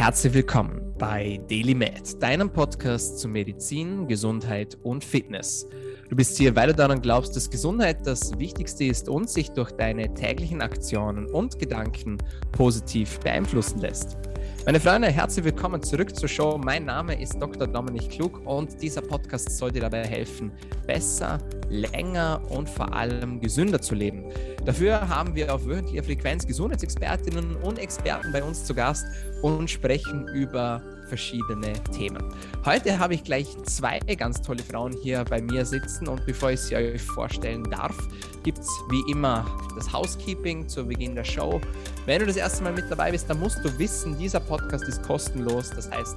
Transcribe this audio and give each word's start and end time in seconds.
Herzlich 0.00 0.32
willkommen 0.32 0.94
bei 0.96 1.38
Daily 1.50 1.74
Med, 1.74 2.22
deinem 2.22 2.50
Podcast 2.50 3.18
zu 3.18 3.28
Medizin, 3.28 4.08
Gesundheit 4.08 4.78
und 4.82 5.04
Fitness. 5.04 5.68
Du 6.08 6.16
bist 6.16 6.38
hier, 6.38 6.56
weil 6.56 6.68
du 6.68 6.74
daran 6.74 7.02
glaubst, 7.02 7.36
dass 7.36 7.50
Gesundheit 7.50 8.06
das 8.06 8.38
Wichtigste 8.38 8.84
ist 8.84 9.10
und 9.10 9.28
sich 9.28 9.50
durch 9.50 9.70
deine 9.72 10.14
täglichen 10.14 10.62
Aktionen 10.62 11.26
und 11.26 11.58
Gedanken 11.58 12.16
positiv 12.50 13.20
beeinflussen 13.20 13.80
lässt. 13.80 14.16
Meine 14.66 14.78
Freunde, 14.78 15.08
herzlich 15.08 15.46
willkommen 15.46 15.82
zurück 15.82 16.14
zur 16.14 16.28
Show. 16.28 16.60
Mein 16.62 16.84
Name 16.84 17.18
ist 17.18 17.40
Dr. 17.40 17.66
Dominik 17.66 18.10
Klug 18.10 18.42
und 18.44 18.80
dieser 18.82 19.00
Podcast 19.00 19.56
soll 19.56 19.72
dir 19.72 19.80
dabei 19.80 20.04
helfen, 20.04 20.52
besser, 20.86 21.38
länger 21.70 22.42
und 22.50 22.68
vor 22.68 22.92
allem 22.92 23.40
gesünder 23.40 23.80
zu 23.80 23.94
leben. 23.94 24.24
Dafür 24.66 25.08
haben 25.08 25.34
wir 25.34 25.54
auf 25.54 25.64
wöchentlicher 25.64 26.04
Frequenz 26.04 26.46
Gesundheitsexpertinnen 26.46 27.56
und 27.56 27.78
Experten 27.78 28.32
bei 28.32 28.42
uns 28.42 28.62
zu 28.62 28.74
Gast 28.74 29.06
und 29.40 29.70
sprechen 29.70 30.28
über 30.34 30.82
verschiedene 31.10 31.72
Themen. 31.92 32.22
Heute 32.64 32.98
habe 32.98 33.14
ich 33.14 33.24
gleich 33.24 33.48
zwei 33.64 33.98
ganz 33.98 34.40
tolle 34.40 34.62
Frauen 34.62 34.92
hier 35.02 35.24
bei 35.28 35.42
mir 35.42 35.66
sitzen 35.66 36.06
und 36.06 36.24
bevor 36.24 36.52
ich 36.52 36.60
sie 36.60 36.76
euch 36.76 37.02
vorstellen 37.02 37.64
darf, 37.64 37.96
gibt 38.44 38.58
es 38.58 38.68
wie 38.90 39.02
immer 39.10 39.44
das 39.76 39.92
Housekeeping 39.92 40.68
zu 40.68 40.86
Beginn 40.86 41.16
der 41.16 41.24
Show. 41.24 41.60
Wenn 42.06 42.20
du 42.20 42.26
das 42.26 42.36
erste 42.36 42.62
Mal 42.62 42.72
mit 42.72 42.84
dabei 42.88 43.10
bist, 43.10 43.28
dann 43.28 43.40
musst 43.40 43.58
du 43.64 43.78
wissen, 43.78 44.16
dieser 44.16 44.40
Podcast 44.40 44.84
ist 44.84 45.02
kostenlos. 45.02 45.70
Das 45.70 45.90
heißt, 45.90 46.16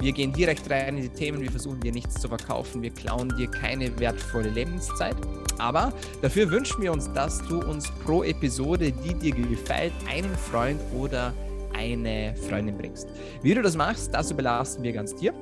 wir 0.00 0.12
gehen 0.12 0.34
direkt 0.34 0.70
rein 0.70 0.98
in 0.98 1.04
die 1.04 1.08
Themen, 1.08 1.40
wir 1.40 1.50
versuchen 1.50 1.80
dir 1.80 1.92
nichts 1.92 2.20
zu 2.20 2.28
verkaufen, 2.28 2.82
wir 2.82 2.90
klauen 2.90 3.34
dir 3.36 3.50
keine 3.50 3.98
wertvolle 3.98 4.50
Lebenszeit. 4.50 5.16
Aber 5.58 5.94
dafür 6.20 6.50
wünschen 6.50 6.82
wir 6.82 6.92
uns, 6.92 7.10
dass 7.14 7.40
du 7.48 7.62
uns 7.62 7.90
pro 8.04 8.22
Episode, 8.22 8.92
die 8.92 9.14
dir 9.14 9.34
gefällt, 9.34 9.94
einen 10.06 10.36
Freund 10.36 10.80
oder 10.94 11.32
eine 11.72 12.34
Freundin 12.36 12.76
bringst. 12.76 13.08
Wie 13.42 13.54
du 13.54 13.62
das 13.62 13.76
machst, 13.76 14.12
das 14.14 14.30
überlassen 14.30 14.82
wir 14.82 14.92
ganz 14.92 15.14
dir. 15.14 15.32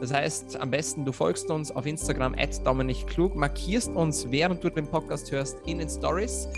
Das 0.00 0.12
heißt, 0.12 0.60
am 0.60 0.70
besten 0.70 1.04
du 1.04 1.12
folgst 1.12 1.50
uns 1.50 1.70
auf 1.70 1.86
Instagram 1.86 2.34
at 2.38 2.64
Dominik 2.66 3.06
markierst 3.34 3.90
uns, 3.90 4.30
während 4.30 4.62
du 4.62 4.70
den 4.70 4.86
Podcast 4.86 5.30
hörst, 5.32 5.56
in 5.66 5.78
den 5.78 5.88
Stories 5.88 6.48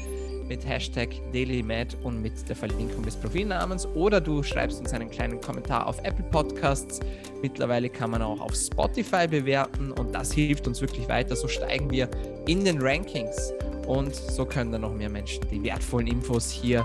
mit 0.49 0.67
Hashtag 0.67 1.09
DailyMad 1.33 1.97
und 2.03 2.21
mit 2.21 2.49
der 2.49 2.57
Verlinkung 2.57 3.03
des 3.05 3.17
Profilnamens 3.17 3.87
oder 3.95 4.21
du 4.21 4.43
schreibst 4.43 4.81
uns 4.81 4.93
einen 4.93 5.11
kleinen 5.11 5.41
Kommentar 5.41 5.87
auf 5.87 5.99
Apple 6.03 6.25
Podcasts. 6.31 7.01
Mittlerweile 7.43 7.89
kann 7.89 8.11
man 8.11 8.23
auch 8.23 8.41
auf 8.41 8.55
Spotify 8.55 9.27
bewerten 9.27 9.93
und 9.93 10.15
das 10.15 10.33
hilft 10.33 10.67
uns 10.67 10.81
wirklich 10.81 11.09
weiter. 11.09 11.35
So 11.37 11.49
steigen 11.49 11.91
wir 11.91 12.09
in 12.47 12.65
den 12.65 12.81
Rankings 12.81 13.53
und 13.87 14.15
so 14.15 14.45
können 14.45 14.73
dann 14.73 14.83
noch 14.83 14.95
mehr 14.95 15.11
Menschen 15.11 15.47
die 15.51 15.63
wertvollen 15.63 16.07
Infos 16.07 16.51
hier 16.51 16.85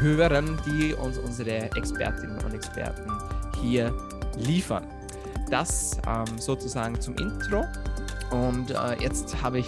hören, 0.00 0.58
die 0.66 0.94
uns 0.94 1.18
unsere 1.18 1.70
Expertinnen 1.76 2.38
und 2.44 2.54
Experten 2.54 3.10
hier 3.60 3.92
liefern. 4.36 4.86
Das 5.50 5.98
ähm, 6.06 6.38
sozusagen 6.38 7.00
zum 7.00 7.16
Intro. 7.16 7.64
Und 8.30 8.70
äh, 8.70 9.02
jetzt 9.02 9.42
habe 9.42 9.58
ich 9.58 9.66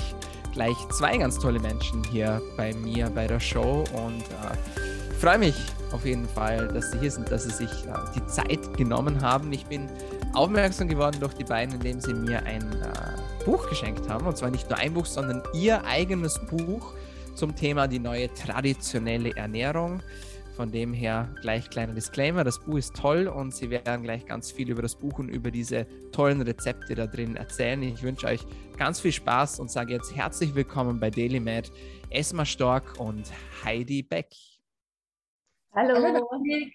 gleich 0.52 0.77
zwei 0.91 1.16
ganz 1.16 1.39
tolle 1.39 1.58
Menschen 1.58 2.05
hier 2.05 2.41
bei 2.56 2.72
mir 2.74 3.11
bei 3.11 3.27
der 3.27 3.41
Show 3.41 3.84
und 3.94 4.20
äh, 4.20 5.14
freue 5.19 5.39
mich 5.39 5.56
auf 5.92 6.05
jeden 6.06 6.28
Fall, 6.28 6.69
dass 6.69 6.91
sie 6.91 6.98
hier 7.00 7.11
sind, 7.11 7.30
dass 7.30 7.44
sie 7.44 7.50
sich 7.50 7.70
äh, 7.70 7.94
die 8.14 8.27
Zeit 8.27 8.77
genommen 8.77 9.20
haben. 9.20 9.52
Ich 9.52 9.67
bin 9.67 9.89
aufmerksam 10.34 10.89
geworden 10.89 11.17
durch 11.20 11.34
die 11.34 11.44
beiden, 11.44 11.74
indem 11.74 12.00
sie 12.00 12.14
mir 12.14 12.44
ein 12.44 12.62
äh, 12.62 13.11
Buch 13.45 13.69
geschenkt 13.69 14.09
haben. 14.09 14.27
Und 14.27 14.37
zwar 14.37 14.51
nicht 14.51 14.69
nur 14.69 14.79
ein 14.79 14.95
Buch, 14.95 15.07
sondern 15.07 15.43
ihr 15.55 15.85
eigenes 15.85 16.41
Buch 16.47 16.95
zum 17.35 17.57
Thema 17.57 17.89
die 17.89 17.98
neue 17.98 18.33
traditionelle 18.33 19.35
Ernährung. 19.37 20.03
Von 20.57 20.71
dem 20.71 20.93
her 20.93 21.35
gleich 21.41 21.70
kleiner 21.70 21.95
Disclaimer, 21.95 22.45
das 22.45 22.61
Buch 22.61 22.77
ist 22.77 22.95
toll 22.95 23.27
und 23.27 23.55
Sie 23.55 23.70
werden 23.70 24.03
gleich 24.03 24.27
ganz 24.27 24.53
viel 24.53 24.69
über 24.69 24.83
das 24.83 24.95
Buch 24.95 25.19
und 25.19 25.31
über 25.31 25.51
diese 25.51 25.87
tollen 26.13 26.43
Rezepte 26.43 26.95
da 26.95 27.07
drin 27.07 27.37
erzählen. 27.37 27.83
Ich 27.83 28.03
wünsche 28.03 28.27
euch 28.27 28.41
ganz 28.77 29.01
viel 29.01 29.13
Spaß 29.13 29.61
und 29.61 29.70
sage 29.70 29.95
jetzt 29.95 30.14
herzlich 30.14 30.55
willkommen 30.55 31.01
bei 31.01 31.08
Daily 31.08 31.41
Med, 31.41 31.73
Esma 32.11 32.45
Stork 32.45 33.01
und 33.01 33.25
Heidi 33.64 34.02
Beck. 34.02 34.29
Hallo, 35.75 35.95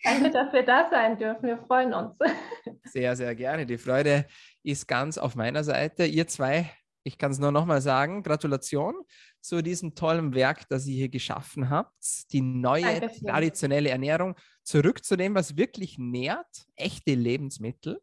danke, 0.03 0.31
dass 0.31 0.51
wir 0.51 0.63
da 0.63 0.89
sein 0.89 1.19
dürfen. 1.19 1.43
Wir 1.43 1.59
freuen 1.59 1.93
uns. 1.93 2.15
Sehr, 2.83 3.15
sehr 3.15 3.35
gerne. 3.35 3.63
Die 3.67 3.77
Freude 3.77 4.25
ist 4.67 4.87
ganz 4.87 5.17
auf 5.17 5.35
meiner 5.35 5.63
Seite. 5.63 6.05
Ihr 6.05 6.27
zwei, 6.27 6.69
ich 7.03 7.17
kann 7.17 7.31
es 7.31 7.39
nur 7.39 7.51
nochmal 7.51 7.81
sagen, 7.81 8.21
Gratulation 8.21 8.95
zu 9.39 9.61
diesem 9.61 9.95
tollen 9.95 10.35
Werk, 10.35 10.67
das 10.67 10.85
ihr 10.87 10.95
hier 10.95 11.09
geschaffen 11.09 11.69
habt. 11.69 12.31
Die 12.33 12.41
neue 12.41 12.99
Dankeschön. 12.99 13.27
traditionelle 13.27 13.89
Ernährung 13.89 14.35
zurück 14.63 15.05
zu 15.05 15.15
dem, 15.15 15.35
was 15.35 15.55
wirklich 15.55 15.97
nährt, 15.97 16.67
echte 16.75 17.13
Lebensmittel. 17.13 18.01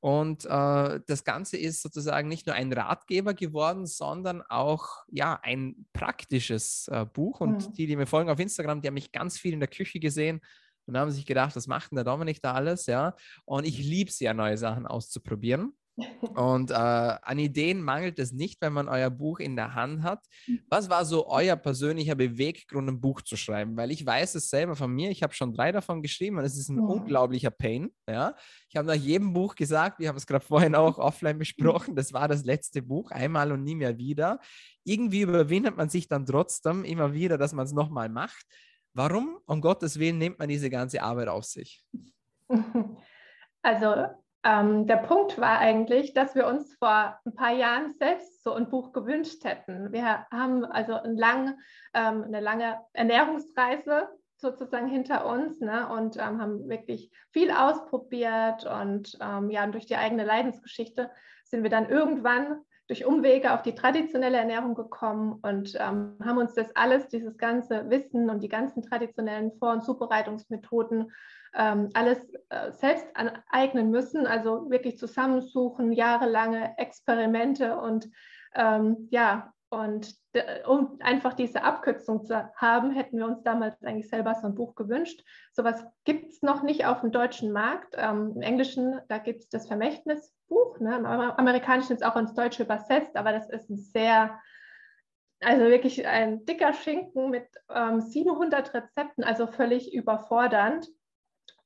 Und 0.00 0.44
äh, 0.44 1.00
das 1.06 1.22
Ganze 1.22 1.56
ist 1.56 1.82
sozusagen 1.82 2.28
nicht 2.28 2.48
nur 2.48 2.56
ein 2.56 2.72
Ratgeber 2.72 3.34
geworden, 3.34 3.86
sondern 3.86 4.42
auch 4.42 4.88
ja 5.08 5.38
ein 5.44 5.86
praktisches 5.92 6.88
äh, 6.88 7.06
Buch. 7.06 7.40
Und 7.40 7.68
mhm. 7.68 7.72
die, 7.74 7.86
die 7.86 7.94
mir 7.94 8.06
folgen 8.06 8.28
auf 8.28 8.40
Instagram, 8.40 8.82
die 8.82 8.88
haben 8.88 8.94
mich 8.94 9.12
ganz 9.12 9.38
viel 9.38 9.52
in 9.52 9.60
der 9.60 9.68
Küche 9.68 10.00
gesehen 10.00 10.40
und 10.86 10.96
haben 10.96 11.12
sich 11.12 11.26
gedacht, 11.26 11.54
was 11.54 11.68
macht 11.68 11.92
denn 11.92 11.96
der 11.96 12.04
Dominik 12.04 12.42
da 12.42 12.54
alles? 12.54 12.86
Ja, 12.86 13.14
und 13.44 13.64
ich 13.64 13.78
liebe 13.78 14.10
es 14.10 14.18
ja, 14.18 14.34
neue 14.34 14.58
Sachen 14.58 14.88
auszuprobieren. 14.88 15.74
Und 16.34 16.70
äh, 16.70 16.74
an 16.74 17.38
Ideen 17.38 17.82
mangelt 17.82 18.18
es 18.18 18.32
nicht, 18.32 18.60
wenn 18.62 18.72
man 18.72 18.88
euer 18.88 19.10
Buch 19.10 19.40
in 19.40 19.56
der 19.56 19.74
Hand 19.74 20.02
hat. 20.02 20.24
Was 20.68 20.88
war 20.88 21.04
so 21.04 21.28
euer 21.28 21.56
persönlicher 21.56 22.14
Beweggrund, 22.14 22.88
ein 22.88 23.00
Buch 23.00 23.20
zu 23.20 23.36
schreiben? 23.36 23.76
Weil 23.76 23.90
ich 23.90 24.04
weiß 24.04 24.34
es 24.36 24.48
selber 24.48 24.74
von 24.74 24.90
mir, 24.90 25.10
ich 25.10 25.22
habe 25.22 25.34
schon 25.34 25.52
drei 25.52 25.70
davon 25.70 26.00
geschrieben 26.02 26.38
und 26.38 26.44
es 26.44 26.56
ist 26.56 26.70
ein 26.70 26.80
oh. 26.80 26.92
unglaublicher 26.92 27.50
Pain. 27.50 27.90
Ja? 28.08 28.34
Ich 28.68 28.76
habe 28.76 28.88
nach 28.88 28.94
jedem 28.94 29.32
Buch 29.32 29.54
gesagt, 29.54 29.98
wir 29.98 30.08
haben 30.08 30.16
es 30.16 30.26
gerade 30.26 30.44
vorhin 30.44 30.74
auch 30.74 30.98
offline 30.98 31.38
besprochen, 31.38 31.94
das 31.94 32.12
war 32.12 32.26
das 32.26 32.44
letzte 32.44 32.80
Buch, 32.80 33.10
einmal 33.10 33.52
und 33.52 33.62
nie 33.62 33.74
mehr 33.74 33.98
wieder. 33.98 34.40
Irgendwie 34.84 35.20
überwindet 35.20 35.76
man 35.76 35.90
sich 35.90 36.08
dann 36.08 36.24
trotzdem 36.24 36.84
immer 36.84 37.12
wieder, 37.12 37.36
dass 37.36 37.52
man 37.52 37.66
es 37.66 37.72
nochmal 37.72 38.08
macht. 38.08 38.46
Warum, 38.94 39.38
um 39.46 39.60
Gottes 39.60 39.98
Willen, 39.98 40.18
nimmt 40.18 40.38
man 40.38 40.48
diese 40.48 40.70
ganze 40.70 41.02
Arbeit 41.02 41.28
auf 41.28 41.44
sich? 41.44 41.84
Also 43.64 43.94
ähm, 44.44 44.86
der 44.86 44.96
Punkt 44.96 45.40
war 45.40 45.58
eigentlich, 45.58 46.14
dass 46.14 46.34
wir 46.34 46.46
uns 46.46 46.74
vor 46.76 47.18
ein 47.24 47.34
paar 47.34 47.52
Jahren 47.52 47.92
selbst 47.92 48.42
so 48.42 48.52
ein 48.54 48.68
Buch 48.68 48.92
gewünscht 48.92 49.44
hätten. 49.44 49.92
Wir 49.92 50.26
haben 50.32 50.64
also 50.64 50.94
ein 50.94 51.16
lang, 51.16 51.58
ähm, 51.94 52.24
eine 52.24 52.40
lange 52.40 52.80
Ernährungsreise 52.92 54.08
sozusagen 54.36 54.88
hinter 54.88 55.26
uns 55.26 55.60
ne, 55.60 55.88
und 55.88 56.16
ähm, 56.16 56.40
haben 56.40 56.68
wirklich 56.68 57.12
viel 57.30 57.52
ausprobiert 57.52 58.66
und 58.66 59.16
ähm, 59.20 59.50
ja, 59.50 59.66
durch 59.68 59.86
die 59.86 59.96
eigene 59.96 60.24
Leidensgeschichte 60.24 61.10
sind 61.44 61.62
wir 61.62 61.70
dann 61.70 61.88
irgendwann 61.88 62.60
durch 62.88 63.06
Umwege 63.06 63.52
auf 63.52 63.62
die 63.62 63.74
traditionelle 63.74 64.38
Ernährung 64.38 64.74
gekommen 64.74 65.38
und 65.42 65.74
ähm, 65.78 66.16
haben 66.22 66.38
uns 66.38 66.54
das 66.54 66.74
alles, 66.76 67.08
dieses 67.08 67.38
ganze 67.38 67.88
Wissen 67.90 68.28
und 68.28 68.42
die 68.42 68.48
ganzen 68.48 68.82
traditionellen 68.82 69.52
Vor- 69.58 69.72
und 69.72 69.84
Zubereitungsmethoden 69.84 71.12
ähm, 71.54 71.90
alles 71.94 72.18
äh, 72.48 72.72
selbst 72.72 73.06
aneignen 73.14 73.90
müssen, 73.90 74.26
also 74.26 74.70
wirklich 74.70 74.98
zusammensuchen, 74.98 75.92
jahrelange 75.92 76.74
Experimente 76.78 77.78
und 77.78 78.08
ähm, 78.54 79.08
ja, 79.10 79.52
und 79.70 80.14
um 80.66 80.98
einfach 81.00 81.32
diese 81.32 81.62
Abkürzung 81.62 82.26
zu 82.26 82.46
haben, 82.56 82.90
hätten 82.90 83.16
wir 83.16 83.24
uns 83.24 83.42
damals 83.42 83.82
eigentlich 83.82 84.10
selber 84.10 84.34
so 84.34 84.46
ein 84.46 84.54
Buch 84.54 84.74
gewünscht. 84.74 85.24
Sowas 85.52 85.82
gibt 86.04 86.30
es 86.30 86.42
noch 86.42 86.62
nicht 86.62 86.84
auf 86.84 87.00
dem 87.00 87.10
deutschen 87.10 87.52
Markt. 87.52 87.94
Ähm, 87.96 88.32
Im 88.36 88.42
Englischen, 88.42 89.00
da 89.08 89.16
gibt 89.16 89.40
es 89.40 89.48
das 89.48 89.66
Vermächtnisbuch. 90.52 90.80
Ne? 90.80 90.96
Im 90.96 91.06
Amerikanischen 91.06 91.94
ist 91.94 92.04
auch 92.04 92.16
ins 92.16 92.34
Deutsche 92.34 92.64
übersetzt, 92.64 93.16
aber 93.16 93.32
das 93.32 93.48
ist 93.50 93.70
ein 93.70 93.78
sehr, 93.78 94.38
also 95.40 95.64
wirklich 95.64 96.06
ein 96.06 96.44
dicker 96.44 96.72
Schinken 96.72 97.30
mit 97.30 97.48
ähm, 97.68 98.00
700 98.00 98.74
Rezepten, 98.74 99.24
also 99.24 99.46
völlig 99.46 99.92
überfordernd. 99.92 100.88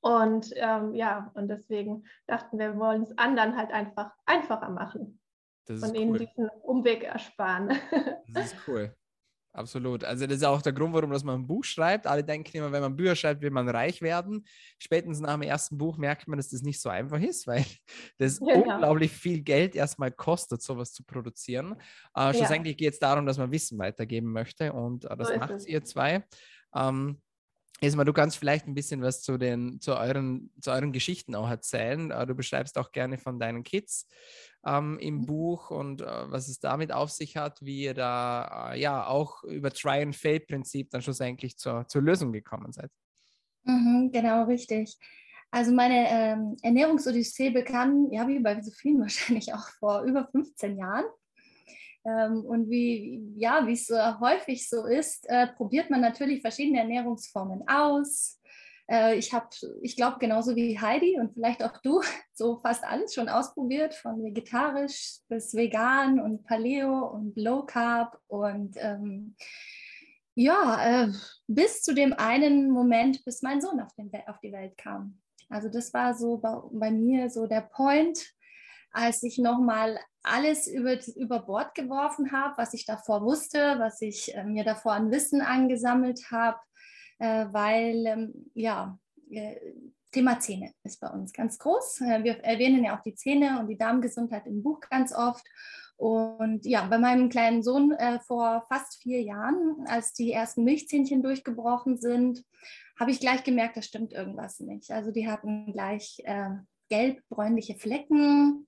Und 0.00 0.52
ähm, 0.54 0.94
ja, 0.94 1.30
und 1.34 1.48
deswegen 1.48 2.04
dachten 2.26 2.58
wir, 2.58 2.74
wir 2.74 2.78
wollen 2.78 3.02
es 3.02 3.18
anderen 3.18 3.56
halt 3.56 3.72
einfach 3.72 4.12
einfacher 4.24 4.68
machen. 4.68 5.20
Und 5.68 5.94
ihnen 5.96 6.12
cool. 6.12 6.18
diesen 6.18 6.48
Umweg 6.62 7.02
ersparen. 7.02 7.76
Das 8.28 8.52
ist 8.52 8.68
cool. 8.68 8.94
Absolut. 9.56 10.04
Also 10.04 10.26
das 10.26 10.36
ist 10.36 10.44
auch 10.44 10.60
der 10.60 10.74
Grund, 10.74 10.92
warum 10.92 11.10
dass 11.10 11.24
man 11.24 11.36
ein 11.36 11.46
Buch 11.46 11.64
schreibt. 11.64 12.06
Alle 12.06 12.22
denken 12.22 12.58
immer, 12.58 12.70
wenn 12.72 12.82
man 12.82 12.94
Bücher 12.94 13.16
schreibt, 13.16 13.40
will 13.40 13.50
man 13.50 13.66
reich 13.70 14.02
werden. 14.02 14.46
Spätestens 14.78 15.20
nach 15.20 15.32
dem 15.32 15.42
ersten 15.42 15.78
Buch 15.78 15.96
merkt 15.96 16.28
man, 16.28 16.36
dass 16.36 16.50
das 16.50 16.60
nicht 16.60 16.78
so 16.78 16.90
einfach 16.90 17.18
ist, 17.18 17.46
weil 17.46 17.64
das 18.18 18.38
genau. 18.38 18.52
unglaublich 18.52 19.10
viel 19.10 19.40
Geld 19.40 19.74
erstmal 19.74 20.12
kostet, 20.12 20.60
sowas 20.60 20.92
zu 20.92 21.04
produzieren. 21.04 21.74
Äh, 22.14 22.34
schlussendlich 22.34 22.74
ja. 22.74 22.86
geht 22.86 22.92
es 22.92 22.98
darum, 22.98 23.24
dass 23.24 23.38
man 23.38 23.50
Wissen 23.50 23.78
weitergeben 23.78 24.30
möchte 24.30 24.74
und 24.74 25.06
äh, 25.06 25.16
das 25.16 25.28
so 25.28 25.36
macht 25.38 25.66
ihr 25.66 25.82
zwei. 25.82 26.22
Ähm, 26.74 27.22
Esma, 27.80 28.04
du 28.04 28.14
kannst 28.14 28.38
vielleicht 28.38 28.66
ein 28.66 28.74
bisschen 28.74 29.02
was 29.02 29.20
zu, 29.20 29.36
den, 29.36 29.80
zu, 29.80 29.96
euren, 29.96 30.50
zu 30.60 30.70
euren 30.70 30.92
Geschichten 30.92 31.34
auch 31.34 31.48
erzählen. 31.48 32.10
Äh, 32.10 32.26
du 32.26 32.34
beschreibst 32.34 32.78
auch 32.78 32.90
gerne 32.90 33.18
von 33.18 33.38
deinen 33.38 33.64
Kids 33.64 34.08
ähm, 34.66 34.98
im 34.98 35.16
mhm. 35.16 35.26
Buch 35.26 35.70
und 35.70 36.00
äh, 36.00 36.30
was 36.30 36.48
es 36.48 36.58
damit 36.58 36.90
auf 36.90 37.10
sich 37.10 37.36
hat, 37.36 37.60
wie 37.62 37.82
ihr 37.82 37.94
da 37.94 38.72
äh, 38.72 38.80
ja 38.80 39.06
auch 39.06 39.44
über 39.44 39.70
Try-and-Fail-Prinzip 39.70 40.90
dann 40.90 41.02
schlussendlich 41.02 41.58
zur, 41.58 41.86
zur 41.86 42.00
Lösung 42.00 42.32
gekommen 42.32 42.72
seid. 42.72 42.90
Mhm, 43.64 44.10
genau, 44.10 44.44
richtig. 44.44 44.96
Also 45.50 45.72
meine 45.72 46.08
ähm, 46.08 46.56
Ernährungsodyssee 46.62 47.50
begann, 47.50 48.10
ja, 48.10 48.26
wie 48.26 48.38
bei 48.40 48.60
so 48.62 48.70
vielen 48.70 49.00
wahrscheinlich 49.02 49.52
auch 49.52 49.68
vor 49.78 50.02
über 50.02 50.26
15 50.32 50.78
Jahren. 50.78 51.04
Ähm, 52.06 52.44
und 52.44 52.70
wie, 52.70 53.32
ja, 53.36 53.66
es 53.68 53.86
so 53.86 53.96
häufig 54.20 54.68
so 54.68 54.86
ist, 54.86 55.28
äh, 55.28 55.48
probiert 55.48 55.90
man 55.90 56.00
natürlich 56.00 56.40
verschiedene 56.40 56.78
Ernährungsformen 56.78 57.66
aus. 57.66 58.40
Äh, 58.88 59.16
ich 59.16 59.32
habe, 59.32 59.48
ich 59.82 59.96
glaube, 59.96 60.18
genauso 60.20 60.54
wie 60.54 60.78
Heidi 60.78 61.18
und 61.18 61.34
vielleicht 61.34 61.64
auch 61.64 61.78
du, 61.82 62.00
so 62.32 62.60
fast 62.60 62.84
alles 62.84 63.14
schon 63.14 63.28
ausprobiert, 63.28 63.94
von 63.94 64.22
vegetarisch 64.22 65.18
bis 65.28 65.54
vegan 65.54 66.20
und 66.20 66.44
Paleo 66.44 67.08
und 67.08 67.36
Low 67.36 67.64
Carb 67.64 68.20
und 68.28 68.76
ähm, 68.78 69.34
ja, 70.36 71.06
äh, 71.06 71.12
bis 71.48 71.82
zu 71.82 71.94
dem 71.94 72.12
einen 72.12 72.70
Moment, 72.70 73.24
bis 73.24 73.42
mein 73.42 73.60
Sohn 73.60 73.80
auf, 73.80 73.92
den, 73.94 74.10
auf 74.26 74.38
die 74.40 74.52
Welt 74.52 74.76
kam. 74.76 75.18
Also 75.48 75.68
das 75.68 75.94
war 75.94 76.14
so 76.14 76.38
bei, 76.38 76.60
bei 76.72 76.90
mir 76.90 77.30
so 77.30 77.46
der 77.46 77.62
Point, 77.62 78.35
als 78.90 79.22
ich 79.22 79.38
nochmal 79.38 79.98
alles 80.22 80.66
über, 80.66 80.96
über 81.16 81.40
Bord 81.40 81.74
geworfen 81.74 82.32
habe, 82.32 82.54
was 82.56 82.74
ich 82.74 82.84
davor 82.84 83.22
wusste, 83.22 83.76
was 83.78 84.00
ich 84.02 84.34
äh, 84.34 84.44
mir 84.44 84.64
davor 84.64 84.92
an 84.92 85.10
Wissen 85.10 85.40
angesammelt 85.40 86.30
habe, 86.30 86.58
äh, 87.18 87.46
weil 87.52 88.06
ähm, 88.06 88.50
ja, 88.54 88.98
äh, 89.30 89.56
Thema 90.12 90.40
Zähne 90.40 90.72
ist 90.82 91.00
bei 91.00 91.08
uns 91.08 91.32
ganz 91.32 91.58
groß. 91.58 92.00
Äh, 92.00 92.24
wir 92.24 92.38
erwähnen 92.44 92.84
ja 92.84 92.96
auch 92.96 93.02
die 93.02 93.14
Zähne 93.14 93.60
und 93.60 93.68
die 93.68 93.78
Darmgesundheit 93.78 94.46
im 94.46 94.62
Buch 94.62 94.80
ganz 94.80 95.14
oft. 95.14 95.46
Und 95.96 96.66
ja, 96.66 96.86
bei 96.86 96.98
meinem 96.98 97.28
kleinen 97.28 97.62
Sohn 97.62 97.92
äh, 97.92 98.18
vor 98.20 98.64
fast 98.68 99.02
vier 99.02 99.22
Jahren, 99.22 99.84
als 99.86 100.12
die 100.12 100.32
ersten 100.32 100.64
Milchzähnchen 100.64 101.22
durchgebrochen 101.22 101.96
sind, 101.98 102.44
habe 102.98 103.10
ich 103.10 103.20
gleich 103.20 103.44
gemerkt, 103.44 103.76
da 103.76 103.82
stimmt 103.82 104.12
irgendwas 104.12 104.60
nicht. 104.60 104.90
Also 104.90 105.10
die 105.10 105.28
hatten 105.28 105.72
gleich 105.72 106.22
äh, 106.24 106.50
gelb-bräunliche 106.88 107.74
Flecken, 107.74 108.66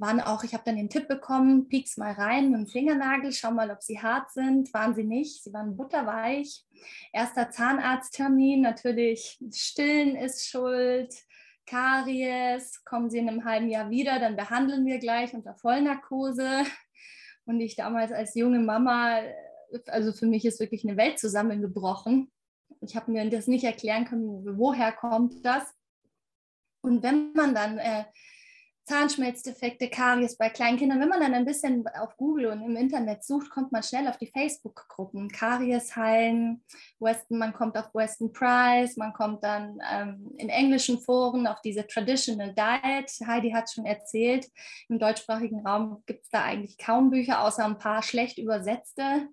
waren 0.00 0.20
auch, 0.20 0.44
ich 0.44 0.54
habe 0.54 0.64
dann 0.64 0.76
den 0.76 0.88
Tipp 0.88 1.08
bekommen, 1.08 1.68
piek's 1.68 1.98
mal 1.98 2.12
rein 2.12 2.50
mit 2.50 2.60
dem 2.60 2.66
Fingernagel, 2.66 3.32
schau 3.32 3.50
mal, 3.50 3.70
ob 3.70 3.82
sie 3.82 4.00
hart 4.00 4.32
sind. 4.32 4.72
Waren 4.72 4.94
sie 4.94 5.04
nicht, 5.04 5.44
sie 5.44 5.52
waren 5.52 5.76
butterweich. 5.76 6.64
Erster 7.12 7.50
Zahnarzttermin, 7.50 8.62
natürlich 8.62 9.38
Stillen 9.52 10.16
ist 10.16 10.48
schuld, 10.48 11.14
Karies, 11.66 12.82
kommen 12.84 13.10
sie 13.10 13.18
in 13.18 13.28
einem 13.28 13.44
halben 13.44 13.68
Jahr 13.68 13.90
wieder, 13.90 14.18
dann 14.18 14.36
behandeln 14.36 14.86
wir 14.86 14.98
gleich 14.98 15.34
unter 15.34 15.54
Vollnarkose. 15.54 16.64
Und 17.44 17.60
ich 17.60 17.76
damals 17.76 18.10
als 18.10 18.34
junge 18.34 18.60
Mama, 18.60 19.20
also 19.86 20.12
für 20.12 20.26
mich 20.26 20.44
ist 20.44 20.60
wirklich 20.60 20.84
eine 20.84 20.96
Welt 20.96 21.18
zusammengebrochen. 21.18 22.30
Ich 22.80 22.96
habe 22.96 23.12
mir 23.12 23.28
das 23.28 23.46
nicht 23.46 23.64
erklären 23.64 24.06
können, 24.06 24.58
woher 24.58 24.92
kommt 24.92 25.44
das. 25.44 25.62
Und 26.80 27.02
wenn 27.02 27.32
man 27.34 27.54
dann 27.54 27.78
äh, 27.78 28.04
Zahnschmelzdefekte, 28.90 29.88
Karies 29.88 30.36
bei 30.36 30.48
Kleinkindern. 30.48 30.98
Wenn 30.98 31.08
man 31.08 31.20
dann 31.20 31.34
ein 31.34 31.44
bisschen 31.44 31.86
auf 32.00 32.16
Google 32.16 32.46
und 32.46 32.60
im 32.60 32.74
Internet 32.74 33.22
sucht, 33.22 33.48
kommt 33.48 33.70
man 33.70 33.84
schnell 33.84 34.08
auf 34.08 34.18
die 34.18 34.26
Facebook-Gruppen. 34.26 35.28
Karies 35.28 35.94
heilen, 35.94 36.64
Weston, 36.98 37.38
man 37.38 37.52
kommt 37.52 37.78
auf 37.78 37.94
Weston 37.94 38.32
Price, 38.32 38.96
man 38.96 39.12
kommt 39.12 39.44
dann 39.44 39.78
ähm, 39.88 40.34
in 40.38 40.48
englischen 40.48 40.98
Foren 40.98 41.46
auf 41.46 41.60
diese 41.62 41.86
Traditional 41.86 42.52
Diet. 42.52 43.12
Heidi 43.28 43.52
hat 43.52 43.70
schon 43.70 43.86
erzählt, 43.86 44.48
im 44.88 44.98
deutschsprachigen 44.98 45.64
Raum 45.64 46.02
gibt 46.06 46.24
es 46.24 46.30
da 46.30 46.42
eigentlich 46.42 46.76
kaum 46.76 47.10
Bücher, 47.10 47.44
außer 47.44 47.64
ein 47.64 47.78
paar 47.78 48.02
schlecht 48.02 48.38
übersetzte. 48.38 49.28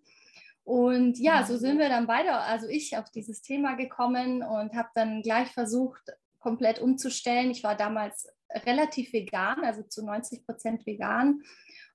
Und 0.65 1.18
ja, 1.18 1.44
so 1.44 1.57
sind 1.57 1.80
wir 1.80 1.89
dann 1.89 2.06
beide, 2.06 2.31
also 2.31 2.68
ich, 2.68 2.95
auf 2.95 3.10
dieses 3.10 3.42
Thema 3.42 3.74
gekommen 3.74 4.44
und 4.44 4.75
habe 4.75 4.89
dann 4.94 5.24
gleich 5.24 5.48
versucht, 5.48 6.03
komplett 6.38 6.80
umzustellen. 6.80 7.50
Ich 7.50 7.63
war 7.63 7.75
damals 7.75 8.27
relativ 8.65 9.13
vegan, 9.13 9.63
also 9.63 9.83
zu 9.83 10.05
90 10.05 10.45
Prozent 10.45 10.85
vegan 10.85 11.41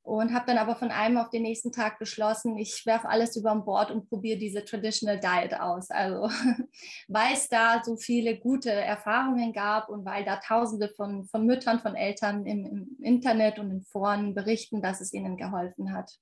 und 0.05 0.35
habe 0.35 0.47
dann 0.47 0.59
aber 0.59 0.75
von 0.75 0.91
einem 0.91 1.17
auf 1.17 1.31
den 1.31 1.43
nächsten 1.43 1.71
Tag 1.71 1.99
beschlossen, 1.99 2.59
ich 2.59 2.85
werfe 2.87 3.09
alles 3.09 3.37
über 3.37 3.55
Bord 3.55 3.93
und 3.93 4.09
probiere 4.09 4.39
diese 4.39 4.65
Traditional 4.65 5.21
Diet 5.21 5.55
aus. 5.61 5.91
Also 5.91 6.29
weil 7.09 7.35
es 7.35 7.49
da 7.49 7.83
so 7.85 7.97
viele 7.97 8.39
gute 8.39 8.73
Erfahrungen 8.73 9.53
gab 9.53 9.89
und 9.89 10.05
weil 10.05 10.25
da 10.25 10.37
Tausende 10.37 10.89
von, 10.89 11.25
von 11.27 11.47
Müttern, 11.47 11.81
von 11.81 11.95
Eltern 11.95 12.45
im, 12.47 12.67
im 12.67 12.97
Internet 13.01 13.61
und 13.61 13.71
in 13.71 13.83
Foren 13.83 14.35
berichten, 14.35 14.83
dass 14.83 15.01
es 15.01 15.13
ihnen 15.13 15.37
geholfen 15.37 15.95
hat. 15.95 16.19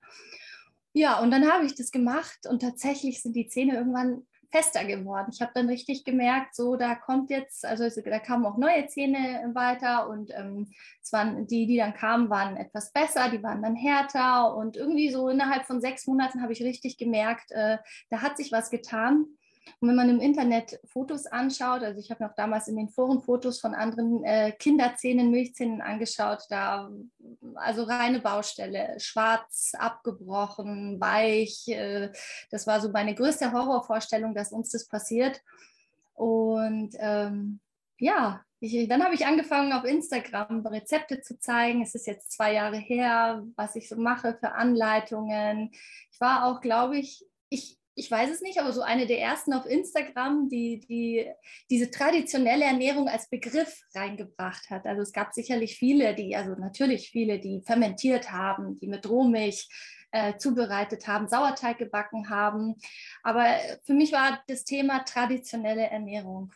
Ja, 0.93 1.21
und 1.21 1.31
dann 1.31 1.50
habe 1.50 1.65
ich 1.65 1.75
das 1.75 1.91
gemacht 1.91 2.47
und 2.49 2.61
tatsächlich 2.61 3.23
sind 3.23 3.35
die 3.35 3.47
Zähne 3.47 3.76
irgendwann 3.76 4.26
fester 4.50 4.85
geworden. 4.85 5.31
Ich 5.32 5.41
habe 5.41 5.52
dann 5.55 5.69
richtig 5.69 6.05
gemerkt, 6.05 6.55
so 6.55 6.76
da 6.76 6.94
kommt 6.94 7.31
jetzt, 7.31 7.64
also 7.64 7.88
da 8.02 8.19
kamen 8.19 8.47
auch 8.47 8.56
neue 8.56 8.87
Zähne 8.87 9.50
weiter 9.55 10.08
und 10.08 10.31
ähm, 10.35 10.69
es 11.02 11.12
waren 11.12 11.47
die, 11.47 11.67
die 11.67 11.76
dann 11.76 11.94
kamen, 11.94 12.31
waren 12.31 12.56
etwas 12.56 12.93
besser, 12.93 13.29
die 13.31 13.43
waren 13.43 13.62
dann 13.62 13.76
härter 13.76 14.56
und 14.56 14.76
irgendwie 14.76 15.11
so 15.11 15.29
innerhalb 15.29 15.67
von 15.67 15.81
sechs 15.81 16.06
Monaten 16.06 16.43
habe 16.43 16.52
ich 16.52 16.62
richtig 16.62 16.99
gemerkt, 16.99 17.52
äh, 17.52 17.79
da 18.11 18.23
hat 18.23 18.37
sich 18.37 18.52
was 18.52 18.70
getan. 18.70 19.26
Und 19.79 19.88
wenn 19.88 19.97
man 19.97 20.08
im 20.08 20.20
Internet 20.20 20.81
Fotos 20.85 21.26
anschaut, 21.26 21.82
also 21.82 22.00
ich 22.00 22.11
habe 22.11 22.25
mir 22.25 22.31
auch 22.31 22.35
damals 22.35 22.67
in 22.67 22.76
den 22.76 22.88
Foren 22.88 23.23
Fotos 23.23 23.61
von 23.61 23.75
anderen 23.75 24.25
äh, 24.25 24.52
Kinderzähnen, 24.52 25.31
Milchzähnen 25.31 25.81
angeschaut, 25.81 26.44
da 26.49 26.91
also 27.56 27.85
reine 27.85 28.20
Baustelle, 28.20 28.99
schwarz, 28.99 29.73
abgebrochen, 29.76 31.00
weich. 31.00 31.69
Äh, 31.69 32.12
das 32.50 32.67
war 32.67 32.81
so 32.81 32.91
meine 32.91 33.14
größte 33.14 33.52
Horrorvorstellung, 33.52 34.35
dass 34.35 34.52
uns 34.52 34.70
das 34.70 34.87
passiert. 34.87 35.41
Und 36.14 36.94
ähm, 36.99 37.61
ja, 37.99 38.44
ich, 38.61 38.88
dann 38.88 39.02
habe 39.02 39.14
ich 39.14 39.26
angefangen, 39.26 39.73
auf 39.73 39.85
Instagram 39.85 40.67
Rezepte 40.67 41.23
zu 41.23 41.38
zeigen. 41.38 41.82
Es 41.82 41.94
ist 41.94 42.06
jetzt 42.06 42.32
zwei 42.32 42.52
Jahre 42.52 42.76
her, 42.76 43.43
was 43.56 43.75
ich 43.75 43.88
so 43.88 43.97
mache 43.97 44.37
für 44.38 44.52
Anleitungen. 44.52 45.70
Ich 46.12 46.20
war 46.20 46.44
auch, 46.44 46.61
glaube 46.61 46.99
ich, 46.99 47.25
ich, 47.49 47.80
ich 48.00 48.11
weiß 48.11 48.31
es 48.31 48.41
nicht, 48.41 48.58
aber 48.58 48.73
so 48.73 48.81
eine 48.81 49.06
der 49.06 49.20
ersten 49.20 49.52
auf 49.52 49.67
Instagram, 49.67 50.49
die, 50.49 50.81
die 50.81 51.31
diese 51.69 51.91
traditionelle 51.91 52.64
Ernährung 52.64 53.08
als 53.08 53.29
Begriff 53.29 53.82
reingebracht 53.94 54.70
hat. 54.70 54.87
Also 54.87 55.02
es 55.02 55.12
gab 55.12 55.35
sicherlich 55.35 55.76
viele, 55.76 56.14
die, 56.14 56.35
also 56.35 56.52
natürlich 56.52 57.11
viele, 57.11 57.38
die 57.38 57.61
fermentiert 57.61 58.32
haben, 58.32 58.75
die 58.76 58.87
mit 58.87 59.06
Rohmilch 59.06 59.69
äh, 60.12 60.38
zubereitet 60.38 61.06
haben, 61.06 61.29
Sauerteig 61.29 61.76
gebacken 61.76 62.31
haben. 62.31 62.76
Aber 63.23 63.44
für 63.85 63.93
mich 63.93 64.12
war 64.12 64.43
das 64.49 64.64
Thema 64.64 65.00
traditionelle 65.00 65.85
Ernährung 65.85 66.52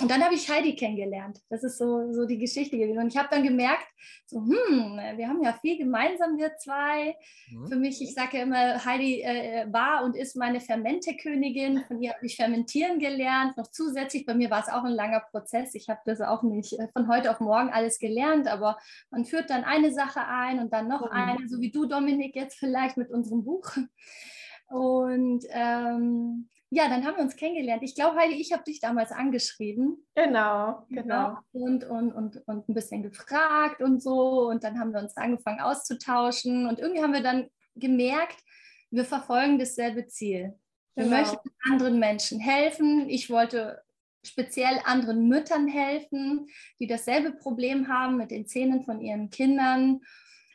und 0.00 0.10
dann 0.10 0.22
habe 0.24 0.34
ich 0.34 0.48
Heidi 0.48 0.76
kennengelernt. 0.76 1.40
Das 1.48 1.64
ist 1.64 1.78
so, 1.78 2.12
so 2.12 2.26
die 2.26 2.38
Geschichte 2.38 2.78
gewesen. 2.78 2.98
Und 2.98 3.08
ich 3.08 3.16
habe 3.16 3.28
dann 3.30 3.42
gemerkt, 3.42 3.86
so, 4.26 4.40
hm, 4.40 4.98
wir 5.16 5.28
haben 5.28 5.42
ja 5.42 5.52
viel 5.54 5.76
gemeinsam, 5.78 6.36
wir 6.36 6.56
zwei. 6.56 7.16
Mhm. 7.50 7.66
Für 7.66 7.76
mich, 7.76 8.00
ich 8.00 8.14
sage 8.14 8.38
ja 8.38 8.42
immer, 8.44 8.84
Heidi 8.84 9.22
äh, 9.22 9.66
war 9.72 10.04
und 10.04 10.16
ist 10.16 10.36
meine 10.36 10.60
Fermentekönigin. 10.60 11.84
Von 11.86 12.00
ihr 12.00 12.14
habe 12.14 12.26
ich 12.26 12.36
fermentieren 12.36 12.98
gelernt. 12.98 13.56
Noch 13.56 13.68
zusätzlich, 13.68 14.26
bei 14.26 14.34
mir 14.34 14.50
war 14.50 14.60
es 14.60 14.68
auch 14.68 14.84
ein 14.84 14.92
langer 14.92 15.20
Prozess. 15.30 15.74
Ich 15.74 15.88
habe 15.88 16.00
das 16.04 16.20
auch 16.20 16.42
nicht 16.42 16.78
äh, 16.78 16.88
von 16.92 17.08
heute 17.08 17.30
auf 17.30 17.40
morgen 17.40 17.70
alles 17.70 17.98
gelernt, 17.98 18.46
aber 18.46 18.78
man 19.10 19.24
führt 19.24 19.50
dann 19.50 19.64
eine 19.64 19.92
Sache 19.92 20.20
ein 20.26 20.60
und 20.60 20.72
dann 20.72 20.88
noch 20.88 21.02
mhm. 21.02 21.10
eine, 21.10 21.48
so 21.48 21.60
wie 21.60 21.70
du, 21.70 21.86
Dominik, 21.86 22.36
jetzt 22.36 22.58
vielleicht 22.58 22.96
mit 22.96 23.10
unserem 23.10 23.44
Buch. 23.44 23.70
Und 24.68 25.44
ähm, 25.50 26.48
ja, 26.70 26.88
dann 26.88 27.04
haben 27.06 27.16
wir 27.16 27.22
uns 27.22 27.36
kennengelernt. 27.36 27.82
Ich 27.82 27.94
glaube, 27.94 28.16
Heidi, 28.18 28.34
ich 28.34 28.52
habe 28.52 28.64
dich 28.64 28.80
damals 28.80 29.10
angeschrieben. 29.10 30.06
Genau, 30.14 30.84
genau. 30.90 31.38
Und, 31.52 31.84
und, 31.84 32.12
und, 32.12 32.42
und 32.46 32.68
ein 32.68 32.74
bisschen 32.74 33.02
gefragt 33.02 33.80
und 33.80 34.02
so. 34.02 34.48
Und 34.48 34.64
dann 34.64 34.78
haben 34.78 34.92
wir 34.92 35.00
uns 35.00 35.16
angefangen 35.16 35.60
auszutauschen. 35.60 36.66
Und 36.66 36.78
irgendwie 36.78 37.02
haben 37.02 37.14
wir 37.14 37.22
dann 37.22 37.48
gemerkt, 37.74 38.36
wir 38.90 39.04
verfolgen 39.04 39.58
dasselbe 39.58 40.06
Ziel. 40.08 40.58
Wir 40.94 41.04
genau. 41.04 41.16
möchten 41.16 41.50
anderen 41.70 41.98
Menschen 41.98 42.38
helfen. 42.38 43.08
Ich 43.08 43.30
wollte 43.30 43.82
speziell 44.24 44.80
anderen 44.84 45.28
Müttern 45.28 45.68
helfen, 45.68 46.48
die 46.80 46.86
dasselbe 46.86 47.32
Problem 47.32 47.88
haben 47.88 48.16
mit 48.18 48.30
den 48.30 48.46
Zähnen 48.46 48.82
von 48.82 49.00
ihren 49.00 49.30
Kindern. 49.30 50.00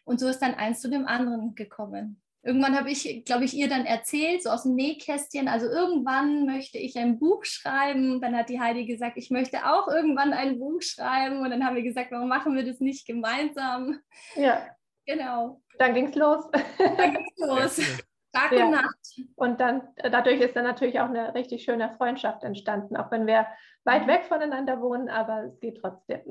Und 0.04 0.20
so 0.20 0.28
ist 0.28 0.40
dann 0.40 0.54
eins 0.54 0.82
zu 0.82 0.90
dem 0.90 1.08
anderen 1.08 1.56
gekommen. 1.56 2.22
Irgendwann 2.46 2.78
habe 2.78 2.92
ich, 2.92 3.24
glaube 3.26 3.46
ich, 3.46 3.54
ihr 3.54 3.70
dann 3.70 3.86
erzählt, 3.86 4.44
so 4.44 4.50
aus 4.50 4.64
dem 4.64 4.76
Nähkästchen, 4.76 5.48
also 5.48 5.66
irgendwann 5.66 6.46
möchte 6.46 6.78
ich 6.78 6.98
ein 6.98 7.18
Buch 7.18 7.46
schreiben. 7.46 8.20
Dann 8.20 8.36
hat 8.36 8.50
die 8.50 8.60
Heidi 8.60 8.86
gesagt, 8.86 9.18
ich 9.18 9.30
möchte 9.30 9.66
auch 9.66 9.88
irgendwann 9.88 10.34
ein 10.34 10.60
Buch 10.60 10.82
schreiben. 10.82 11.40
Und 11.40 11.52
dann 11.52 11.66
haben 11.66 11.76
wir 11.78 11.84
gesagt, 11.84 12.12
warum 12.12 12.28
machen 12.28 12.56
wir 12.56 12.66
das 12.66 12.82
nicht 12.82 13.08
gemeinsam? 13.08 14.00
Ja. 14.36 14.68
Genau. 15.06 15.62
Dann 15.80 15.94
ging 15.94 16.08
es 16.08 16.16
los. 16.16 16.46
Dann 16.78 17.14
ging 17.14 17.28
es 17.36 17.48
los. 17.48 18.04
Tag 18.34 18.52
ja. 18.52 18.66
und 18.66 18.72
Nacht. 18.72 19.22
Und 19.36 19.62
dann, 19.62 19.82
dadurch 19.96 20.42
ist 20.42 20.56
dann 20.56 20.66
natürlich 20.66 21.00
auch 21.00 21.10
eine 21.10 21.34
richtig 21.36 21.64
schöne 21.64 21.94
Freundschaft 21.98 22.44
entstanden, 22.44 22.98
auch 22.98 23.12
wenn 23.12 23.28
wir 23.28 23.48
weit 23.86 24.04
mhm. 24.04 24.08
weg 24.08 24.26
voneinander 24.26 24.82
wohnen, 24.82 25.08
aber 25.08 25.46
es 25.46 25.60
geht 25.60 25.78
trotzdem. 25.80 26.22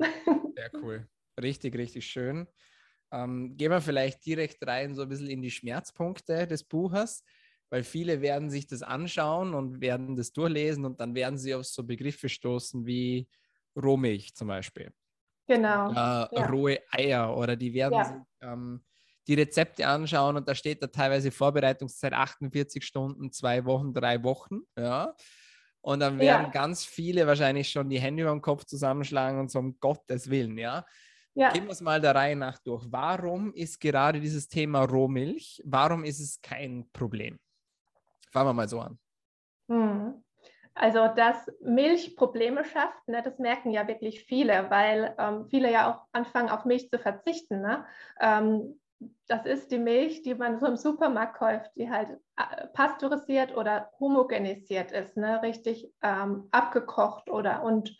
Sehr 0.55 0.71
cool. 0.81 1.07
Richtig, 1.41 1.75
richtig 1.75 2.05
schön. 2.05 2.47
Ähm, 3.13 3.55
gehen 3.57 3.71
wir 3.71 3.81
vielleicht 3.81 4.25
direkt 4.25 4.65
rein, 4.67 4.95
so 4.95 5.03
ein 5.03 5.09
bisschen 5.09 5.29
in 5.29 5.43
die 5.43 5.51
Schmerzpunkte 5.51 6.47
des 6.47 6.63
Buches, 6.63 7.23
weil 7.69 7.83
viele 7.83 8.21
werden 8.21 8.49
sich 8.49 8.65
das 8.67 8.81
anschauen 8.81 9.53
und 9.53 9.81
werden 9.81 10.15
das 10.15 10.33
durchlesen 10.33 10.83
und 10.85 10.99
dann 10.99 11.13
werden 11.15 11.37
sie 11.37 11.53
auf 11.55 11.65
so 11.65 11.83
Begriffe 11.83 12.27
stoßen 12.29 12.85
wie 12.87 13.29
Rohmilch 13.75 14.35
zum 14.35 14.47
Beispiel. 14.47 14.91
Genau. 15.47 15.91
Äh, 15.91 15.93
ja. 15.95 16.49
Rohe 16.49 16.79
Eier 16.91 17.37
oder 17.37 17.55
die 17.55 17.73
werden 17.73 17.93
Ja. 17.93 18.03
sich 18.05 18.15
ähm, 18.41 18.83
die 19.27 19.35
Rezepte 19.35 19.87
anschauen 19.87 20.35
und 20.37 20.47
da 20.49 20.55
steht 20.55 20.81
da 20.83 20.87
teilweise 20.87 21.31
Vorbereitungszeit 21.31 22.13
48 22.13 22.83
Stunden, 22.83 23.31
zwei 23.31 23.63
Wochen, 23.65 23.93
drei 23.93 24.23
Wochen. 24.23 24.61
Ja. 24.77 25.15
Und 25.81 25.99
dann 25.99 26.19
werden 26.19 26.45
Ja. 26.45 26.49
ganz 26.49 26.85
viele 26.85 27.27
wahrscheinlich 27.27 27.69
schon 27.69 27.89
die 27.89 27.99
Hände 27.99 28.23
über 28.23 28.31
den 28.31 28.41
Kopf 28.41 28.65
zusammenschlagen 28.65 29.39
und 29.39 29.51
so 29.51 29.59
um 29.59 29.79
Gottes 29.79 30.29
Willen, 30.29 30.57
ja. 30.57 30.85
Ja. 31.35 31.51
Gehen 31.51 31.65
wir 31.65 31.71
es 31.71 31.81
mal 31.81 31.99
der 31.99 32.13
Reihe 32.13 32.35
nach 32.35 32.59
durch. 32.59 32.85
Warum 32.89 33.53
ist 33.53 33.79
gerade 33.79 34.19
dieses 34.19 34.47
Thema 34.47 34.83
Rohmilch, 34.83 35.61
warum 35.65 36.03
ist 36.03 36.19
es 36.19 36.39
kein 36.41 36.87
Problem? 36.93 37.39
Fangen 38.31 38.49
wir 38.49 38.53
mal 38.53 38.69
so 38.69 38.79
an. 38.79 38.99
Hm. 39.69 40.23
Also, 40.75 41.07
dass 41.07 41.51
Milch 41.61 42.15
Probleme 42.15 42.65
schafft, 42.65 43.07
ne, 43.07 43.21
das 43.23 43.37
merken 43.37 43.69
ja 43.69 43.87
wirklich 43.87 44.23
viele, 44.25 44.71
weil 44.71 45.13
ähm, 45.19 45.45
viele 45.49 45.71
ja 45.71 45.91
auch 45.91 46.07
anfangen, 46.11 46.49
auf 46.49 46.65
Milch 46.65 46.89
zu 46.89 46.97
verzichten. 46.97 47.61
Ne? 47.61 47.85
Ähm, 48.19 48.79
das 49.27 49.45
ist 49.45 49.71
die 49.71 49.77
Milch, 49.77 50.23
die 50.23 50.33
man 50.33 50.59
so 50.59 50.65
im 50.65 50.77
Supermarkt 50.77 51.37
kauft, 51.37 51.71
die 51.75 51.91
halt 51.91 52.09
äh, 52.37 52.67
pasteurisiert 52.73 53.55
oder 53.55 53.91
homogenisiert 53.99 54.91
ist, 54.91 55.15
ne? 55.15 55.41
richtig 55.43 55.93
ähm, 56.01 56.47
abgekocht 56.51 57.29
oder 57.29 57.63
und 57.63 57.95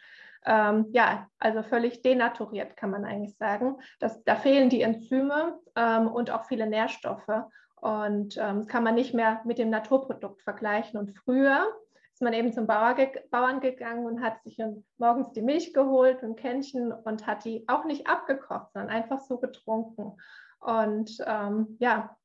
ähm, 0.45 0.87
ja, 0.91 1.27
also 1.39 1.63
völlig 1.63 2.01
denaturiert, 2.01 2.75
kann 2.77 2.91
man 2.91 3.05
eigentlich 3.05 3.37
sagen. 3.37 3.77
Das, 3.99 4.23
da 4.23 4.35
fehlen 4.35 4.69
die 4.69 4.81
Enzyme 4.81 5.59
ähm, 5.75 6.07
und 6.07 6.31
auch 6.31 6.45
viele 6.45 6.67
Nährstoffe. 6.67 7.29
Und 7.75 8.37
ähm, 8.37 8.59
das 8.59 8.67
kann 8.67 8.83
man 8.83 8.95
nicht 8.95 9.13
mehr 9.13 9.41
mit 9.45 9.57
dem 9.57 9.69
Naturprodukt 9.69 10.41
vergleichen. 10.41 10.99
Und 10.99 11.17
früher 11.17 11.67
ist 12.13 12.21
man 12.21 12.33
eben 12.33 12.53
zum 12.53 12.67
Bauer 12.67 12.93
ge 12.93 13.09
Bauern 13.31 13.59
gegangen 13.59 14.05
und 14.05 14.21
hat 14.21 14.41
sich 14.43 14.57
morgens 14.97 15.31
die 15.31 15.41
Milch 15.41 15.73
geholt, 15.73 16.23
ein 16.23 16.35
Kännchen 16.35 16.91
und 16.91 17.27
hat 17.27 17.43
die 17.43 17.67
auch 17.67 17.85
nicht 17.85 18.07
abgekocht, 18.07 18.71
sondern 18.73 18.91
einfach 18.91 19.19
so 19.19 19.37
getrunken. 19.37 20.13
Und 20.59 21.17
ähm, 21.25 21.75
ja, 21.79 22.15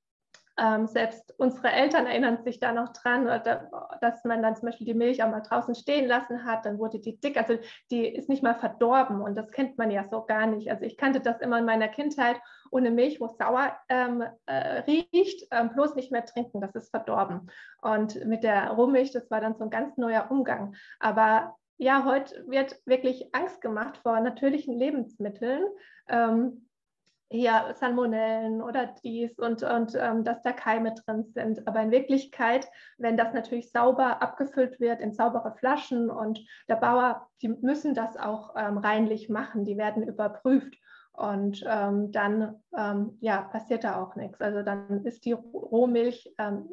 ähm, 0.59 0.87
selbst 0.87 1.35
unsere 1.39 1.71
Eltern 1.71 2.07
erinnern 2.07 2.43
sich 2.43 2.59
da 2.59 2.73
noch 2.73 2.93
dran, 2.93 3.27
dass 4.01 4.25
man 4.25 4.43
dann 4.43 4.57
zum 4.57 4.67
Beispiel 4.67 4.87
die 4.87 4.95
Milch 4.95 5.23
auch 5.23 5.31
mal 5.31 5.41
draußen 5.41 5.75
stehen 5.75 6.07
lassen 6.07 6.45
hat, 6.45 6.67
dann 6.67 6.79
wurde 6.79 6.99
die 6.99 7.21
dick, 7.21 7.37
also 7.37 7.59
die 7.91 8.07
ist 8.07 8.29
nicht 8.29 8.43
mal 8.43 8.55
verdorben 8.55 9.21
und 9.21 9.37
das 9.37 9.51
kennt 9.53 9.79
man 9.79 9.91
ja 9.91 10.05
so 10.05 10.25
gar 10.25 10.47
nicht. 10.47 10.71
Also 10.71 10.85
ich 10.85 10.97
kannte 10.97 11.21
das 11.21 11.41
immer 11.41 11.59
in 11.59 11.65
meiner 11.65 11.89
Kindheit, 11.89 12.41
ohne 12.71 12.91
Milch, 12.91 13.21
wo 13.21 13.27
es 13.27 13.37
sauer 13.37 13.77
ähm, 13.89 14.25
äh, 14.47 14.81
riecht, 14.81 15.47
ähm, 15.53 15.71
bloß 15.71 15.95
nicht 15.95 16.11
mehr 16.11 16.25
trinken, 16.25 16.61
das 16.61 16.75
ist 16.75 16.91
verdorben. 16.91 17.51
Und 17.81 18.25
mit 18.27 18.43
der 18.43 18.71
Rohmilch, 18.71 19.13
das 19.13 19.31
war 19.31 19.41
dann 19.41 19.57
so 19.57 19.65
ein 19.65 19.71
ganz 19.71 19.97
neuer 19.97 20.27
Umgang. 20.31 20.75
Aber 20.99 21.57
ja, 21.77 22.05
heute 22.05 22.45
wird 22.49 22.77
wirklich 22.85 23.33
Angst 23.33 23.61
gemacht 23.61 23.99
vor 23.99 24.19
natürlichen 24.21 24.77
Lebensmitteln. 24.77 25.65
Ähm, 26.09 26.68
hier 27.31 27.75
Salmonellen 27.75 28.63
oder 28.63 28.95
dies 29.05 29.39
und, 29.39 29.63
und 29.63 29.95
ähm, 29.95 30.25
dass 30.25 30.43
da 30.43 30.53
Keime 30.53 30.95
drin 30.95 31.25
sind. 31.35 31.67
Aber 31.67 31.81
in 31.81 31.91
Wirklichkeit, 31.91 32.69
wenn 32.97 33.17
das 33.17 33.35
natürlich 33.35 33.71
sauber 33.71 34.23
abgefüllt 34.23 34.81
wird 34.81 35.01
in 35.01 35.13
saubere 35.13 35.55
Flaschen 35.57 36.11
und 36.11 36.41
der 36.69 36.77
Bauer, 36.77 37.29
die 37.43 37.49
müssen 37.49 37.95
das 37.95 38.17
auch 38.17 38.55
ähm, 38.57 38.79
reinlich 38.79 39.29
machen, 39.29 39.65
die 39.65 39.77
werden 39.77 40.03
überprüft. 40.03 40.77
Und 41.13 41.65
ähm, 41.67 42.13
dann 42.13 42.63
ähm, 42.77 43.19
ja, 43.21 43.43
passiert 43.43 43.83
da 43.83 44.01
auch 44.01 44.15
nichts. 44.15 44.41
Also 44.41 44.63
dann 44.63 45.05
ist 45.05 45.25
die 45.25 45.33
Rohmilch 45.33 46.33
ähm, 46.39 46.71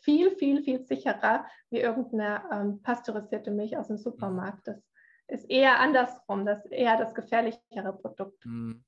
viel, 0.00 0.32
viel, 0.32 0.62
viel 0.64 0.84
sicherer 0.84 1.46
wie 1.70 1.80
irgendeine 1.80 2.42
ähm, 2.50 2.82
pasteurisierte 2.82 3.52
Milch 3.52 3.76
aus 3.76 3.86
dem 3.86 3.98
Supermarkt. 3.98 4.66
Das 4.66 4.82
ist 5.28 5.48
eher 5.48 5.78
andersrum, 5.78 6.44
das 6.44 6.64
ist 6.64 6.72
eher 6.72 6.96
das 6.96 7.14
gefährlichere 7.14 7.92
Produkt. 7.92 8.44
Mhm. 8.44 8.84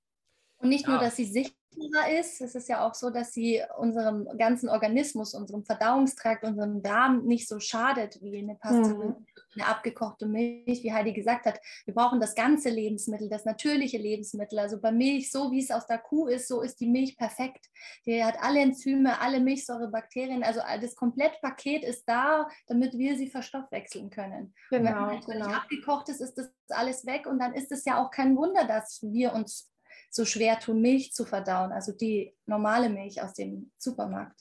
Und 0.59 0.69
nicht 0.71 0.85
Ja. 0.87 0.91
nur, 0.95 0.99
dass 1.01 1.17
sie 1.17 1.25
sichtbarer 1.25 2.19
ist, 2.19 2.41
es 2.41 2.57
ist 2.57 2.69
ja 2.69 2.85
auch 2.85 2.95
so, 2.95 3.11
dass 3.11 3.33
sie 3.33 3.63
unserem 3.79 4.27
ganzen 4.37 4.69
Organismus, 4.69 5.35
unserem 5.35 5.65
Verdauungstrakt, 5.65 6.43
unserem 6.43 6.83
Darm 6.83 7.25
nicht 7.25 7.47
so 7.49 7.61
schadet 7.61 8.21
wie 8.21 8.39
eine 8.39 8.57
Pasteurisierte, 8.57 9.25
eine 9.55 9.67
abgekochte 9.67 10.27
Milch, 10.27 10.83
wie 10.83 10.93
Heidi 10.93 11.13
gesagt 11.13 11.47
hat. 11.47 11.61
Wir 11.85 11.95
brauchen 11.95 12.19
das 12.21 12.35
ganze 12.35 12.69
Lebensmittel, 12.71 13.29
das 13.29 13.45
natürliche 13.45 13.97
Lebensmittel. 13.99 14.59
Also 14.59 14.81
bei 14.81 14.91
Milch, 14.91 15.31
so 15.31 15.53
wie 15.53 15.61
es 15.61 15.71
aus 15.71 15.87
der 15.87 15.99
Kuh 15.99 16.27
ist, 16.27 16.49
so 16.49 16.63
ist 16.63 16.81
die 16.81 16.89
Milch 16.89 17.17
perfekt. 17.17 17.67
Die 18.07 18.25
hat 18.25 18.43
alle 18.43 18.61
Enzyme, 18.61 19.21
alle 19.21 19.39
Milchsäure, 19.39 19.89
Bakterien, 19.89 20.43
also 20.43 20.61
das 20.81 20.97
Komplettpaket 20.97 21.85
ist 21.85 22.09
da, 22.09 22.49
damit 22.67 22.99
wir 22.99 23.17
sie 23.17 23.29
verstoffwechseln 23.31 24.11
können. 24.11 24.53
Und 24.73 24.79
wenn 24.79 24.85
Genau, 24.85 25.21
genau. 25.25 25.47
abgekocht 25.47 26.09
ist, 26.09 26.21
ist 26.21 26.35
das 26.35 26.51
alles 26.71 27.07
weg 27.07 27.27
und 27.29 27.39
dann 27.39 27.55
ist 27.55 27.71
es 27.71 27.85
ja 27.85 28.03
auch 28.05 28.11
kein 28.11 28.37
Wunder, 28.37 28.65
dass 28.65 29.01
wir 29.03 29.33
uns 29.33 29.71
so 30.11 30.25
schwer 30.25 30.59
tun, 30.59 30.81
Milch 30.81 31.13
zu 31.13 31.25
verdauen, 31.25 31.73
also 31.73 31.93
die 31.93 32.37
normale 32.47 32.89
Milch 32.89 33.23
aus 33.23 33.35
dem 33.35 33.71
Supermarkt. 33.79 34.41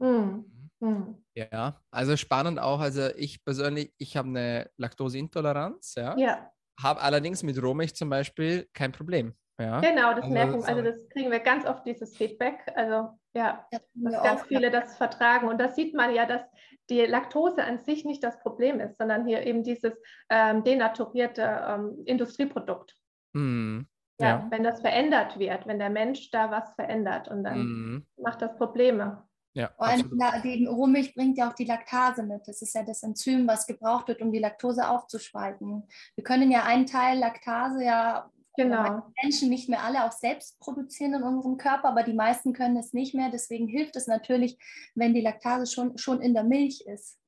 Hm. 0.00 0.70
Hm. 0.80 1.24
Ja, 1.34 1.80
also 1.90 2.16
spannend 2.16 2.58
auch. 2.58 2.80
Also 2.80 3.08
ich 3.16 3.44
persönlich, 3.44 3.92
ich 3.98 4.16
habe 4.16 4.28
eine 4.28 4.70
Laktoseintoleranz, 4.76 5.94
ja, 5.96 6.16
Ja, 6.18 6.50
habe 6.80 7.00
allerdings 7.00 7.42
mit 7.42 7.60
Rohmilch 7.62 7.94
zum 7.94 8.10
Beispiel 8.10 8.68
kein 8.74 8.92
Problem. 8.92 9.34
Ja, 9.58 9.80
genau, 9.80 10.10
das 10.12 10.24
Also, 10.24 10.32
merken, 10.34 10.60
so- 10.60 10.66
also 10.68 10.82
das 10.82 11.08
kriegen 11.08 11.30
wir 11.30 11.40
ganz 11.40 11.64
oft, 11.64 11.86
dieses 11.86 12.14
Feedback. 12.16 12.60
Also 12.74 13.18
ja, 13.34 13.66
dass 13.94 14.12
ganz 14.22 14.42
auch 14.42 14.46
viele 14.46 14.70
das 14.70 14.96
vertragen. 14.96 15.48
Und 15.48 15.58
das 15.58 15.76
sieht 15.76 15.94
man 15.94 16.14
ja, 16.14 16.26
dass 16.26 16.42
die 16.90 17.00
Laktose 17.00 17.64
an 17.64 17.78
sich 17.78 18.04
nicht 18.04 18.22
das 18.22 18.38
Problem 18.40 18.80
ist, 18.80 18.98
sondern 18.98 19.26
hier 19.26 19.46
eben 19.46 19.62
dieses 19.64 19.94
ähm, 20.28 20.62
denaturierte 20.62 21.42
ähm, 21.42 22.02
Industrieprodukt. 22.04 22.94
Mhm. 23.34 23.88
Ja, 24.20 24.28
Ja. 24.28 24.46
wenn 24.50 24.62
das 24.64 24.80
verändert 24.80 25.38
wird, 25.38 25.66
wenn 25.66 25.78
der 25.78 25.90
Mensch 25.90 26.30
da 26.30 26.50
was 26.50 26.72
verändert 26.74 27.28
und 27.28 27.44
dann 27.44 27.58
Mhm. 27.58 28.06
macht 28.16 28.40
das 28.42 28.56
Probleme. 28.56 29.24
Ja, 29.54 29.70
Vor 29.76 29.86
allem 29.86 30.00
absolut. 30.02 30.18
la- 30.20 30.38
die 30.40 30.66
Rohmilch 30.66 31.14
bringt 31.14 31.38
ja 31.38 31.48
auch 31.50 31.54
die 31.54 31.64
Laktase 31.64 32.22
mit. 32.22 32.46
Das 32.46 32.60
ist 32.62 32.74
ja 32.74 32.82
das 32.82 33.02
Enzym, 33.02 33.46
was 33.48 33.66
gebraucht 33.66 34.08
wird, 34.08 34.20
um 34.20 34.30
die 34.32 34.38
Laktose 34.38 34.88
aufzuspalten. 34.88 35.86
Wir 36.14 36.24
können 36.24 36.50
ja 36.50 36.64
einen 36.64 36.86
Teil 36.86 37.18
Laktase 37.18 37.82
ja 37.84 38.30
Genau. 38.58 39.02
Menschen 39.22 39.50
nicht 39.50 39.68
mehr 39.68 39.82
alle 39.84 40.04
auch 40.06 40.12
selbst 40.12 40.58
produzieren 40.60 41.12
in 41.12 41.22
unserem 41.22 41.58
Körper, 41.58 41.88
aber 41.88 42.02
die 42.02 42.14
meisten 42.14 42.54
können 42.54 42.78
es 42.78 42.94
nicht 42.94 43.14
mehr. 43.14 43.28
Deswegen 43.30 43.68
hilft 43.68 43.96
es 43.96 44.06
natürlich, 44.06 44.58
wenn 44.94 45.12
die 45.12 45.20
Laktase 45.20 45.66
schon, 45.70 45.98
schon 45.98 46.22
in 46.22 46.32
der 46.32 46.44
Milch 46.44 46.82
ist. 46.86 47.18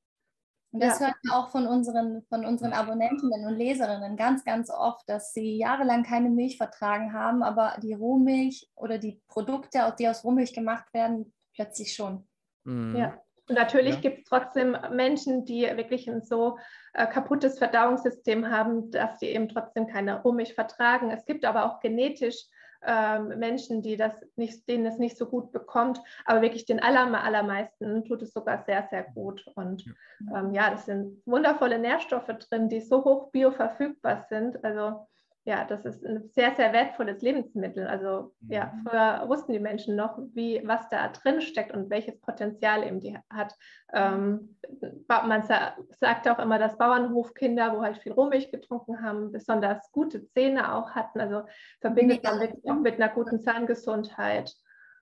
Und 0.71 0.81
das 0.83 0.99
Ja. 0.99 1.07
hören 1.07 1.15
wir 1.23 1.35
auch 1.35 1.49
von 1.49 1.65
unseren, 1.67 2.23
von 2.29 2.45
unseren 2.45 2.73
Abonnentinnen 2.73 3.45
und 3.47 3.57
Leserinnen 3.57 4.15
ganz, 4.17 4.43
ganz 4.45 4.69
oft, 4.69 5.07
dass 5.09 5.33
sie 5.33 5.57
jahrelang 5.57 6.03
keine 6.03 6.29
Milch 6.29 6.57
vertragen 6.57 7.13
haben, 7.13 7.41
aber 7.41 7.75
die 7.81 7.93
Rohmilch 7.93 8.69
oder 8.75 8.99
die 8.99 9.21
Produkte, 9.27 9.93
die 9.97 10.07
aus 10.07 10.23
Rohmilch 10.23 10.53
gemacht 10.53 10.93
werden, 10.93 11.33
plötzlich 11.55 11.95
schon. 11.95 12.27
Mhm. 12.65 12.95
Ja. 12.95 13.17
Und 13.47 13.55
natürlich 13.55 13.95
Ja. 13.95 14.01
gibt 14.01 14.19
es 14.19 14.23
trotzdem 14.25 14.77
Menschen, 14.91 15.43
die 15.43 15.63
wirklich 15.63 16.07
ein 16.07 16.21
so 16.21 16.59
äh, 16.93 17.07
kaputtes 17.07 17.57
Verdauungssystem 17.57 18.47
haben, 18.51 18.91
dass 18.91 19.19
sie 19.19 19.27
eben 19.29 19.49
trotzdem 19.49 19.87
keine 19.87 20.21
Rohmilch 20.21 20.53
vertragen. 20.53 21.09
Es 21.09 21.25
gibt 21.25 21.45
aber 21.45 21.65
auch 21.65 21.79
genetisch 21.79 22.45
ähm, 22.85 23.39
Menschen, 23.39 23.81
die 23.81 23.97
das 23.97 24.13
nicht, 24.35 24.67
denen 24.67 24.85
es 24.85 24.97
nicht 24.97 25.17
so 25.17 25.25
gut 25.25 25.51
bekommt, 25.51 25.99
aber 26.25 26.41
wirklich 26.41 26.65
den 26.65 26.79
aller, 26.79 27.23
allermeisten 27.23 28.05
tut 28.05 28.21
es 28.21 28.31
sogar 28.31 28.63
sehr, 28.65 28.87
sehr 28.89 29.03
gut. 29.03 29.45
Und 29.55 29.85
ähm, 30.33 30.53
ja, 30.53 30.69
das 30.69 30.85
sind 30.85 31.21
wundervolle 31.25 31.79
Nährstoffe 31.79 32.27
drin, 32.27 32.69
die 32.69 32.81
so 32.81 33.03
hoch 33.03 33.31
bioverfügbar 33.31 34.25
sind. 34.29 34.63
Also 34.63 35.07
ja, 35.45 35.63
das 35.63 35.85
ist 35.85 36.05
ein 36.05 36.29
sehr, 36.33 36.53
sehr 36.55 36.73
wertvolles 36.73 37.21
Lebensmittel. 37.21 37.87
Also 37.87 38.33
ja, 38.47 38.73
Mhm. 38.73 38.83
früher 38.83 39.23
wussten 39.27 39.53
die 39.53 39.59
Menschen 39.59 39.95
noch, 39.95 40.19
wie, 40.33 40.61
was 40.65 40.89
da 40.89 41.07
drin 41.07 41.41
steckt 41.41 41.73
und 41.73 41.89
welches 41.89 42.19
Potenzial 42.19 42.85
eben 42.85 42.99
die 42.99 43.17
hat. 43.31 43.55
Ähm, 43.93 44.57
man 45.07 45.43
sa 45.43 45.75
sagt 45.99 46.27
auch 46.27 46.39
immer, 46.39 46.59
dass 46.59 46.77
Bauernhofkinder, 46.77 47.75
wo 47.75 47.81
halt 47.81 47.97
viel 47.97 48.11
Rohmilch 48.11 48.51
getrunken 48.51 49.01
haben, 49.01 49.31
besonders 49.31 49.91
gute 49.91 50.27
Zähne 50.27 50.73
auch 50.75 50.91
hatten. 50.91 51.19
Also 51.19 51.43
verbindet 51.79 52.23
man 52.23 52.39
wirklich 52.39 52.69
auch 52.69 52.79
mit 52.79 52.95
einer 52.95 53.09
guten 53.09 53.39
Zahngesundheit. 53.39 54.53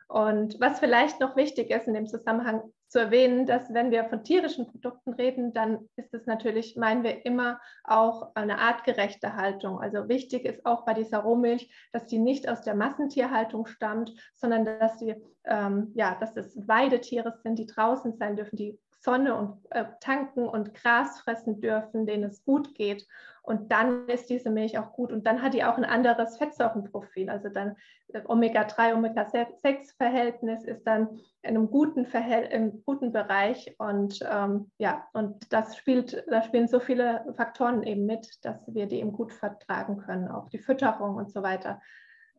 Und 0.08 0.60
was 0.62 0.80
vielleicht 0.80 1.20
noch 1.20 1.36
wichtig 1.36 1.70
ist 1.72 1.88
in 1.88 1.94
dem 1.94 2.08
Zusammenhang 2.08 2.62
zu 2.88 3.00
erwähnen, 3.00 3.46
dass 3.46 3.74
wenn 3.74 3.92
wir 3.92 4.06
von 4.06 4.24
tierischen 4.24 4.68
Produkten 4.68 5.14
reden, 5.14 5.54
dann 5.54 5.90
ist 5.96 6.14
es 6.14 6.26
natürlich, 6.26 6.76
meinen 6.78 7.04
wir 7.04 7.26
immer 7.26 7.60
auch 7.84 8.34
eine 8.36 8.60
artgerechte 8.60 9.36
Haltung. 9.36 9.80
Also 9.80 10.08
wichtig 10.08 10.46
ist 10.46 10.66
auch 10.66 10.86
bei 10.86 10.94
dieser 10.94 11.20
Rohmilch, 11.20 11.70
dass 11.92 12.06
die 12.06 12.20
nicht 12.20 12.48
aus 12.48 12.62
der 12.62 12.76
Massentierhaltung 12.76 13.68
stammt, 13.68 14.14
sondern 14.36 14.66
dass 14.66 14.98
die, 14.98 15.16
ähm, 15.44 15.92
ja, 15.96 16.16
dass 16.20 16.38
es 16.38 16.56
Weidetiere 16.68 17.38
sind, 17.44 17.60
die 17.60 17.66
draußen 17.66 18.16
sein 18.18 18.36
dürfen, 18.36 18.56
die 18.56 18.80
Sonne 19.00 19.36
und 19.36 19.60
äh, 19.72 19.86
tanken 20.02 20.48
und 20.48 20.74
Gras 20.74 21.20
fressen 21.22 21.62
dürfen, 21.62 22.06
denen 22.06 22.26
es 22.26 22.44
gut 22.44 22.74
geht. 22.76 23.08
Und 23.42 23.72
dann 23.72 24.10
ist 24.10 24.30
diese 24.30 24.50
Milch 24.50 24.78
auch 24.78 24.92
gut. 24.92 25.12
Und 25.14 25.26
dann 25.26 25.42
hat 25.42 25.54
die 25.54 25.64
auch 25.64 25.78
ein 25.78 25.86
anderes 25.86 26.38
Fettsäurenprofil. 26.38 27.30
Also 27.30 27.48
dann 27.48 27.78
Omega-3, 28.26 28.96
Omega-6-Verhältnis 28.96 30.64
ist 30.64 30.84
dann 30.86 31.20
in 31.42 31.58
einem 31.58 31.70
guten, 31.70 32.06
Verhält 32.06 32.52
im 32.52 32.84
guten 32.84 33.12
Bereich. 33.12 33.76
Und 33.78 34.20
ähm, 34.30 34.72
ja, 34.78 35.08
und 35.14 35.52
das 35.52 35.76
spielt, 35.78 36.24
da 36.30 36.42
spielen 36.42 36.68
so 36.68 36.80
viele 36.80 37.26
Faktoren 37.36 37.84
eben 37.84 38.06
mit, 38.06 38.44
dass 38.44 38.64
wir 38.68 38.88
die 38.88 39.00
eben 39.00 39.12
gut 39.12 39.34
vertragen 39.34 39.98
können, 39.98 40.30
auch 40.30 40.50
die 40.50 40.60
Fütterung 40.60 41.16
und 41.16 41.32
so 41.32 41.44
weiter. 41.44 41.82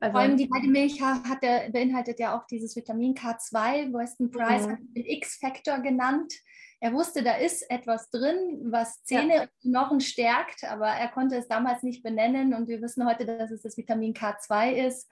Also, 0.01 0.13
Vor 0.13 0.21
allem 0.21 0.37
die 0.37 0.51
Weidemilch 0.51 1.01
hat 1.03 1.43
der, 1.43 1.71
beinhaltet 1.71 2.21
ja 2.21 2.39
auch 2.39 2.47
dieses 2.47 2.77
Vitamin 2.77 3.15
K2. 3.15 3.93
Weston 3.93 4.31
Price 4.31 4.67
mhm. 4.67 4.73
hat 4.73 4.79
den 4.95 5.07
X-Faktor 5.07 5.79
genannt. 5.79 6.33
Er 6.81 6.93
wusste, 6.93 7.25
da 7.25 7.35
ist 7.37 7.69
etwas 7.71 8.09
drin, 8.11 8.61
was 8.71 9.03
Zähne 9.03 9.35
ja. 9.35 9.43
und 9.43 9.51
Knochen 9.63 10.01
stärkt, 10.01 10.63
aber 10.65 10.87
er 10.87 11.09
konnte 11.09 11.37
es 11.37 11.49
damals 11.49 11.83
nicht 11.83 12.05
benennen. 12.05 12.55
Und 12.55 12.69
wir 12.69 12.81
wissen 12.81 13.05
heute, 13.05 13.27
dass 13.27 13.51
es 13.51 13.63
das 13.63 13.77
Vitamin 13.77 14.15
K2 14.15 14.87
ist 14.87 15.11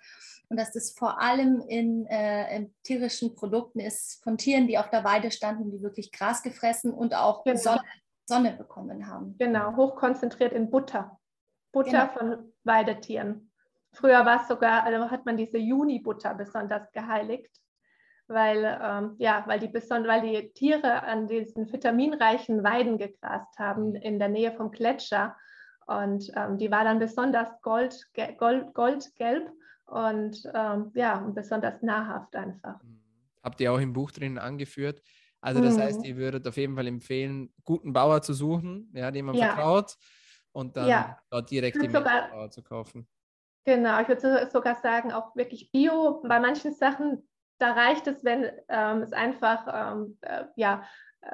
und 0.48 0.58
dass 0.58 0.72
das 0.72 0.92
vor 0.92 1.20
allem 1.20 1.60
in, 1.66 2.06
äh, 2.06 2.56
in 2.56 2.74
tierischen 2.84 3.34
Produkten 3.34 3.80
ist, 3.80 4.22
von 4.22 4.38
Tieren, 4.38 4.68
die 4.68 4.78
auf 4.78 4.90
der 4.90 5.02
Weide 5.02 5.32
standen, 5.32 5.72
die 5.72 5.82
wirklich 5.82 6.12
Gras 6.12 6.42
gefressen 6.42 6.92
und 6.92 7.14
auch 7.14 7.42
genau. 7.42 7.58
Sonne, 7.58 7.82
Sonne, 8.26 8.52
bekommen 8.52 9.08
haben. 9.08 9.36
Genau, 9.38 9.74
hochkonzentriert 9.74 10.52
in 10.52 10.70
Butter. 10.70 11.18
Butter 11.72 12.12
genau. 12.14 12.18
von 12.18 12.52
Weidetieren. 12.62 13.50
Früher 13.96 14.24
war 14.24 14.42
es 14.42 14.48
sogar, 14.48 14.84
also 14.84 15.10
hat 15.10 15.26
man 15.26 15.36
diese 15.36 15.58
Juni-Butter 15.58 16.34
besonders 16.34 16.90
geheiligt 16.92 17.50
weil, 18.28 18.78
ähm, 18.82 19.14
ja, 19.18 19.44
weil, 19.46 19.60
die 19.60 19.72
weil 19.72 20.22
die 20.22 20.52
Tiere 20.52 21.02
an 21.02 21.26
diesen 21.28 21.72
vitaminreichen 21.72 22.64
Weiden 22.64 22.98
gegrast 22.98 23.58
haben 23.58 23.94
in 23.94 24.18
der 24.18 24.28
Nähe 24.28 24.52
vom 24.52 24.70
Gletscher. 24.70 25.36
Und 25.86 26.30
ähm, 26.34 26.58
die 26.58 26.70
war 26.70 26.84
dann 26.84 26.98
besonders 26.98 27.48
gold, 27.62 28.08
gold, 28.38 28.74
goldgelb 28.74 29.52
und 29.86 30.42
ähm, 30.52 30.90
ja, 30.94 31.18
besonders 31.32 31.80
nahrhaft 31.82 32.34
einfach. 32.34 32.82
Mhm. 32.82 33.00
Habt 33.44 33.60
ihr 33.60 33.72
auch 33.72 33.78
im 33.78 33.92
Buch 33.92 34.10
drin 34.10 34.38
angeführt. 34.38 35.00
Also 35.40 35.62
das 35.62 35.76
mhm. 35.76 35.82
heißt, 35.82 36.04
ihr 36.04 36.16
würdet 36.16 36.48
auf 36.48 36.56
jeden 36.56 36.74
Fall 36.74 36.88
empfehlen, 36.88 37.52
guten 37.64 37.92
Bauer 37.92 38.20
zu 38.22 38.34
suchen, 38.34 38.90
ja, 38.94 39.12
dem 39.12 39.26
man 39.26 39.36
ja. 39.36 39.54
vertraut 39.54 39.96
und 40.50 40.76
dann 40.76 40.88
ja. 40.88 41.18
dort 41.30 41.48
direkt 41.52 41.80
die 41.80 41.86
Bauer 41.86 42.50
zu 42.50 42.64
kaufen. 42.64 43.06
Genau, 43.66 44.00
ich 44.00 44.08
würde 44.08 44.48
sogar 44.50 44.76
sagen, 44.76 45.12
auch 45.12 45.36
wirklich 45.36 45.70
Bio. 45.70 46.22
Bei 46.22 46.40
manchen 46.40 46.72
Sachen 46.72 47.28
da 47.58 47.72
reicht 47.72 48.06
es, 48.06 48.24
wenn 48.24 48.50
ähm, 48.68 49.02
es 49.02 49.12
einfach, 49.12 49.66
ähm, 49.72 50.18
äh, 50.22 50.44
ja, 50.56 50.84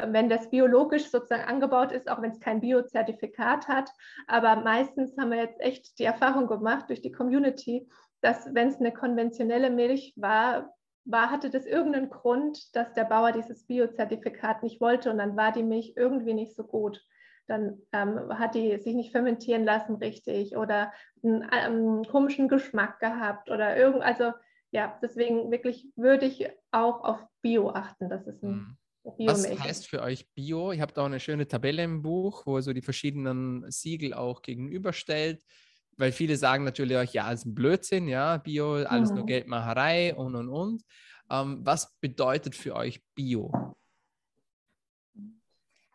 wenn 0.07 0.31
das 0.31 0.49
biologisch 0.49 1.11
sozusagen 1.11 1.45
angebaut 1.45 1.93
ist, 1.93 2.09
auch 2.09 2.23
wenn 2.23 2.31
es 2.31 2.41
kein 2.41 2.61
Biozertifikat 2.61 3.69
hat. 3.69 3.91
Aber 4.27 4.57
meistens 4.57 5.17
haben 5.19 5.31
wir 5.31 5.39
jetzt 5.39 5.61
echt 5.61 5.99
die 5.99 6.05
Erfahrung 6.05 6.47
gemacht 6.47 6.89
durch 6.89 7.03
die 7.03 7.13
Community, 7.13 7.89
dass 8.23 8.55
wenn 8.55 8.69
es 8.69 8.79
eine 8.79 8.93
konventionelle 8.93 9.71
Milch 9.71 10.15
war, 10.17 10.75
war, 11.05 11.31
hatte 11.31 11.51
das 11.51 11.67
irgendeinen 11.67 12.09
Grund, 12.09 12.75
dass 12.77 12.95
der 12.95 13.05
Bauer 13.05 13.33
dieses 13.33 13.67
Biozertifikat 13.67 14.63
nicht 14.63 14.81
wollte 14.81 15.11
und 15.11 15.19
dann 15.19 15.37
war 15.37 15.53
die 15.53 15.65
Milch 15.65 15.95
irgendwie 15.97 16.33
nicht 16.35 16.55
so 16.55 16.65
gut. 16.65 17.05
Dann 17.53 17.83
ähm, 17.93 18.39
hat 18.39 18.55
die 18.55 18.79
sich 18.79 18.95
nicht 18.95 19.13
fermentieren 19.13 19.65
lassen 19.65 19.97
richtig 19.97 20.57
oder 20.57 20.91
einen, 21.23 21.43
einen 21.43 22.05
komischen 22.07 22.49
Geschmack 22.49 22.99
gehabt 22.99 23.51
oder 23.51 23.77
irgend, 23.77 24.03
also 24.03 24.33
ja, 24.71 24.99
deswegen 25.03 25.51
wirklich 25.51 25.87
würde 25.97 26.25
ich 26.25 26.49
auch 26.71 27.05
auf 27.05 27.19
Bio 27.43 27.69
achten. 27.69 28.09
Das 28.09 28.27
ist 28.27 28.43
ein 28.43 28.53
mhm. 28.55 28.77
Was 29.05 29.47
heißt 29.47 29.89
für 29.89 30.01
euch 30.01 30.31
Bio? 30.33 30.73
Ihr 30.73 30.81
habt 30.81 30.99
auch 30.99 31.07
eine 31.07 31.21
schöne 31.21 31.47
Tabelle 31.47 31.83
im 31.83 32.03
Buch, 32.03 32.47
wo 32.47 32.57
ihr 32.57 32.63
so 32.63 32.73
die 32.73 32.83
verschiedenen 32.83 33.69
Siegel 33.71 34.15
auch 34.15 34.43
gegenüberstellt, 34.43 35.43
weil 35.97 36.13
viele 36.13 36.37
sagen 36.37 36.65
natürlich 36.65 36.97
auch, 36.97 37.13
ja, 37.13 37.31
ist 37.33 37.45
ein 37.45 37.55
Blödsinn, 37.55 38.07
ja, 38.07 38.37
Bio, 38.37 38.75
alles 38.85 39.11
mhm. 39.11 39.17
nur 39.17 39.27
Geldmacherei 39.27 40.15
und 40.15 40.37
und 40.37 40.49
und. 40.49 40.83
Ähm, 41.31 41.61
was 41.65 41.95
bedeutet 42.01 42.55
für 42.55 42.77
euch 42.77 43.03
Bio? 43.15 43.75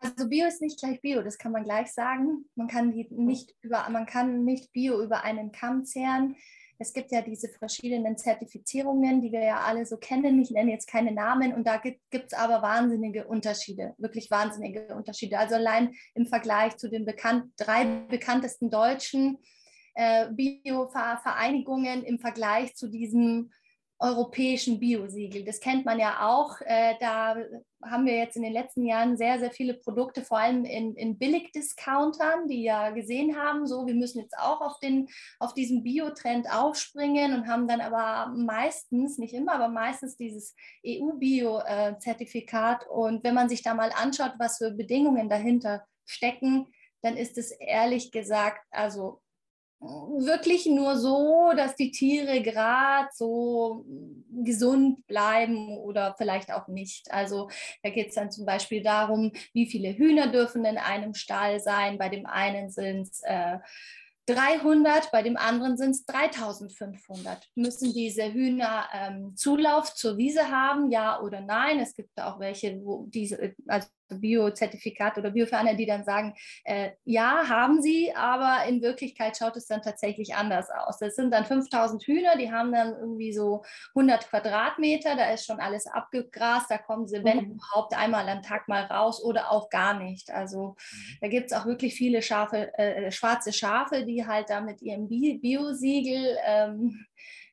Also 0.00 0.28
Bio 0.28 0.46
ist 0.46 0.62
nicht 0.62 0.78
gleich 0.78 1.00
Bio, 1.00 1.22
das 1.22 1.38
kann 1.38 1.52
man 1.52 1.64
gleich 1.64 1.92
sagen. 1.92 2.44
Man 2.54 2.68
kann 2.68 2.90
nicht 2.90 3.54
über, 3.62 3.88
man 3.90 4.06
kann 4.06 4.44
nicht 4.44 4.72
Bio 4.72 5.02
über 5.02 5.24
einen 5.24 5.50
Kamm 5.50 5.84
zehren. 5.84 6.36
Es 6.80 6.92
gibt 6.92 7.10
ja 7.10 7.22
diese 7.22 7.48
verschiedenen 7.48 8.16
Zertifizierungen, 8.16 9.20
die 9.20 9.32
wir 9.32 9.42
ja 9.42 9.60
alle 9.62 9.84
so 9.84 9.96
kennen. 9.96 10.40
Ich 10.40 10.52
nenne 10.52 10.70
jetzt 10.70 10.86
keine 10.86 11.10
Namen 11.10 11.52
und 11.52 11.66
da 11.66 11.78
gibt 11.78 12.00
es 12.12 12.32
aber 12.32 12.62
wahnsinnige 12.62 13.26
Unterschiede, 13.26 13.94
wirklich 13.98 14.30
wahnsinnige 14.30 14.94
Unterschiede. 14.94 15.38
Also 15.38 15.56
allein 15.56 15.92
im 16.14 16.26
Vergleich 16.26 16.76
zu 16.76 16.88
den 16.88 17.04
bekannt, 17.04 17.52
drei 17.56 17.84
bekanntesten 18.08 18.70
deutschen 18.70 19.38
äh, 19.94 20.28
Bio-Vereinigungen 20.30 22.04
im 22.04 22.20
Vergleich 22.20 22.76
zu 22.76 22.88
diesem 22.88 23.50
europäischen 24.00 24.78
Biosiegel. 24.78 25.44
Das 25.44 25.58
kennt 25.60 25.84
man 25.84 25.98
ja 25.98 26.28
auch. 26.28 26.60
Äh, 26.60 26.94
da 27.00 27.36
haben 27.84 28.06
wir 28.06 28.16
jetzt 28.16 28.36
in 28.36 28.42
den 28.42 28.52
letzten 28.52 28.86
Jahren 28.86 29.16
sehr, 29.16 29.40
sehr 29.40 29.50
viele 29.50 29.74
Produkte, 29.74 30.22
vor 30.22 30.38
allem 30.38 30.64
in, 30.64 30.94
in 30.94 31.18
Billigdiscountern, 31.18 32.46
die 32.48 32.62
ja 32.62 32.90
gesehen 32.90 33.36
haben, 33.36 33.66
so 33.66 33.86
wir 33.86 33.94
müssen 33.94 34.20
jetzt 34.20 34.38
auch 34.38 34.60
auf, 34.60 34.78
den, 34.80 35.08
auf 35.40 35.54
diesen 35.54 35.82
Biotrend 35.82 36.46
aufspringen 36.50 37.34
und 37.34 37.48
haben 37.48 37.66
dann 37.66 37.80
aber 37.80 38.32
meistens, 38.36 39.18
nicht 39.18 39.34
immer, 39.34 39.54
aber 39.54 39.68
meistens 39.68 40.16
dieses 40.16 40.54
EU-Bio-Zertifikat. 40.86 42.86
Und 42.88 43.24
wenn 43.24 43.34
man 43.34 43.48
sich 43.48 43.62
da 43.62 43.74
mal 43.74 43.90
anschaut, 43.94 44.34
was 44.38 44.58
für 44.58 44.70
Bedingungen 44.70 45.28
dahinter 45.28 45.84
stecken, 46.06 46.68
dann 47.02 47.16
ist 47.16 47.36
es 47.38 47.52
ehrlich 47.52 48.12
gesagt, 48.12 48.64
also 48.70 49.20
wirklich 49.80 50.66
nur 50.66 50.96
so, 50.96 51.52
dass 51.56 51.76
die 51.76 51.90
Tiere 51.90 52.42
gerade 52.42 53.08
so 53.12 53.84
gesund 54.42 55.06
bleiben 55.06 55.76
oder 55.78 56.14
vielleicht 56.18 56.52
auch 56.52 56.68
nicht. 56.68 57.12
Also 57.12 57.48
da 57.82 57.90
geht 57.90 58.08
es 58.08 58.14
dann 58.14 58.30
zum 58.30 58.44
Beispiel 58.44 58.82
darum, 58.82 59.32
wie 59.52 59.66
viele 59.66 59.96
Hühner 59.96 60.28
dürfen 60.28 60.64
in 60.64 60.78
einem 60.78 61.14
Stall 61.14 61.60
sein. 61.60 61.98
Bei 61.98 62.08
dem 62.08 62.26
einen 62.26 62.70
sind 62.70 63.02
es 63.02 63.22
äh, 63.22 63.58
300, 64.26 65.10
bei 65.10 65.22
dem 65.22 65.36
anderen 65.36 65.78
sind 65.78 65.90
es 65.92 66.04
3500. 66.04 67.48
Müssen 67.54 67.94
diese 67.94 68.30
Hühner 68.32 68.86
ähm, 68.92 69.36
Zulauf 69.36 69.94
zur 69.94 70.18
Wiese 70.18 70.50
haben, 70.50 70.90
ja 70.90 71.20
oder 71.22 71.40
nein? 71.40 71.78
Es 71.80 71.94
gibt 71.94 72.20
auch 72.20 72.38
welche, 72.38 72.84
wo 72.84 73.06
diese, 73.08 73.54
also 73.66 73.88
Biozertifikat 74.08 75.18
oder 75.18 75.30
Bioferner, 75.30 75.74
die 75.74 75.86
dann 75.86 76.04
sagen, 76.04 76.34
äh, 76.64 76.90
ja, 77.04 77.48
haben 77.48 77.82
sie, 77.82 78.12
aber 78.14 78.66
in 78.68 78.82
Wirklichkeit 78.82 79.36
schaut 79.36 79.56
es 79.56 79.66
dann 79.66 79.82
tatsächlich 79.82 80.34
anders 80.34 80.68
aus. 80.70 80.98
Das 80.98 81.16
sind 81.16 81.32
dann 81.32 81.44
5000 81.44 82.02
Hühner, 82.04 82.36
die 82.36 82.52
haben 82.52 82.72
dann 82.72 82.94
irgendwie 82.94 83.32
so 83.32 83.62
100 83.94 84.28
Quadratmeter, 84.28 85.16
da 85.16 85.30
ist 85.30 85.46
schon 85.46 85.60
alles 85.60 85.86
abgegrast, 85.86 86.70
da 86.70 86.78
kommen 86.78 87.06
sie, 87.06 87.22
wenn 87.24 87.38
mhm. 87.38 87.52
überhaupt, 87.52 87.96
einmal 87.96 88.28
am 88.28 88.42
Tag 88.42 88.68
mal 88.68 88.84
raus 88.84 89.22
oder 89.22 89.50
auch 89.50 89.70
gar 89.70 89.98
nicht. 89.98 90.30
Also 90.30 90.76
mhm. 90.78 91.18
da 91.20 91.28
gibt 91.28 91.50
es 91.50 91.56
auch 91.56 91.66
wirklich 91.66 91.94
viele 91.94 92.22
Schafe, 92.22 92.72
äh, 92.78 93.10
schwarze 93.10 93.52
Schafe, 93.52 94.04
die 94.04 94.26
halt 94.26 94.50
da 94.50 94.60
mit 94.60 94.82
ihrem 94.82 95.08
Biosiegel 95.08 96.38
ähm, 96.44 97.06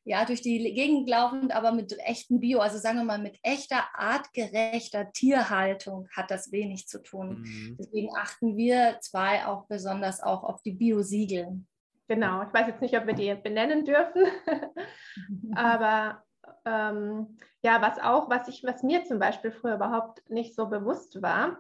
ja, 0.05 0.23
durch 0.23 0.41
die 0.41 0.59
Gegend 0.73 1.09
laufend, 1.09 1.53
aber 1.53 1.71
mit 1.71 1.97
echtem 1.99 2.39
Bio, 2.39 2.59
also 2.59 2.77
sagen 2.77 2.99
wir 2.99 3.03
mal 3.03 3.17
mit 3.17 3.39
echter, 3.41 3.83
artgerechter 3.95 5.11
Tierhaltung 5.11 6.07
hat 6.15 6.29
das 6.29 6.51
wenig 6.51 6.87
zu 6.87 7.01
tun. 7.01 7.41
Mhm. 7.41 7.77
Deswegen 7.79 8.15
achten 8.15 8.55
wir 8.55 8.99
zwei 9.01 9.47
auch 9.47 9.65
besonders 9.65 10.21
auch 10.21 10.43
auf 10.43 10.61
die 10.61 10.73
Biosiegel. 10.73 11.59
Genau, 12.07 12.43
ich 12.43 12.53
weiß 12.53 12.67
jetzt 12.67 12.81
nicht, 12.81 12.95
ob 12.95 13.07
wir 13.07 13.15
die 13.15 13.33
benennen 13.33 13.83
dürfen, 13.83 14.25
aber 15.55 16.23
ähm, 16.65 17.39
ja, 17.63 17.81
was 17.81 17.97
auch, 17.97 18.29
was 18.29 18.47
ich, 18.47 18.63
was 18.63 18.83
mir 18.83 19.05
zum 19.05 19.17
Beispiel 19.17 19.51
früher 19.51 19.75
überhaupt 19.75 20.29
nicht 20.29 20.55
so 20.55 20.67
bewusst 20.67 21.19
war, 21.23 21.57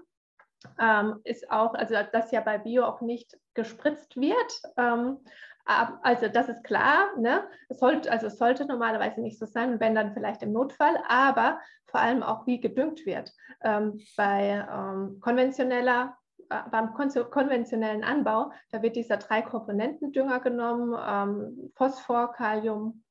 ähm, 0.79 1.19
ist 1.23 1.49
auch, 1.49 1.73
also 1.73 1.95
dass 2.11 2.31
ja 2.31 2.41
bei 2.41 2.59
Bio 2.59 2.85
auch 2.85 3.01
nicht 3.01 3.39
gespritzt 3.55 4.17
wird. 4.17 4.61
Ähm, 4.77 5.17
also 5.65 6.27
das 6.27 6.47
ist 6.47 6.63
klar, 6.63 7.17
ne? 7.17 7.43
es, 7.69 7.79
sollte, 7.79 8.11
also 8.11 8.27
es 8.27 8.37
sollte 8.37 8.65
normalerweise 8.65 9.21
nicht 9.21 9.39
so 9.39 9.45
sein, 9.45 9.79
wenn 9.79 9.95
dann 9.95 10.13
vielleicht 10.13 10.43
im 10.43 10.51
Notfall, 10.51 10.95
aber 11.07 11.59
vor 11.87 11.99
allem 11.99 12.23
auch 12.23 12.45
wie 12.45 12.61
gedüngt 12.61 13.05
wird. 13.05 13.33
Ähm, 13.61 13.99
bei 14.15 14.65
ähm, 14.71 15.19
konventioneller 15.21 16.17
äh, 16.49 16.69
beim 16.69 16.93
konventionellen 16.93 18.03
Anbau, 18.03 18.51
da 18.71 18.81
wird 18.81 18.95
dieser 18.95 19.17
drei 19.17 19.41
Komponenten 19.41 20.11
Dünger 20.11 20.39
genommen, 20.39 20.95
ähm, 21.03 21.71
Phosphor, 21.75 22.33
Kalium, 22.33 23.03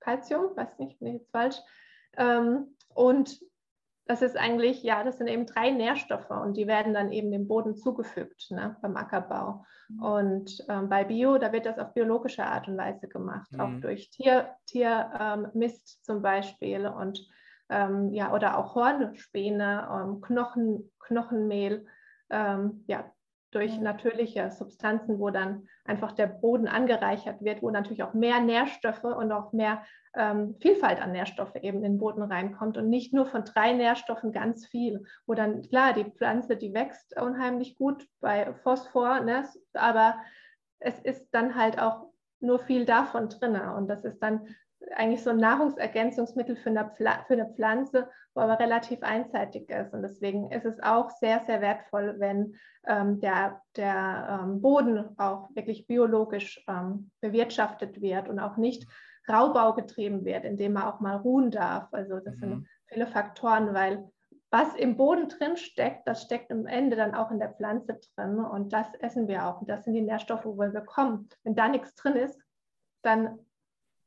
Calcium, 0.00 0.56
weiß 0.56 0.78
nicht, 0.78 0.98
bin 0.98 1.08
ich 1.08 1.14
jetzt 1.20 1.30
falsch, 1.30 1.56
ähm, 2.16 2.76
und 2.94 3.40
das 4.12 4.20
ist 4.20 4.36
eigentlich, 4.36 4.82
ja, 4.82 5.04
das 5.04 5.16
sind 5.16 5.26
eben 5.26 5.46
drei 5.46 5.70
Nährstoffe 5.70 6.28
und 6.28 6.58
die 6.58 6.66
werden 6.66 6.92
dann 6.92 7.12
eben 7.12 7.32
dem 7.32 7.48
Boden 7.48 7.74
zugefügt 7.74 8.50
ne, 8.50 8.76
beim 8.82 8.94
Ackerbau. 8.94 9.64
Mhm. 9.88 10.02
Und 10.02 10.64
ähm, 10.68 10.90
bei 10.90 11.04
Bio, 11.04 11.38
da 11.38 11.50
wird 11.50 11.64
das 11.64 11.78
auf 11.78 11.94
biologische 11.94 12.44
Art 12.44 12.68
und 12.68 12.76
Weise 12.76 13.08
gemacht, 13.08 13.50
mhm. 13.52 13.60
auch 13.60 13.80
durch 13.80 14.10
Tier, 14.10 14.50
Tiermist 14.66 15.98
ähm, 15.98 16.02
zum 16.02 16.20
Beispiel 16.20 16.86
und 16.86 17.26
ähm, 17.70 18.12
ja, 18.12 18.34
oder 18.34 18.58
auch 18.58 18.74
Hornspäne, 18.74 19.88
ähm, 19.90 20.20
Knochen, 20.20 20.92
Knochenmehl. 21.00 21.86
Ähm, 22.28 22.84
ja, 22.86 23.10
durch 23.52 23.78
natürliche 23.78 24.50
Substanzen, 24.50 25.20
wo 25.20 25.30
dann 25.30 25.68
einfach 25.84 26.12
der 26.12 26.26
Boden 26.26 26.66
angereichert 26.66 27.42
wird, 27.42 27.62
wo 27.62 27.70
natürlich 27.70 28.02
auch 28.02 28.14
mehr 28.14 28.40
Nährstoffe 28.40 29.04
und 29.04 29.30
auch 29.30 29.52
mehr 29.52 29.84
ähm, 30.14 30.56
Vielfalt 30.60 31.00
an 31.00 31.12
Nährstoffe 31.12 31.54
eben 31.56 31.78
in 31.78 31.92
den 31.92 31.98
Boden 31.98 32.22
reinkommt 32.22 32.76
und 32.76 32.88
nicht 32.88 33.12
nur 33.12 33.26
von 33.26 33.44
drei 33.44 33.72
Nährstoffen 33.72 34.32
ganz 34.32 34.66
viel, 34.66 35.04
wo 35.26 35.34
dann 35.34 35.62
klar 35.62 35.92
die 35.92 36.10
Pflanze, 36.10 36.56
die 36.56 36.74
wächst 36.74 37.20
unheimlich 37.20 37.76
gut 37.76 38.06
bei 38.20 38.52
Phosphor, 38.62 39.20
ne, 39.20 39.44
aber 39.74 40.16
es 40.78 40.98
ist 40.98 41.28
dann 41.32 41.54
halt 41.54 41.78
auch 41.78 42.06
nur 42.40 42.58
viel 42.58 42.84
davon 42.84 43.28
drin 43.28 43.54
und 43.54 43.88
das 43.88 44.04
ist 44.04 44.18
dann 44.18 44.48
eigentlich 44.96 45.22
so 45.22 45.30
ein 45.30 45.38
Nahrungsergänzungsmittel 45.38 46.56
für 46.56 46.70
eine, 46.70 46.90
für 46.96 47.34
eine 47.34 47.52
Pflanze, 47.54 48.08
wo 48.34 48.40
aber 48.40 48.58
relativ 48.58 49.02
einseitig 49.02 49.68
ist. 49.70 49.92
Und 49.92 50.02
deswegen 50.02 50.50
ist 50.50 50.64
es 50.64 50.80
auch 50.82 51.10
sehr, 51.10 51.40
sehr 51.46 51.60
wertvoll, 51.60 52.16
wenn 52.18 52.56
ähm, 52.86 53.20
der, 53.20 53.60
der 53.76 54.40
ähm, 54.42 54.60
Boden 54.60 55.18
auch 55.18 55.48
wirklich 55.54 55.86
biologisch 55.86 56.64
ähm, 56.68 57.10
bewirtschaftet 57.20 58.00
wird 58.00 58.28
und 58.28 58.38
auch 58.38 58.56
nicht 58.56 58.86
Raubau 59.28 59.74
getrieben 59.74 60.24
wird, 60.24 60.44
indem 60.44 60.74
man 60.74 60.84
auch 60.84 61.00
mal 61.00 61.16
ruhen 61.16 61.50
darf. 61.50 61.88
Also 61.92 62.18
das 62.18 62.36
mhm. 62.36 62.40
sind 62.40 62.68
viele 62.86 63.06
Faktoren, 63.06 63.74
weil 63.74 64.08
was 64.50 64.74
im 64.74 64.98
Boden 64.98 65.28
drin 65.28 65.56
steckt, 65.56 66.06
das 66.06 66.22
steckt 66.22 66.52
am 66.52 66.66
Ende 66.66 66.94
dann 66.94 67.14
auch 67.14 67.30
in 67.30 67.38
der 67.38 67.54
Pflanze 67.54 67.98
drin 68.14 68.38
und 68.38 68.72
das 68.72 68.92
essen 68.96 69.26
wir 69.26 69.46
auch. 69.46 69.62
Und 69.62 69.70
das 69.70 69.84
sind 69.84 69.94
die 69.94 70.02
Nährstoffe, 70.02 70.44
wo 70.44 70.58
wir 70.58 70.68
bekommen. 70.68 71.28
Wenn 71.42 71.54
da 71.54 71.68
nichts 71.68 71.94
drin 71.94 72.16
ist, 72.16 72.38
dann 73.02 73.38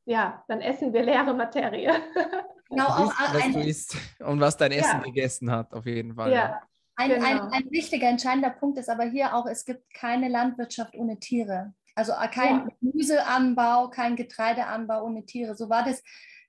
ja, 0.06 0.44
dann 0.48 0.60
essen 0.60 0.92
wir 0.92 1.02
leere 1.02 1.34
Materie. 1.34 1.92
Genau, 2.68 2.86
auch 2.86 3.10
isst, 3.12 3.20
was 3.20 3.42
ein, 3.44 3.52
du 3.52 3.60
isst 3.60 3.96
und 4.18 4.40
was 4.40 4.56
dein 4.56 4.72
Essen 4.72 4.98
ja. 4.98 5.02
gegessen 5.02 5.52
hat, 5.52 5.72
auf 5.72 5.86
jeden 5.86 6.16
Fall. 6.16 6.32
Ja. 6.32 6.36
ja. 6.36 6.62
Ein, 6.96 7.10
genau. 7.10 7.24
ein, 7.24 7.40
ein, 7.52 7.70
wichtiger, 7.70 8.08
entscheidender 8.08 8.50
Punkt 8.50 8.76
ist 8.78 8.88
aber 8.88 9.04
hier 9.04 9.36
auch, 9.36 9.46
es 9.46 9.64
gibt 9.64 9.94
keine 9.94 10.28
Landwirtschaft 10.28 10.96
ohne 10.96 11.20
Tiere. 11.20 11.74
Also 11.94 12.10
äh, 12.12 12.26
kein 12.26 12.56
ja. 12.56 12.68
Gemüseanbau, 12.80 13.88
kein 13.90 14.16
Getreideanbau 14.16 15.04
ohne 15.04 15.24
Tiere. 15.24 15.54
So 15.54 15.70
war 15.70 15.84
das 15.84 16.02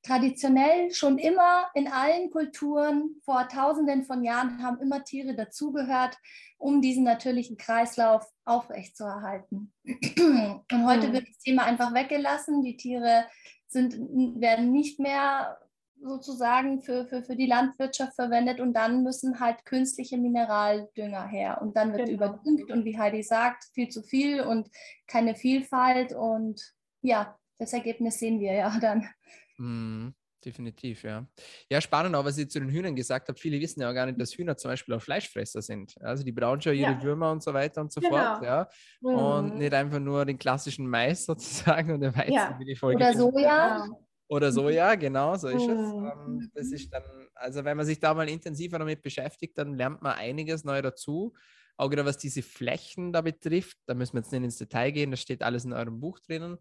traditionell 0.07 0.91
schon 0.91 1.17
immer 1.17 1.67
in 1.73 1.87
allen 1.87 2.29
Kulturen 2.29 3.15
vor 3.23 3.47
tausenden 3.49 4.05
von 4.05 4.23
Jahren 4.23 4.63
haben 4.63 4.79
immer 4.79 5.03
Tiere 5.03 5.35
dazugehört, 5.35 6.17
um 6.57 6.81
diesen 6.81 7.03
natürlichen 7.03 7.57
Kreislauf 7.57 8.25
aufrechtzuerhalten. 8.45 9.73
Und 9.85 10.85
heute 10.85 11.09
mhm. 11.09 11.13
wird 11.13 11.27
das 11.27 11.39
Thema 11.39 11.63
einfach 11.63 11.93
weggelassen. 11.93 12.63
Die 12.63 12.77
Tiere 12.77 13.25
sind, 13.67 13.95
werden 14.39 14.71
nicht 14.71 14.99
mehr 14.99 15.59
sozusagen 16.01 16.81
für, 16.81 17.05
für, 17.07 17.23
für 17.23 17.35
die 17.35 17.47
Landwirtschaft 17.47 18.13
verwendet 18.13 18.59
und 18.59 18.73
dann 18.73 19.01
müssen 19.01 19.39
halt 19.39 19.65
künstliche 19.65 20.17
Mineraldünger 20.17 21.25
her 21.25 21.59
und 21.59 21.75
dann 21.75 21.91
wird 21.91 22.05
genau. 22.05 22.27
überdüngt 22.27 22.71
und 22.71 22.85
wie 22.85 22.99
Heidi 22.99 23.23
sagt, 23.23 23.65
viel 23.73 23.89
zu 23.89 24.03
viel 24.03 24.41
und 24.41 24.69
keine 25.07 25.33
Vielfalt 25.33 26.13
und 26.13 26.61
ja, 27.01 27.35
das 27.57 27.73
Ergebnis 27.73 28.19
sehen 28.19 28.39
wir 28.39 28.53
ja 28.53 28.77
dann. 28.79 29.09
Mhm, 29.57 30.13
definitiv, 30.43 31.03
ja. 31.03 31.25
Ja, 31.69 31.81
spannend 31.81 32.15
auch, 32.15 32.25
was 32.25 32.37
ich 32.37 32.49
zu 32.49 32.59
den 32.59 32.69
Hühnern 32.69 32.95
gesagt 32.95 33.27
habe. 33.27 33.39
Viele 33.39 33.59
wissen 33.59 33.81
ja 33.81 33.89
auch 33.89 33.93
gar 33.93 34.05
nicht, 34.05 34.19
dass 34.19 34.33
Hühner 34.33 34.57
zum 34.57 34.71
Beispiel 34.71 34.95
auch 34.95 35.01
Fleischfresser 35.01 35.61
sind. 35.61 35.95
Also 36.01 36.23
die 36.23 36.31
brauchen 36.31 36.61
schon 36.61 36.75
ihre 36.75 36.91
ja. 36.91 37.03
Würmer 37.03 37.31
und 37.31 37.43
so 37.43 37.53
weiter 37.53 37.81
und 37.81 37.91
so 37.91 38.01
genau. 38.01 38.15
fort. 38.15 38.43
Ja. 38.43 38.67
Mhm. 39.01 39.09
Und 39.09 39.57
nicht 39.57 39.73
einfach 39.73 39.99
nur 39.99 40.25
den 40.25 40.37
klassischen 40.37 40.87
Mais 40.87 41.25
sozusagen 41.25 41.93
und 41.93 42.01
den 42.01 42.15
Weizen, 42.15 42.33
ja. 42.33 42.55
wie 42.59 42.65
die 42.65 42.75
Folge. 42.75 42.97
Oder 42.97 43.13
Soja. 43.13 43.87
Oder 44.29 44.51
Soja, 44.51 44.95
genau, 44.95 45.35
so 45.35 45.47
ist 45.47 45.61
es. 45.61 45.67
Mhm. 45.67 46.11
Ähm, 46.11 46.51
das 46.53 46.71
ist 46.71 46.93
dann, 46.93 47.03
also 47.33 47.63
wenn 47.63 47.77
man 47.77 47.85
sich 47.85 47.99
da 47.99 48.13
mal 48.13 48.27
intensiver 48.27 48.77
damit 48.77 49.01
beschäftigt, 49.01 49.57
dann 49.57 49.75
lernt 49.75 50.01
man 50.01 50.17
einiges 50.17 50.63
neu 50.63 50.81
dazu. 50.81 51.33
Auch 51.77 51.89
gerade 51.89 52.05
was 52.05 52.17
diese 52.17 52.41
Flächen 52.41 53.13
da 53.13 53.21
betrifft, 53.21 53.77
da 53.85 53.93
müssen 53.93 54.13
wir 54.13 54.21
jetzt 54.21 54.31
nicht 54.31 54.43
ins 54.43 54.57
Detail 54.57 54.91
gehen, 54.91 55.11
das 55.11 55.21
steht 55.21 55.43
alles 55.43 55.63
in 55.63 55.73
eurem 55.73 55.99
Buch 55.99 56.19
drinnen. 56.19 56.57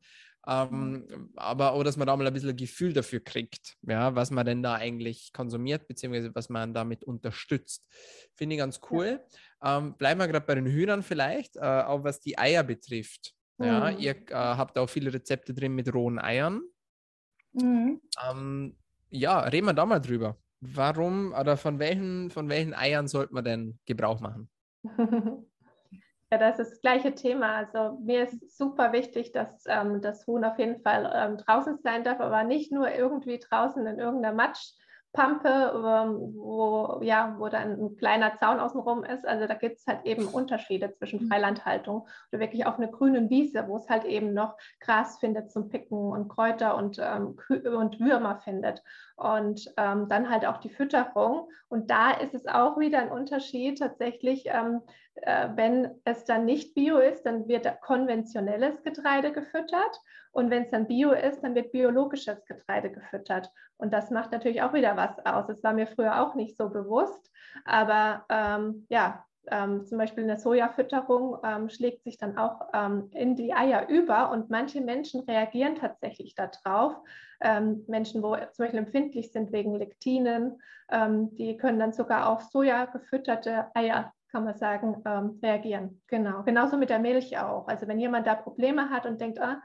Ähm, 0.48 1.30
aber 1.34 1.72
auch, 1.72 1.82
dass 1.82 1.96
man 1.96 2.06
da 2.06 2.16
mal 2.16 2.26
ein 2.26 2.32
bisschen 2.32 2.50
ein 2.50 2.56
Gefühl 2.56 2.92
dafür 2.92 3.20
kriegt, 3.20 3.76
ja, 3.82 4.14
was 4.14 4.30
man 4.30 4.46
denn 4.46 4.62
da 4.62 4.74
eigentlich 4.74 5.32
konsumiert, 5.32 5.88
beziehungsweise 5.88 6.32
was 6.34 6.48
man 6.48 6.72
damit 6.72 7.02
unterstützt. 7.02 7.84
Finde 8.34 8.54
ich 8.54 8.60
ganz 8.60 8.80
cool. 8.90 9.20
Ja. 9.62 9.78
Ähm, 9.78 9.96
bleiben 9.96 10.20
wir 10.20 10.28
gerade 10.28 10.46
bei 10.46 10.54
den 10.54 10.66
Hühnern 10.66 11.02
vielleicht, 11.02 11.56
äh, 11.56 11.60
auch 11.60 12.04
was 12.04 12.20
die 12.20 12.38
Eier 12.38 12.62
betrifft. 12.62 13.34
Ja, 13.58 13.90
mhm. 13.90 13.98
ihr 13.98 14.12
äh, 14.12 14.34
habt 14.34 14.78
auch 14.78 14.88
viele 14.88 15.12
Rezepte 15.12 15.52
drin 15.52 15.74
mit 15.74 15.92
rohen 15.92 16.18
Eiern. 16.18 16.62
Mhm. 17.52 18.00
Ähm, 18.30 18.76
ja, 19.10 19.40
reden 19.40 19.66
wir 19.66 19.74
da 19.74 19.86
mal 19.86 20.00
drüber. 20.00 20.36
Warum 20.60 21.32
oder 21.32 21.56
von 21.56 21.78
welchen, 21.78 22.30
von 22.30 22.48
welchen 22.48 22.74
Eiern 22.74 23.08
sollte 23.08 23.34
man 23.34 23.44
denn 23.44 23.78
Gebrauch 23.84 24.20
machen? 24.20 24.48
Ja, 26.32 26.38
das 26.38 26.58
ist 26.58 26.72
das 26.72 26.80
gleiche 26.80 27.14
Thema. 27.14 27.54
Also 27.54 27.98
mir 28.00 28.24
ist 28.24 28.56
super 28.56 28.92
wichtig, 28.92 29.32
dass 29.32 29.64
ähm, 29.66 30.02
das 30.02 30.26
Huhn 30.26 30.44
auf 30.44 30.58
jeden 30.58 30.80
Fall 30.82 31.10
ähm, 31.14 31.38
draußen 31.38 31.78
sein 31.78 32.02
darf, 32.02 32.20
aber 32.20 32.42
nicht 32.42 32.72
nur 32.72 32.90
irgendwie 32.90 33.38
draußen 33.38 33.86
in 33.86 33.98
irgendeiner 33.98 34.34
Matsch, 34.34 34.72
Pampe, 35.16 35.48
ähm, 35.48 36.34
wo, 36.36 37.00
ja, 37.02 37.34
wo 37.38 37.48
dann 37.48 37.80
ein 37.80 37.96
kleiner 37.96 38.36
Zaun 38.36 38.60
außenrum 38.60 39.02
ist. 39.02 39.26
Also 39.26 39.46
da 39.46 39.54
gibt 39.54 39.78
es 39.78 39.86
halt 39.86 40.04
eben 40.04 40.26
Unterschiede 40.26 40.92
zwischen 40.92 41.24
mhm. 41.24 41.28
Freilandhaltung 41.28 42.06
oder 42.30 42.40
wirklich 42.40 42.66
auf 42.66 42.76
einer 42.76 42.88
grünen 42.88 43.30
Wiese, 43.30 43.66
wo 43.66 43.76
es 43.76 43.88
halt 43.88 44.04
eben 44.04 44.34
noch 44.34 44.56
Gras 44.78 45.18
findet 45.18 45.50
zum 45.50 45.70
Picken 45.70 45.98
und 45.98 46.28
Kräuter 46.28 46.76
und, 46.76 46.98
ähm, 46.98 47.38
und 47.48 47.98
Würmer 47.98 48.36
findet. 48.36 48.82
Und 49.16 49.72
ähm, 49.78 50.08
dann 50.08 50.30
halt 50.30 50.44
auch 50.44 50.58
die 50.58 50.68
Fütterung. 50.68 51.48
Und 51.68 51.90
da 51.90 52.12
ist 52.12 52.34
es 52.34 52.46
auch 52.46 52.78
wieder 52.78 52.98
ein 52.98 53.10
Unterschied 53.10 53.78
tatsächlich. 53.78 54.44
Ähm, 54.46 54.82
äh, 55.22 55.48
wenn 55.54 56.00
es 56.04 56.24
dann 56.24 56.44
nicht 56.44 56.74
bio 56.74 56.98
ist, 56.98 57.24
dann 57.24 57.48
wird 57.48 57.80
konventionelles 57.80 58.82
Getreide 58.82 59.32
gefüttert. 59.32 60.00
Und 60.32 60.50
wenn 60.50 60.64
es 60.64 60.70
dann 60.70 60.86
bio 60.86 61.12
ist, 61.12 61.42
dann 61.42 61.54
wird 61.54 61.72
biologisches 61.72 62.44
Getreide 62.44 62.90
gefüttert. 62.90 63.50
Und 63.78 63.92
das 63.94 64.10
macht 64.10 64.32
natürlich 64.32 64.60
auch 64.60 64.74
wieder 64.74 64.96
was 64.96 65.18
aus. 65.24 65.46
Das 65.46 65.62
war 65.62 65.72
mir 65.72 65.86
früher 65.86 66.20
auch 66.20 66.34
nicht 66.34 66.56
so 66.56 66.68
bewusst. 66.68 67.32
Aber 67.64 68.26
ähm, 68.28 68.86
ja, 68.90 69.24
ähm, 69.50 69.84
zum 69.86 69.98
Beispiel 69.98 70.24
eine 70.24 70.38
Sojafütterung 70.38 71.38
ähm, 71.44 71.68
schlägt 71.68 72.02
sich 72.02 72.18
dann 72.18 72.36
auch 72.36 72.68
ähm, 72.74 73.10
in 73.12 73.36
die 73.36 73.54
Eier 73.54 73.88
über 73.88 74.30
und 74.30 74.50
manche 74.50 74.80
Menschen 74.80 75.20
reagieren 75.20 75.76
tatsächlich 75.76 76.34
darauf. 76.34 76.96
Ähm, 77.40 77.84
Menschen, 77.86 78.22
wo 78.22 78.34
zum 78.36 78.64
Beispiel 78.64 78.78
empfindlich 78.78 79.32
sind 79.32 79.52
wegen 79.52 79.74
Lektinen, 79.74 80.60
ähm, 80.90 81.34
die 81.34 81.56
können 81.56 81.78
dann 81.78 81.92
sogar 81.92 82.28
auf 82.28 82.42
Soja 82.42 82.86
gefütterte 82.86 83.66
Eier 83.74 84.12
kann 84.36 84.44
man 84.44 84.58
sagen, 84.58 85.02
ähm, 85.06 85.38
reagieren. 85.42 86.02
Genau. 86.08 86.42
Genauso 86.42 86.76
mit 86.76 86.90
der 86.90 86.98
Milch 86.98 87.38
auch. 87.38 87.68
Also 87.68 87.88
wenn 87.88 87.98
jemand 87.98 88.26
da 88.26 88.34
Probleme 88.34 88.90
hat 88.90 89.06
und 89.06 89.18
denkt, 89.18 89.40
ah, 89.40 89.62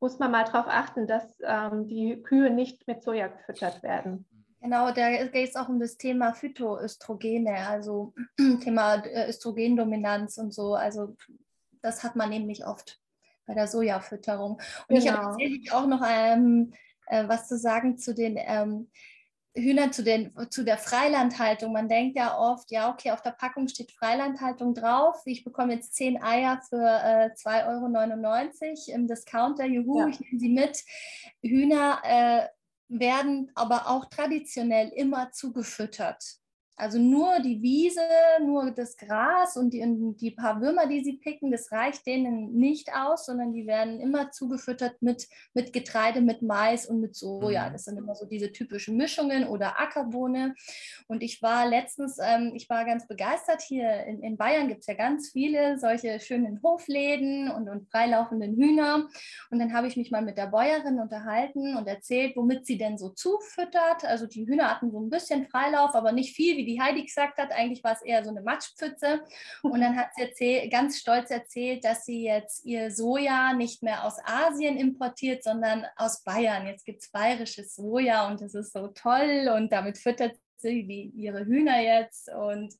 muss 0.00 0.18
man 0.18 0.32
mal 0.32 0.44
darauf 0.44 0.66
achten, 0.66 1.06
dass 1.06 1.38
ähm, 1.44 1.86
die 1.86 2.20
Kühe 2.22 2.50
nicht 2.50 2.88
mit 2.88 3.04
Soja 3.04 3.28
gefüttert 3.28 3.84
werden. 3.84 4.26
Genau, 4.60 4.90
da 4.90 5.26
geht 5.26 5.50
es 5.50 5.56
auch 5.56 5.68
um 5.68 5.78
das 5.78 5.96
Thema 5.96 6.32
Phytoöstrogene, 6.34 7.68
also 7.68 8.12
Thema 8.64 8.96
äh, 8.96 9.28
Östrogendominanz 9.28 10.38
und 10.38 10.52
so. 10.52 10.74
Also 10.74 11.16
das 11.80 12.02
hat 12.02 12.16
man 12.16 12.30
nämlich 12.30 12.66
oft 12.66 13.00
bei 13.46 13.54
der 13.54 13.68
Sojafütterung. 13.68 14.52
Und 14.52 14.60
genau. 14.88 14.98
ich 14.98 15.10
habe 15.10 15.22
tatsächlich 15.24 15.72
auch 15.72 15.86
noch 15.86 16.02
ähm, 16.04 16.72
äh, 17.10 17.28
was 17.28 17.48
zu 17.48 17.58
sagen 17.58 17.98
zu 17.98 18.14
den 18.14 18.36
ähm, 18.38 18.88
Hühner 19.54 19.90
zu, 19.90 20.04
den, 20.04 20.32
zu 20.50 20.64
der 20.64 20.78
Freilandhaltung. 20.78 21.72
Man 21.72 21.88
denkt 21.88 22.16
ja 22.16 22.38
oft, 22.38 22.70
ja, 22.70 22.90
okay, 22.90 23.10
auf 23.10 23.22
der 23.22 23.32
Packung 23.32 23.66
steht 23.66 23.90
Freilandhaltung 23.90 24.74
drauf. 24.74 25.22
Ich 25.24 25.42
bekomme 25.42 25.74
jetzt 25.74 25.94
zehn 25.94 26.22
Eier 26.22 26.60
für 26.68 26.76
äh, 26.76 27.30
2,99 27.34 28.88
Euro 28.88 28.96
im 28.96 29.08
Discounter. 29.08 29.66
Juhu, 29.66 30.00
ja. 30.00 30.08
ich 30.08 30.20
nehme 30.20 30.38
sie 30.38 30.48
mit. 30.48 30.84
Hühner 31.42 32.00
äh, 32.04 32.46
werden 32.88 33.50
aber 33.54 33.88
auch 33.88 34.06
traditionell 34.06 34.88
immer 34.88 35.32
zugefüttert. 35.32 36.39
Also 36.80 36.98
nur 36.98 37.40
die 37.40 37.60
Wiese, 37.60 38.00
nur 38.40 38.70
das 38.70 38.96
Gras 38.96 39.56
und 39.58 39.74
die, 39.74 39.84
die, 40.16 40.30
paar 40.30 40.62
Würmer, 40.62 40.86
die 40.86 41.04
sie 41.04 41.18
picken, 41.18 41.50
das 41.50 41.70
reicht 41.72 42.06
denen 42.06 42.54
nicht 42.54 42.94
aus, 42.94 43.26
sondern 43.26 43.52
die 43.52 43.66
werden 43.66 44.00
immer 44.00 44.30
zugefüttert 44.30 45.02
mit, 45.02 45.28
mit 45.52 45.74
Getreide, 45.74 46.22
mit 46.22 46.40
Mais 46.40 46.86
und 46.86 47.00
mit 47.00 47.14
Soja. 47.14 47.68
Mhm. 47.68 47.72
Das 47.74 47.84
sind 47.84 47.98
immer 47.98 48.14
so 48.14 48.24
diese 48.24 48.50
typischen 48.50 48.96
Mischungen 48.96 49.46
oder 49.46 49.78
Ackerbohne. 49.78 50.54
Und 51.06 51.22
ich 51.22 51.42
war 51.42 51.68
letztens, 51.68 52.18
ähm, 52.18 52.52
ich 52.54 52.70
war 52.70 52.86
ganz 52.86 53.06
begeistert, 53.06 53.60
hier 53.60 54.04
in, 54.04 54.22
in 54.22 54.38
Bayern 54.38 54.68
gibt 54.68 54.80
es 54.80 54.86
ja 54.86 54.94
ganz 54.94 55.30
viele 55.32 55.78
solche 55.78 56.18
schönen 56.18 56.62
Hofläden 56.62 57.50
und, 57.50 57.68
und 57.68 57.90
freilaufenden 57.90 58.56
Hühner. 58.56 59.06
Und 59.50 59.58
dann 59.58 59.74
habe 59.74 59.86
ich 59.86 59.98
mich 59.98 60.10
mal 60.10 60.22
mit 60.22 60.38
der 60.38 60.46
Bäuerin 60.46 60.98
unterhalten 60.98 61.76
und 61.76 61.86
erzählt, 61.86 62.36
womit 62.36 62.64
sie 62.64 62.78
denn 62.78 62.96
so 62.96 63.10
zufüttert. 63.10 64.06
Also 64.06 64.26
die 64.26 64.46
Hühner 64.46 64.70
hatten 64.70 64.90
so 64.90 64.98
ein 64.98 65.10
bisschen 65.10 65.46
Freilauf, 65.46 65.94
aber 65.94 66.12
nicht 66.12 66.34
viel 66.34 66.56
wie 66.56 66.64
die 66.64 66.69
die 66.74 66.80
Heidi 66.80 67.04
gesagt 67.04 67.38
hat. 67.38 67.52
Eigentlich 67.52 67.82
war 67.84 67.92
es 67.92 68.02
eher 68.02 68.24
so 68.24 68.30
eine 68.30 68.42
Matschpfütze. 68.42 69.24
Und 69.62 69.80
dann 69.80 69.96
hat 69.96 70.14
sie 70.14 70.22
erzählt, 70.22 70.70
ganz 70.70 70.98
stolz 70.98 71.30
erzählt, 71.30 71.84
dass 71.84 72.04
sie 72.04 72.24
jetzt 72.24 72.64
ihr 72.64 72.90
Soja 72.90 73.52
nicht 73.52 73.82
mehr 73.82 74.04
aus 74.04 74.16
Asien 74.24 74.76
importiert, 74.76 75.42
sondern 75.42 75.86
aus 75.96 76.22
Bayern. 76.22 76.66
Jetzt 76.66 76.84
gibt 76.84 77.02
es 77.02 77.10
bayerisches 77.10 77.74
Soja 77.74 78.28
und 78.28 78.40
das 78.40 78.54
ist 78.54 78.72
so 78.72 78.88
toll 78.88 79.50
und 79.54 79.72
damit 79.72 79.98
füttert 79.98 80.36
sie 80.56 80.86
die, 80.86 81.12
ihre 81.16 81.44
Hühner 81.44 81.80
jetzt. 81.80 82.30
Und 82.32 82.74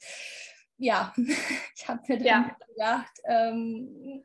ja, 0.76 1.12
ich 1.76 1.88
habe 1.88 2.00
mir 2.08 2.18
dann 2.18 2.26
ja. 2.26 2.56
gedacht, 2.68 3.20
ähm, 3.24 4.24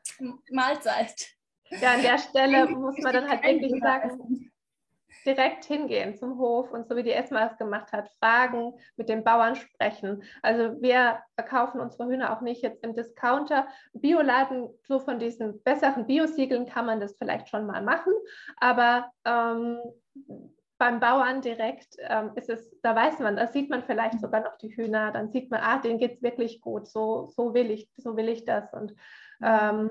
Mahlzeit. 0.51 1.35
Ja, 1.81 1.93
an 1.93 2.01
der 2.01 2.17
Stelle 2.19 2.67
muss 2.69 2.97
man 2.99 3.13
dann 3.13 3.27
halt 3.27 3.43
wirklich 3.43 3.81
sagen, 3.81 4.44
direkt 5.25 5.65
hingehen 5.65 6.15
zum 6.15 6.37
Hof 6.37 6.71
und 6.71 6.87
so 6.87 6.95
wie 6.95 7.03
die 7.03 7.13
Esma 7.13 7.47
es 7.47 7.57
gemacht 7.57 7.91
hat, 7.91 8.09
fragen, 8.19 8.73
mit 8.95 9.09
den 9.09 9.23
Bauern 9.23 9.55
sprechen. 9.55 10.23
Also 10.41 10.81
wir 10.81 11.19
verkaufen 11.35 11.79
unsere 11.79 12.07
Hühner 12.07 12.35
auch 12.35 12.41
nicht 12.41 12.61
jetzt 12.61 12.83
im 12.83 12.95
Discounter. 12.95 13.67
Bioladen, 13.93 14.69
so 14.83 14.99
von 14.99 15.19
diesen 15.19 15.61
besseren 15.63 16.05
Biosiegeln 16.07 16.65
kann 16.65 16.85
man 16.85 16.99
das 16.99 17.17
vielleicht 17.17 17.49
schon 17.49 17.65
mal 17.65 17.81
machen, 17.81 18.13
aber 18.57 19.11
ähm, 19.25 19.79
beim 20.77 20.99
Bauern 20.99 21.41
direkt 21.41 21.95
ähm, 21.99 22.31
ist 22.35 22.49
es, 22.49 22.75
da 22.81 22.95
weiß 22.95 23.19
man, 23.19 23.37
da 23.37 23.47
sieht 23.47 23.69
man 23.69 23.83
vielleicht 23.83 24.19
sogar 24.19 24.41
noch 24.41 24.57
die 24.57 24.75
Hühner, 24.75 25.11
dann 25.11 25.29
sieht 25.29 25.49
man, 25.49 25.61
ah, 25.63 25.79
denen 25.79 25.99
geht 25.99 26.15
es 26.15 26.21
wirklich 26.21 26.59
gut, 26.59 26.87
so, 26.87 27.27
so 27.27 27.53
will 27.53 27.71
ich, 27.71 27.89
so 27.95 28.17
will 28.17 28.27
ich 28.27 28.43
das. 28.43 28.73
Und 28.73 28.93
ähm, 29.41 29.89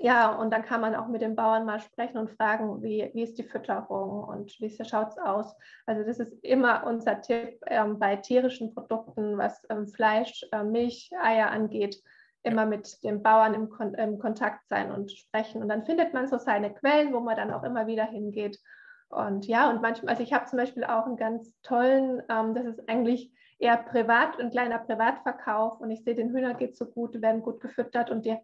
ja, 0.00 0.32
und 0.32 0.52
dann 0.52 0.62
kann 0.62 0.80
man 0.80 0.94
auch 0.94 1.08
mit 1.08 1.22
den 1.22 1.34
Bauern 1.34 1.66
mal 1.66 1.80
sprechen 1.80 2.18
und 2.18 2.30
fragen, 2.30 2.82
wie, 2.82 3.10
wie 3.14 3.24
ist 3.24 3.36
die 3.36 3.42
Fütterung 3.42 4.22
und 4.22 4.60
wie 4.60 4.70
schaut 4.84 5.08
es 5.08 5.18
aus. 5.18 5.56
Also 5.86 6.04
das 6.04 6.20
ist 6.20 6.32
immer 6.44 6.86
unser 6.86 7.20
Tipp 7.20 7.60
ähm, 7.66 7.98
bei 7.98 8.14
tierischen 8.14 8.72
Produkten, 8.72 9.36
was 9.36 9.60
ähm, 9.68 9.88
Fleisch, 9.88 10.46
äh, 10.52 10.62
Milch, 10.62 11.10
Eier 11.20 11.50
angeht, 11.50 12.00
immer 12.44 12.64
mit 12.64 13.02
den 13.02 13.24
Bauern 13.24 13.54
im, 13.54 13.70
Kon 13.70 13.94
im 13.94 14.20
Kontakt 14.20 14.68
sein 14.68 14.92
und 14.92 15.10
sprechen. 15.10 15.62
Und 15.62 15.68
dann 15.68 15.84
findet 15.84 16.14
man 16.14 16.28
so 16.28 16.38
seine 16.38 16.72
Quellen, 16.72 17.12
wo 17.12 17.18
man 17.18 17.36
dann 17.36 17.52
auch 17.52 17.64
immer 17.64 17.88
wieder 17.88 18.04
hingeht. 18.04 18.60
Und 19.08 19.48
ja, 19.48 19.68
und 19.68 19.82
manchmal, 19.82 20.10
also 20.10 20.22
ich 20.22 20.32
habe 20.32 20.46
zum 20.46 20.58
Beispiel 20.58 20.84
auch 20.84 21.06
einen 21.06 21.16
ganz 21.16 21.52
tollen, 21.62 22.22
ähm, 22.30 22.54
das 22.54 22.66
ist 22.66 22.88
eigentlich 22.88 23.32
eher 23.58 23.76
privat, 23.76 24.38
ein 24.38 24.52
kleiner 24.52 24.78
Privatverkauf 24.78 25.80
und 25.80 25.90
ich 25.90 26.04
sehe, 26.04 26.14
den 26.14 26.30
Hühnern 26.30 26.56
geht 26.56 26.76
so 26.76 26.86
gut, 26.86 27.14
die 27.14 27.22
werden 27.22 27.42
gut 27.42 27.60
gefüttert 27.60 28.10
und 28.10 28.24
die 28.24 28.38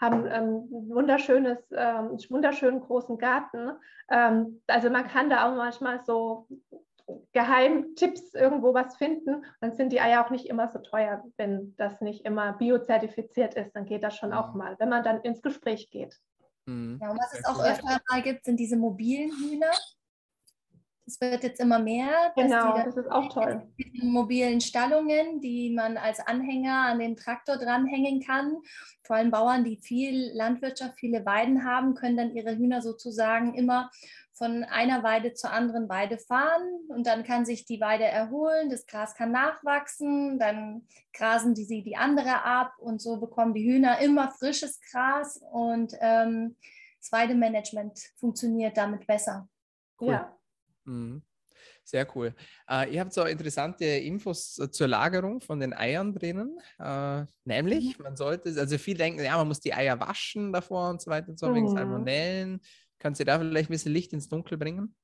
haben 0.00 0.26
ähm, 0.26 0.68
wunderschönes, 0.70 1.58
ähm, 1.72 2.18
wunderschönen 2.28 2.80
großen 2.80 3.18
Garten. 3.18 3.72
Ähm, 4.10 4.62
also 4.66 4.90
man 4.90 5.06
kann 5.06 5.28
da 5.28 5.48
auch 5.50 5.56
manchmal 5.56 6.02
so 6.04 6.46
Geheimtipps 7.32 8.34
irgendwo 8.34 8.72
was 8.72 8.96
finden. 8.96 9.44
Dann 9.60 9.74
sind 9.74 9.92
die 9.92 10.00
Eier 10.00 10.24
auch 10.24 10.30
nicht 10.30 10.46
immer 10.46 10.68
so 10.68 10.78
teuer, 10.78 11.22
wenn 11.36 11.74
das 11.76 12.00
nicht 12.00 12.24
immer 12.24 12.54
biozertifiziert 12.54 13.54
ist. 13.54 13.72
Dann 13.72 13.84
geht 13.84 14.02
das 14.02 14.16
schon 14.16 14.32
auch 14.32 14.52
mhm. 14.52 14.58
mal, 14.58 14.76
wenn 14.78 14.88
man 14.88 15.04
dann 15.04 15.20
ins 15.20 15.42
Gespräch 15.42 15.90
geht. 15.90 16.16
Mhm. 16.66 16.98
Ja, 17.02 17.10
und 17.10 17.18
was 17.18 17.38
es 17.38 17.44
auch 17.44 17.62
öfter 17.62 18.00
mal 18.08 18.22
gibt, 18.22 18.44
sind 18.44 18.58
diese 18.58 18.76
mobilen 18.76 19.30
Hühner. 19.30 19.72
Es 21.06 21.20
wird 21.20 21.42
jetzt 21.42 21.60
immer 21.60 21.78
mehr. 21.78 22.32
Genau, 22.36 22.76
das 22.84 22.96
ist 22.96 23.10
auch 23.10 23.32
toll. 23.32 23.62
Mobilen 23.94 24.60
Stallungen, 24.60 25.40
die 25.40 25.70
man 25.70 25.96
als 25.96 26.20
Anhänger 26.20 26.86
an 26.86 27.00
den 27.00 27.16
Traktor 27.16 27.56
dranhängen 27.56 28.20
kann. 28.20 28.58
Vor 29.02 29.16
allem 29.16 29.30
Bauern, 29.30 29.64
die 29.64 29.76
viel 29.76 30.30
Landwirtschaft, 30.34 31.00
viele 31.00 31.26
Weiden 31.26 31.64
haben, 31.64 31.94
können 31.94 32.16
dann 32.16 32.34
ihre 32.34 32.56
Hühner 32.56 32.80
sozusagen 32.80 33.54
immer 33.54 33.90
von 34.40 34.64
einer 34.64 35.02
Weide 35.02 35.34
zur 35.34 35.52
anderen 35.52 35.90
Weide 35.90 36.16
fahren 36.16 36.80
und 36.88 37.06
dann 37.06 37.24
kann 37.24 37.44
sich 37.44 37.66
die 37.66 37.78
Weide 37.78 38.04
erholen, 38.04 38.70
das 38.70 38.86
Gras 38.86 39.14
kann 39.14 39.32
nachwachsen, 39.32 40.38
dann 40.38 40.86
grasen 41.12 41.52
die 41.52 41.64
sie 41.64 41.82
die 41.82 41.98
andere 41.98 42.42
ab 42.42 42.72
und 42.78 43.02
so 43.02 43.20
bekommen 43.20 43.52
die 43.52 43.70
Hühner 43.70 43.98
immer 43.98 44.30
frisches 44.30 44.80
Gras 44.80 45.42
und 45.52 45.92
ähm, 46.00 46.56
das 47.00 47.12
Weidemanagement 47.12 47.98
funktioniert 48.16 48.78
damit 48.78 49.06
besser. 49.06 49.46
Cool. 50.00 50.12
Ja. 50.12 50.39
Mhm. 50.84 51.22
Sehr 51.84 52.06
cool. 52.14 52.34
Äh, 52.68 52.94
ihr 52.94 53.00
habt 53.00 53.12
so 53.12 53.24
interessante 53.24 53.84
Infos 53.84 54.58
äh, 54.58 54.70
zur 54.70 54.88
Lagerung 54.88 55.40
von 55.40 55.60
den 55.60 55.74
Eiern 55.74 56.14
drinnen. 56.14 56.58
Äh, 56.78 57.24
nämlich, 57.44 57.98
mhm. 57.98 58.04
man 58.04 58.16
sollte, 58.16 58.54
also 58.58 58.78
viele 58.78 58.98
denken, 58.98 59.22
ja, 59.22 59.36
man 59.36 59.48
muss 59.48 59.60
die 59.60 59.74
Eier 59.74 59.98
waschen 60.00 60.52
davor 60.52 60.90
und 60.90 61.00
so 61.02 61.10
weiter 61.10 61.28
und 61.28 61.38
so, 61.38 61.48
mhm. 61.48 61.54
wegen 61.56 61.68
Salmonellen. 61.68 62.60
Kannst 62.98 63.20
du 63.20 63.24
da 63.24 63.38
vielleicht 63.38 63.70
ein 63.70 63.72
bisschen 63.72 63.92
Licht 63.92 64.12
ins 64.12 64.28
Dunkel 64.28 64.58
bringen? 64.58 64.94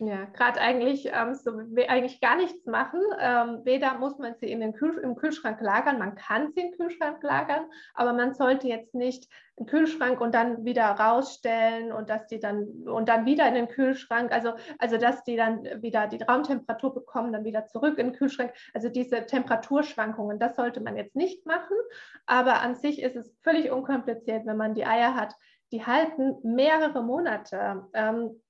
Ja, 0.00 0.26
gerade 0.26 0.60
eigentlich 0.60 1.10
ähm, 1.12 1.34
so 1.34 1.50
eigentlich 1.88 2.20
gar 2.20 2.36
nichts 2.36 2.64
machen. 2.66 3.00
Ähm, 3.18 3.62
weder 3.64 3.98
muss 3.98 4.16
man 4.18 4.36
sie 4.36 4.46
in 4.46 4.60
den 4.60 4.72
Kühl 4.72 4.96
im 4.98 5.16
Kühlschrank 5.16 5.60
lagern, 5.60 5.98
man 5.98 6.14
kann 6.14 6.52
sie 6.52 6.60
im 6.60 6.72
Kühlschrank 6.72 7.20
lagern, 7.20 7.64
aber 7.94 8.12
man 8.12 8.32
sollte 8.32 8.68
jetzt 8.68 8.94
nicht 8.94 9.28
im 9.56 9.66
Kühlschrank 9.66 10.20
und 10.20 10.36
dann 10.36 10.64
wieder 10.64 10.84
rausstellen 10.84 11.90
und 11.90 12.10
dass 12.10 12.28
die 12.28 12.38
dann 12.38 12.68
und 12.86 13.08
dann 13.08 13.26
wieder 13.26 13.48
in 13.48 13.54
den 13.54 13.66
Kühlschrank, 13.66 14.30
also, 14.30 14.52
also 14.78 14.98
dass 14.98 15.24
die 15.24 15.34
dann 15.34 15.64
wieder 15.82 16.06
die 16.06 16.22
Raumtemperatur 16.22 16.94
bekommen, 16.94 17.32
dann 17.32 17.44
wieder 17.44 17.66
zurück 17.66 17.98
in 17.98 18.12
den 18.12 18.16
Kühlschrank. 18.16 18.52
Also 18.74 18.88
diese 18.90 19.26
Temperaturschwankungen, 19.26 20.38
das 20.38 20.54
sollte 20.54 20.80
man 20.80 20.96
jetzt 20.96 21.16
nicht 21.16 21.44
machen. 21.44 21.76
Aber 22.24 22.60
an 22.60 22.76
sich 22.76 23.02
ist 23.02 23.16
es 23.16 23.36
völlig 23.42 23.72
unkompliziert, 23.72 24.46
wenn 24.46 24.56
man 24.56 24.74
die 24.74 24.86
Eier 24.86 25.16
hat 25.16 25.34
die 25.72 25.84
halten 25.84 26.36
mehrere 26.42 27.02
Monate. 27.02 27.86
Ähm, 27.92 28.40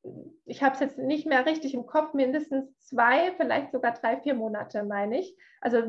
ich 0.45 0.63
habe 0.63 0.75
es 0.75 0.81
jetzt 0.81 0.99
nicht 0.99 1.27
mehr 1.27 1.47
richtig 1.47 1.75
im 1.75 1.87
Kopf, 1.87 2.15
mindestens 2.15 2.79
zwei, 2.79 3.33
vielleicht 3.37 3.73
sogar 3.73 3.93
drei, 3.93 4.19
vier 4.21 4.35
Monate, 4.35 4.85
meine 4.85 5.19
ich. 5.19 5.37
Also 5.61 5.83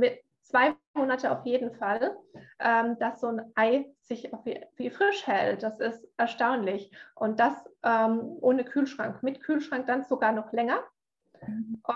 zwei 0.44 0.76
Monate 0.94 1.32
auf 1.32 1.46
jeden 1.46 1.74
Fall, 1.74 2.18
ähm, 2.60 2.98
dass 3.00 3.22
so 3.22 3.28
ein 3.28 3.52
Ei 3.56 3.86
sich 4.02 4.32
wie, 4.44 4.66
wie, 4.76 4.90
frisch 4.90 5.28
hält. 5.28 5.64
Das 5.64 5.80
ist 5.80 6.08
erstaunlich. 6.18 6.92
Und 7.16 7.40
das 7.40 7.54
ähm, 7.84 8.38
ohne 8.42 8.64
Kühlschrank. 8.64 9.22
Mit 9.22 9.42
Kühlschrank 9.42 9.86
dann 9.88 10.04
sogar 10.04 10.32
noch 10.32 10.52
länger. 10.52 10.80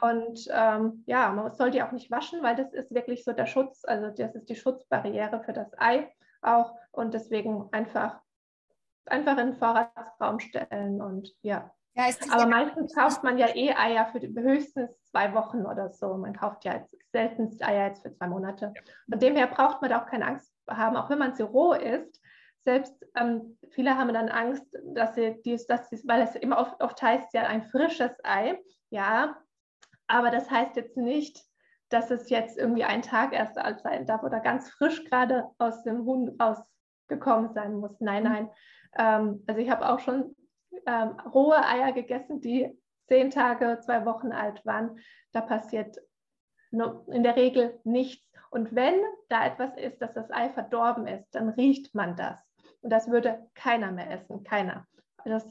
Und 0.02 0.48
ähm, 0.52 1.04
ja, 1.06 1.32
man 1.32 1.52
soll 1.54 1.72
die 1.72 1.84
auch 1.84 1.92
nicht 1.92 2.10
waschen, 2.10 2.42
weil 2.44 2.56
das 2.56 2.72
ist 2.72 2.94
wirklich 2.94 3.26
so 3.26 3.34
der 3.34 3.46
Schutz, 3.46 3.84
also 3.84 4.10
das 4.10 4.36
ist 4.36 4.50
die 4.50 4.56
Schutzbarriere 4.56 5.44
für 5.44 5.52
das 5.52 5.72
Ei 5.78 6.10
auch. 6.42 6.76
Und 6.92 7.14
deswegen 7.14 7.68
einfach 7.72 8.22
einfach 9.08 9.38
in 9.38 9.48
den 9.52 9.56
Vorratsraum 9.56 10.40
stellen 10.40 11.02
und 11.02 11.30
ja. 11.42 11.72
ja 11.94 12.06
Aber 12.32 12.48
meistens 12.48 12.94
kauft 12.94 13.24
man 13.24 13.38
ja 13.38 13.48
eh 13.56 13.74
Eier 13.74 14.08
für 14.08 14.20
die, 14.20 14.34
höchstens 14.34 14.92
zwei 15.06 15.34
Wochen 15.34 15.66
oder 15.66 15.90
so. 15.90 16.16
Man 16.18 16.34
kauft 16.34 16.66
ja 16.66 16.76
jetzt 16.76 16.96
seltenst 17.12 17.64
Eier 17.64 17.88
jetzt 17.88 18.02
für 18.02 18.14
zwei 18.14 18.28
Monate. 18.28 18.74
Von 19.10 19.20
dem 19.20 19.36
her 19.36 19.48
braucht 19.48 19.82
man 19.82 19.90
da 19.90 20.02
auch 20.02 20.08
keine 20.08 20.26
Angst 20.26 20.52
haben, 20.70 20.96
auch 20.96 21.10
wenn 21.10 21.20
man 21.20 21.34
sie 21.34 21.44
roh 21.44 21.74
isst. 21.74 22.20
Selbst 22.62 22.96
ähm, 23.16 23.58
viele 23.72 23.98
haben 23.98 24.14
dann 24.14 24.30
Angst, 24.30 24.66
dass 24.94 25.16
sie 25.16 25.42
dies, 25.44 25.68
dass 25.68 25.90
sie, 25.90 26.02
weil 26.08 26.22
es 26.22 26.36
immer 26.36 26.60
oft, 26.60 26.82
oft 26.82 27.02
heißt 27.02 27.34
ja 27.34 27.44
ein 27.44 27.64
frisches 27.64 28.14
Ei, 28.24 28.58
ja, 28.90 29.36
aber 30.08 30.32
das 30.32 30.50
heißt 30.50 30.76
jetzt 30.78 30.96
nicht, 30.96 31.44
dass 31.90 32.10
es 32.10 32.30
jetzt 32.30 32.58
irgendwie 32.58 32.84
ein 32.84 33.02
Tag 33.02 33.34
erst 33.34 33.58
alt 33.58 33.82
sein 33.82 34.06
darf 34.06 34.24
oder 34.24 34.40
ganz 34.40 34.70
frisch 34.72 35.04
gerade 35.06 35.50
aus 35.58 35.84
dem 35.84 36.06
Huhn 36.06 36.36
rausgekommen 36.40 37.54
sein 37.54 37.76
muss. 37.76 38.00
Nein, 38.00 38.24
mhm. 38.24 38.30
nein, 38.30 38.50
ähm, 38.98 39.44
also 39.48 39.62
ich 39.62 39.70
habe 39.70 39.90
auch 39.90 40.00
schon 40.00 40.36
ähm, 40.86 41.20
rohe 41.34 41.64
Eier 41.66 41.92
gegessen, 41.92 42.42
die 42.42 42.78
zehn 43.08 43.32
Tage, 43.32 43.80
zwei 43.82 44.06
Wochen 44.06 44.32
alt 44.32 44.66
waren. 44.66 45.00
Da 45.32 45.42
passiert 45.42 45.98
in 46.72 47.24
der 47.24 47.36
Regel 47.36 47.80
nichts. 47.84 48.26
Und 48.50 48.76
wenn 48.76 48.96
da 49.30 49.46
etwas 49.46 49.76
ist, 49.78 50.02
dass 50.02 50.14
das 50.14 50.32
Ei 50.32 50.50
verdorben 50.50 51.08
ist, 51.08 51.30
dann 51.32 51.50
riecht 51.50 51.94
man 51.96 52.16
das. 52.16 52.40
Und 52.82 52.90
das 52.90 53.10
würde 53.10 53.48
keiner 53.56 53.92
mehr 53.92 54.12
essen, 54.12 54.44
keiner. 54.44 54.88
Das 55.26 55.48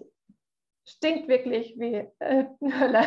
stinkt 0.84 1.28
wirklich 1.28 1.78
wie 1.78 2.08
äh, 2.18 2.44
Hölle. 2.60 3.02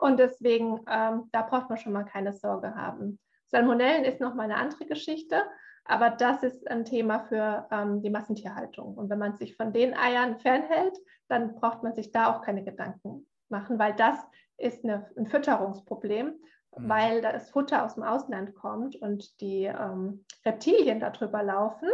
Und 0.00 0.18
deswegen, 0.18 0.80
ähm, 0.88 1.28
da 1.32 1.42
braucht 1.42 1.68
man 1.68 1.78
schon 1.78 1.92
mal 1.92 2.04
keine 2.04 2.32
Sorge 2.32 2.74
haben. 2.74 3.18
Salmonellen 3.46 4.04
ist 4.04 4.20
nochmal 4.20 4.44
eine 4.44 4.56
andere 4.56 4.86
Geschichte. 4.86 5.44
Aber 5.88 6.10
das 6.10 6.42
ist 6.42 6.70
ein 6.70 6.84
Thema 6.84 7.20
für 7.20 7.66
ähm, 7.70 8.02
die 8.02 8.10
Massentierhaltung. 8.10 8.94
Und 8.94 9.08
wenn 9.08 9.18
man 9.18 9.36
sich 9.36 9.56
von 9.56 9.72
den 9.72 9.96
Eiern 9.96 10.38
fernhält, 10.38 10.96
dann 11.28 11.54
braucht 11.54 11.82
man 11.82 11.94
sich 11.94 12.12
da 12.12 12.30
auch 12.30 12.42
keine 12.42 12.62
Gedanken 12.62 13.26
machen, 13.48 13.78
weil 13.78 13.94
das 13.94 14.18
ist 14.58 14.84
eine, 14.84 15.10
ein 15.16 15.26
Fütterungsproblem, 15.26 16.26
mhm. 16.26 16.88
weil 16.88 17.22
das 17.22 17.50
Futter 17.50 17.86
aus 17.86 17.94
dem 17.94 18.02
Ausland 18.02 18.54
kommt 18.54 18.96
und 18.96 19.40
die 19.40 19.64
ähm, 19.64 20.26
Reptilien 20.44 21.00
darüber 21.00 21.42
laufen, 21.42 21.88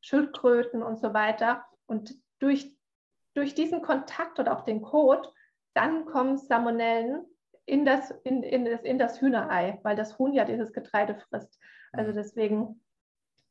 Schildkröten 0.00 0.82
und 0.82 0.98
so 0.98 1.12
weiter. 1.12 1.62
Und 1.84 2.14
durch, 2.38 2.74
durch 3.34 3.54
diesen 3.54 3.82
Kontakt 3.82 4.38
oder 4.38 4.56
auch 4.56 4.62
den 4.62 4.80
Kot, 4.80 5.30
dann 5.74 6.06
kommen 6.06 6.38
Salmonellen 6.38 7.26
in 7.66 7.84
das, 7.84 8.12
in, 8.24 8.42
in, 8.42 8.64
das, 8.64 8.80
in 8.80 8.98
das 8.98 9.20
Hühnerei, 9.20 9.78
weil 9.82 9.94
das 9.94 10.18
Huhn 10.18 10.32
ja 10.32 10.46
dieses 10.46 10.72
Getreide 10.72 11.16
frisst. 11.16 11.58
Also 11.92 12.12
mhm. 12.12 12.14
deswegen 12.14 12.80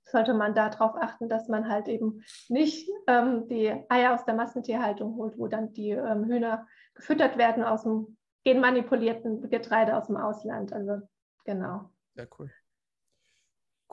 sollte 0.05 0.33
man 0.33 0.53
darauf 0.53 0.95
achten, 0.95 1.29
dass 1.29 1.47
man 1.47 1.67
halt 1.67 1.87
eben 1.87 2.23
nicht 2.47 2.89
ähm, 3.07 3.47
die 3.47 3.73
Eier 3.89 4.13
aus 4.13 4.25
der 4.25 4.35
Massentierhaltung 4.35 5.15
holt, 5.15 5.37
wo 5.37 5.47
dann 5.47 5.73
die 5.73 5.89
ähm, 5.89 6.25
Hühner 6.25 6.67
gefüttert 6.93 7.37
werden 7.37 7.63
aus 7.63 7.83
dem 7.83 8.17
genmanipulierten 8.43 9.49
Getreide 9.49 9.97
aus 9.97 10.07
dem 10.07 10.17
Ausland. 10.17 10.71
Also 10.71 11.01
genau. 11.43 11.89
Sehr 12.13 12.27
cool. 12.39 12.51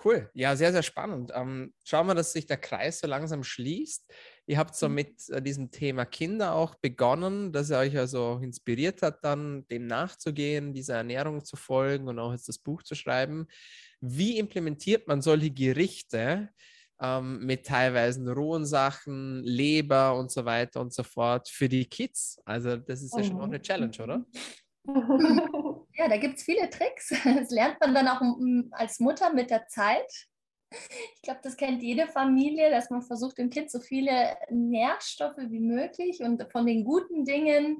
Cool, 0.04 0.30
ja, 0.32 0.56
sehr, 0.56 0.72
sehr 0.72 0.82
spannend. 0.82 1.32
Ähm, 1.34 1.74
schauen 1.84 2.06
wir, 2.06 2.14
dass 2.14 2.32
sich 2.32 2.46
der 2.46 2.56
Kreis 2.56 3.00
so 3.00 3.06
langsam 3.06 3.44
schließt. 3.44 4.12
Ihr 4.46 4.58
habt 4.58 4.74
so 4.74 4.88
mhm. 4.88 4.94
mit 4.94 5.28
äh, 5.30 5.40
diesem 5.40 5.70
Thema 5.70 6.04
Kinder 6.04 6.54
auch 6.54 6.74
begonnen, 6.76 7.52
dass 7.52 7.70
er 7.70 7.80
euch 7.80 7.96
also 7.96 8.40
inspiriert 8.42 9.02
hat, 9.02 9.24
dann 9.24 9.66
dem 9.68 9.86
nachzugehen, 9.86 10.74
dieser 10.74 10.96
Ernährung 10.96 11.44
zu 11.44 11.56
folgen 11.56 12.08
und 12.08 12.18
auch 12.18 12.32
jetzt 12.32 12.48
das 12.48 12.58
Buch 12.58 12.82
zu 12.82 12.94
schreiben. 12.94 13.46
Wie 14.00 14.38
implementiert 14.38 15.06
man 15.06 15.22
solche 15.22 15.50
Gerichte 15.50 16.48
ähm, 17.00 17.46
mit 17.46 17.66
teilweise 17.66 18.32
rohen 18.32 18.66
Sachen, 18.66 19.42
Leber 19.44 20.18
und 20.18 20.30
so 20.30 20.44
weiter 20.44 20.80
und 20.80 20.92
so 20.92 21.04
fort 21.04 21.48
für 21.48 21.68
die 21.68 21.86
Kids? 21.86 22.40
Also 22.44 22.76
das 22.76 23.02
ist 23.02 23.16
ja 23.16 23.22
schon 23.22 23.40
auch 23.40 23.44
eine 23.44 23.62
Challenge, 23.62 23.96
oder? 24.02 24.26
Ja, 25.94 26.08
da 26.08 26.16
gibt 26.16 26.38
es 26.38 26.42
viele 26.42 26.68
Tricks. 26.70 27.10
Das 27.24 27.50
lernt 27.50 27.78
man 27.80 27.94
dann 27.94 28.08
auch 28.08 28.22
als 28.72 28.98
Mutter 28.98 29.32
mit 29.32 29.50
der 29.50 29.66
Zeit. 29.68 30.10
Ich 31.16 31.22
glaube, 31.22 31.40
das 31.42 31.56
kennt 31.56 31.82
jede 31.82 32.06
Familie, 32.06 32.70
dass 32.70 32.90
man 32.90 33.02
versucht, 33.02 33.38
dem 33.38 33.50
Kind 33.50 33.70
so 33.70 33.80
viele 33.80 34.36
Nährstoffe 34.50 35.38
wie 35.38 35.60
möglich 35.60 36.20
und 36.20 36.42
von 36.50 36.66
den 36.66 36.84
guten 36.84 37.24
Dingen 37.24 37.78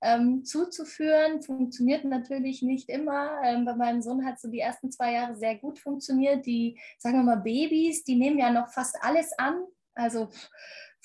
ähm, 0.00 0.44
zuzuführen. 0.44 1.42
Funktioniert 1.42 2.04
natürlich 2.04 2.62
nicht 2.62 2.88
immer. 2.88 3.40
Ähm, 3.44 3.64
bei 3.64 3.74
meinem 3.74 4.02
Sohn 4.02 4.24
hat 4.24 4.40
so 4.40 4.48
die 4.48 4.60
ersten 4.60 4.90
zwei 4.90 5.12
Jahre 5.12 5.34
sehr 5.36 5.56
gut 5.56 5.78
funktioniert. 5.78 6.46
Die, 6.46 6.78
sagen 6.98 7.16
wir 7.16 7.24
mal, 7.24 7.42
Babys, 7.42 8.04
die 8.04 8.16
nehmen 8.16 8.38
ja 8.38 8.50
noch 8.50 8.68
fast 8.68 8.96
alles 9.00 9.32
an. 9.38 9.64
Also 9.94 10.28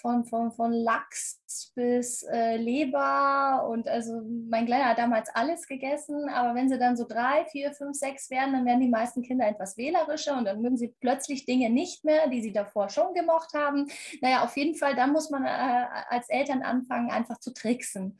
von, 0.01 0.25
von, 0.25 0.51
von 0.51 0.71
Lachs 0.71 1.41
bis 1.75 2.23
äh, 2.23 2.57
Leber 2.57 3.67
und 3.69 3.87
also 3.87 4.21
mein 4.49 4.65
Kleiner 4.65 4.89
hat 4.89 4.97
damals 4.97 5.29
alles 5.33 5.67
gegessen, 5.67 6.29
aber 6.29 6.55
wenn 6.55 6.69
sie 6.69 6.79
dann 6.79 6.95
so 6.95 7.05
drei, 7.07 7.45
vier, 7.45 7.73
fünf, 7.73 7.97
sechs 7.97 8.29
werden, 8.29 8.53
dann 8.53 8.65
werden 8.65 8.81
die 8.81 8.89
meisten 8.89 9.21
Kinder 9.21 9.47
etwas 9.47 9.77
wählerischer 9.77 10.37
und 10.37 10.45
dann 10.45 10.61
mögen 10.61 10.77
sie 10.77 10.95
plötzlich 10.99 11.45
Dinge 11.45 11.69
nicht 11.69 12.05
mehr, 12.05 12.29
die 12.29 12.41
sie 12.41 12.53
davor 12.53 12.89
schon 12.89 13.13
gemocht 13.13 13.53
haben. 13.53 13.87
Naja, 14.21 14.43
auf 14.43 14.55
jeden 14.57 14.75
Fall, 14.75 14.95
da 14.95 15.07
muss 15.07 15.29
man 15.29 15.45
äh, 15.45 15.85
als 16.09 16.29
Eltern 16.29 16.61
anfangen, 16.61 17.09
einfach 17.09 17.39
zu 17.39 17.53
tricksen. 17.53 18.19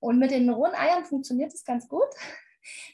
Und 0.00 0.18
mit 0.18 0.30
den 0.30 0.48
rohen 0.50 0.74
Eiern 0.74 1.04
funktioniert 1.04 1.52
es 1.52 1.64
ganz 1.64 1.88
gut. 1.88 2.08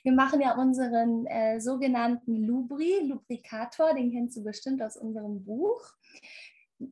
Wir 0.03 0.13
machen 0.13 0.41
ja 0.41 0.55
unseren 0.55 1.27
äh, 1.27 1.61
sogenannten 1.61 2.45
Lubri, 2.45 3.07
Lubrikator, 3.07 3.95
den 3.95 4.13
kennst 4.13 4.37
du 4.37 4.45
bestimmt 4.45 4.83
aus 4.83 4.97
unserem 4.97 5.45
Buch 5.45 5.83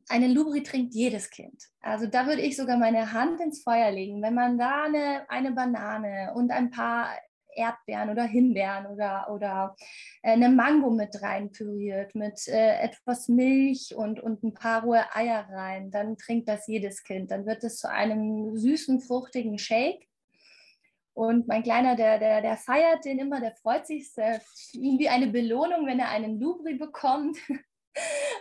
einen 0.09 0.33
Lubri 0.33 0.63
trinkt 0.63 0.93
jedes 0.93 1.29
Kind. 1.29 1.63
Also 1.81 2.07
da 2.07 2.27
würde 2.27 2.41
ich 2.41 2.57
sogar 2.57 2.77
meine 2.77 3.13
Hand 3.13 3.39
ins 3.39 3.63
Feuer 3.63 3.91
legen. 3.91 4.21
Wenn 4.21 4.33
man 4.33 4.57
da 4.57 4.83
eine, 4.83 5.29
eine 5.29 5.51
Banane 5.51 6.33
und 6.35 6.51
ein 6.51 6.69
paar 6.69 7.09
Erdbeeren 7.55 8.09
oder 8.09 8.23
Himbeeren 8.23 8.87
oder, 8.87 9.27
oder 9.31 9.75
äh, 10.21 10.31
eine 10.31 10.49
Mango 10.49 10.89
mit 10.89 11.21
rein 11.21 11.51
püriert, 11.51 12.15
mit 12.15 12.47
äh, 12.47 12.79
etwas 12.79 13.27
Milch 13.27 13.93
und, 13.95 14.19
und 14.19 14.43
ein 14.43 14.53
paar 14.53 14.83
rohe 14.83 15.03
Eier 15.15 15.47
rein, 15.51 15.91
dann 15.91 16.17
trinkt 16.17 16.47
das 16.47 16.67
jedes 16.67 17.03
Kind. 17.03 17.31
Dann 17.31 17.45
wird 17.45 17.63
es 17.63 17.77
zu 17.77 17.89
einem 17.89 18.55
süßen, 18.55 19.01
fruchtigen 19.01 19.57
Shake. 19.57 20.07
Und 21.13 21.47
mein 21.47 21.63
Kleiner, 21.63 21.95
der, 21.95 22.19
der, 22.19 22.41
der 22.41 22.55
feiert 22.55 23.03
den 23.03 23.19
immer, 23.19 23.41
der 23.41 23.53
freut 23.55 23.85
sich, 23.85 24.13
der, 24.13 24.41
wie 24.73 25.09
eine 25.09 25.27
Belohnung, 25.27 25.85
wenn 25.85 25.99
er 25.99 26.09
einen 26.09 26.39
Lubri 26.39 26.75
bekommt. 26.75 27.37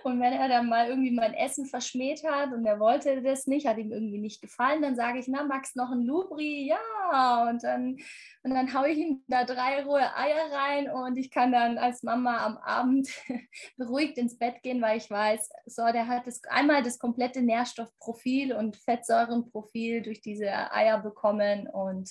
Und 0.04 0.20
wenn 0.20 0.32
er 0.32 0.48
dann 0.48 0.68
mal 0.68 0.88
irgendwie 0.88 1.10
mein 1.10 1.34
Essen 1.34 1.66
verschmäht 1.66 2.22
hat 2.24 2.52
und 2.52 2.64
er 2.64 2.78
wollte 2.78 3.20
das 3.22 3.46
nicht, 3.46 3.66
hat 3.66 3.78
ihm 3.78 3.92
irgendwie 3.92 4.18
nicht 4.18 4.40
gefallen, 4.40 4.82
dann 4.82 4.96
sage 4.96 5.18
ich, 5.18 5.28
na 5.28 5.44
Max, 5.44 5.74
noch 5.74 5.90
ein 5.90 6.02
Lubri? 6.02 6.68
Ja. 6.68 7.48
Und 7.48 7.62
dann, 7.62 7.96
und 8.42 8.54
dann 8.54 8.72
haue 8.72 8.88
ich 8.88 8.98
ihm 8.98 9.24
da 9.26 9.44
drei 9.44 9.82
rohe 9.82 10.16
Eier 10.16 10.50
rein 10.52 10.90
und 10.90 11.16
ich 11.16 11.30
kann 11.30 11.52
dann 11.52 11.78
als 11.78 12.02
Mama 12.02 12.44
am 12.44 12.58
Abend 12.58 13.08
beruhigt 13.76 14.16
ins 14.18 14.38
Bett 14.38 14.62
gehen, 14.62 14.80
weil 14.80 14.98
ich 14.98 15.10
weiß, 15.10 15.50
so, 15.66 15.82
der 15.92 16.06
hat 16.06 16.26
das, 16.26 16.42
einmal 16.44 16.82
das 16.82 16.98
komplette 16.98 17.42
Nährstoffprofil 17.42 18.52
und 18.52 18.76
Fettsäurenprofil 18.76 20.02
durch 20.02 20.20
diese 20.20 20.72
Eier 20.72 21.00
bekommen 21.00 21.66
und 21.66 22.10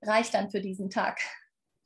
reicht 0.00 0.34
dann 0.34 0.50
für 0.50 0.60
diesen 0.60 0.90
Tag. 0.90 1.20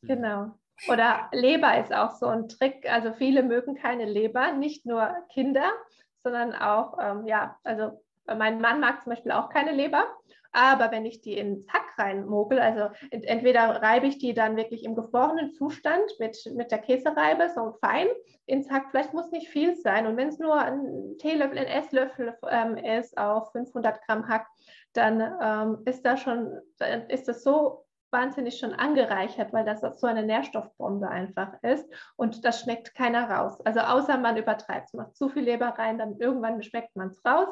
Genau. 0.03 0.53
Oder 0.89 1.29
Leber 1.33 1.79
ist 1.81 1.93
auch 1.93 2.13
so 2.13 2.27
ein 2.27 2.49
Trick. 2.49 2.91
Also 2.91 3.13
viele 3.13 3.43
mögen 3.43 3.75
keine 3.75 4.05
Leber, 4.05 4.53
nicht 4.53 4.87
nur 4.87 5.15
Kinder, 5.33 5.71
sondern 6.19 6.55
auch, 6.55 6.99
ähm, 7.01 7.27
ja, 7.27 7.57
also 7.65 8.03
mein 8.27 8.61
Mann 8.61 8.81
mag 8.81 9.03
zum 9.03 9.11
Beispiel 9.11 9.33
auch 9.33 9.49
keine 9.49 9.73
Leber. 9.73 10.07
Aber 10.53 10.91
wenn 10.91 11.05
ich 11.05 11.21
die 11.21 11.37
ins 11.37 11.69
Hack 11.69 11.99
reinmogel, 11.99 12.59
also 12.59 12.89
entweder 13.11 13.83
reibe 13.83 14.07
ich 14.07 14.17
die 14.17 14.33
dann 14.33 14.57
wirklich 14.57 14.85
im 14.85 14.95
gefrorenen 14.95 15.53
Zustand 15.53 16.05
mit, 16.19 16.51
mit 16.55 16.71
der 16.71 16.79
Käsereibe, 16.79 17.51
so 17.55 17.77
fein 17.81 18.07
ins 18.47 18.71
Hack, 18.71 18.87
vielleicht 18.91 19.13
muss 19.13 19.31
nicht 19.31 19.49
viel 19.49 19.77
sein. 19.77 20.07
Und 20.07 20.17
wenn 20.17 20.29
es 20.29 20.39
nur 20.39 20.59
ein 20.59 21.17
Teelöffel, 21.19 21.59
ein 21.59 21.67
Esslöffel 21.67 22.39
ähm, 22.51 22.79
ist 22.79 23.19
auf 23.19 23.53
500 23.53 24.01
Gramm 24.07 24.29
Hack, 24.29 24.47
dann 24.95 25.21
ähm, 25.43 25.83
ist 25.85 26.07
das 26.07 26.21
schon, 26.21 26.59
ist 27.09 27.29
das 27.29 27.43
so 27.43 27.86
wahnsinnig 28.17 28.59
schon 28.59 28.73
angereichert, 28.73 29.53
weil 29.53 29.67
das 29.67 29.83
so 30.01 30.07
eine 30.07 30.23
Nährstoffbombe 30.23 31.09
einfach 31.09 31.53
ist 31.63 31.87
und 32.17 32.45
das 32.47 32.63
schmeckt 32.63 32.95
keiner 32.95 33.31
raus. 33.31 33.61
Also 33.67 33.81
außer 33.81 34.17
man 34.17 34.39
übertreibt 34.39 34.89
es, 34.89 34.95
macht 34.95 35.15
zu 35.15 35.29
viel 35.29 35.43
Leber 35.43 35.69
rein, 35.79 35.99
dann 35.99 36.19
irgendwann 36.19 36.63
schmeckt 36.63 36.97
man 36.97 37.09
es 37.09 37.25
raus. 37.25 37.49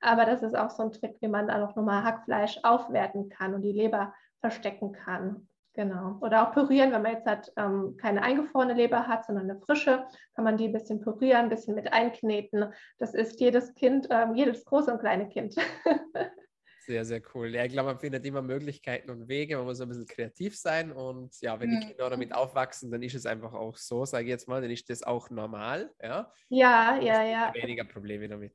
Aber 0.00 0.24
das 0.24 0.42
ist 0.42 0.56
auch 0.56 0.70
so 0.70 0.82
ein 0.82 0.92
Trick, 0.92 1.16
wie 1.20 1.28
man 1.28 1.48
dann 1.48 1.62
auch 1.62 1.76
nochmal 1.76 2.04
Hackfleisch 2.04 2.58
aufwerten 2.62 3.28
kann 3.28 3.52
und 3.52 3.62
die 3.62 3.72
Leber 3.72 4.14
verstecken 4.40 4.92
kann. 4.92 5.48
Genau. 5.74 6.16
Oder 6.22 6.48
auch 6.48 6.52
pürieren, 6.52 6.90
wenn 6.92 7.02
man 7.02 7.12
jetzt 7.12 7.26
halt, 7.26 7.52
ähm, 7.56 7.96
keine 8.00 8.22
eingefrorene 8.22 8.74
Leber 8.74 9.06
hat, 9.06 9.26
sondern 9.26 9.50
eine 9.50 9.60
frische, 9.60 10.06
kann 10.34 10.44
man 10.44 10.56
die 10.56 10.66
ein 10.66 10.72
bisschen 10.72 11.00
pürieren, 11.00 11.42
ein 11.42 11.48
bisschen 11.50 11.74
mit 11.74 11.92
einkneten. 11.92 12.72
Das 12.98 13.14
ist 13.14 13.38
jedes 13.40 13.74
Kind, 13.74 14.08
ähm, 14.10 14.34
jedes 14.34 14.64
große 14.64 14.90
und 14.92 15.00
kleine 15.00 15.28
Kind. 15.28 15.54
Sehr, 16.88 17.04
sehr 17.04 17.20
cool. 17.34 17.54
Ja, 17.54 17.66
ich 17.66 17.72
glaube, 17.72 17.90
man 17.90 17.98
findet 17.98 18.24
immer 18.24 18.40
Möglichkeiten 18.40 19.10
und 19.10 19.28
Wege. 19.28 19.58
Man 19.58 19.66
muss 19.66 19.78
ein 19.78 19.88
bisschen 19.88 20.06
kreativ 20.06 20.56
sein. 20.56 20.90
Und 20.90 21.38
ja, 21.42 21.60
wenn 21.60 21.68
die 21.68 21.86
Kinder 21.86 22.08
damit 22.08 22.32
aufwachsen, 22.32 22.90
dann 22.90 23.02
ist 23.02 23.14
es 23.14 23.26
einfach 23.26 23.52
auch 23.52 23.76
so, 23.76 24.06
sage 24.06 24.24
ich 24.24 24.30
jetzt 24.30 24.48
mal, 24.48 24.62
dann 24.62 24.70
ist 24.70 24.88
das 24.88 25.02
auch 25.02 25.28
normal. 25.28 25.92
Ja, 26.02 26.32
ja, 26.48 26.98
ja. 26.98 27.22
ja. 27.24 27.52
Weniger 27.52 27.84
Probleme 27.84 28.26
damit. 28.26 28.54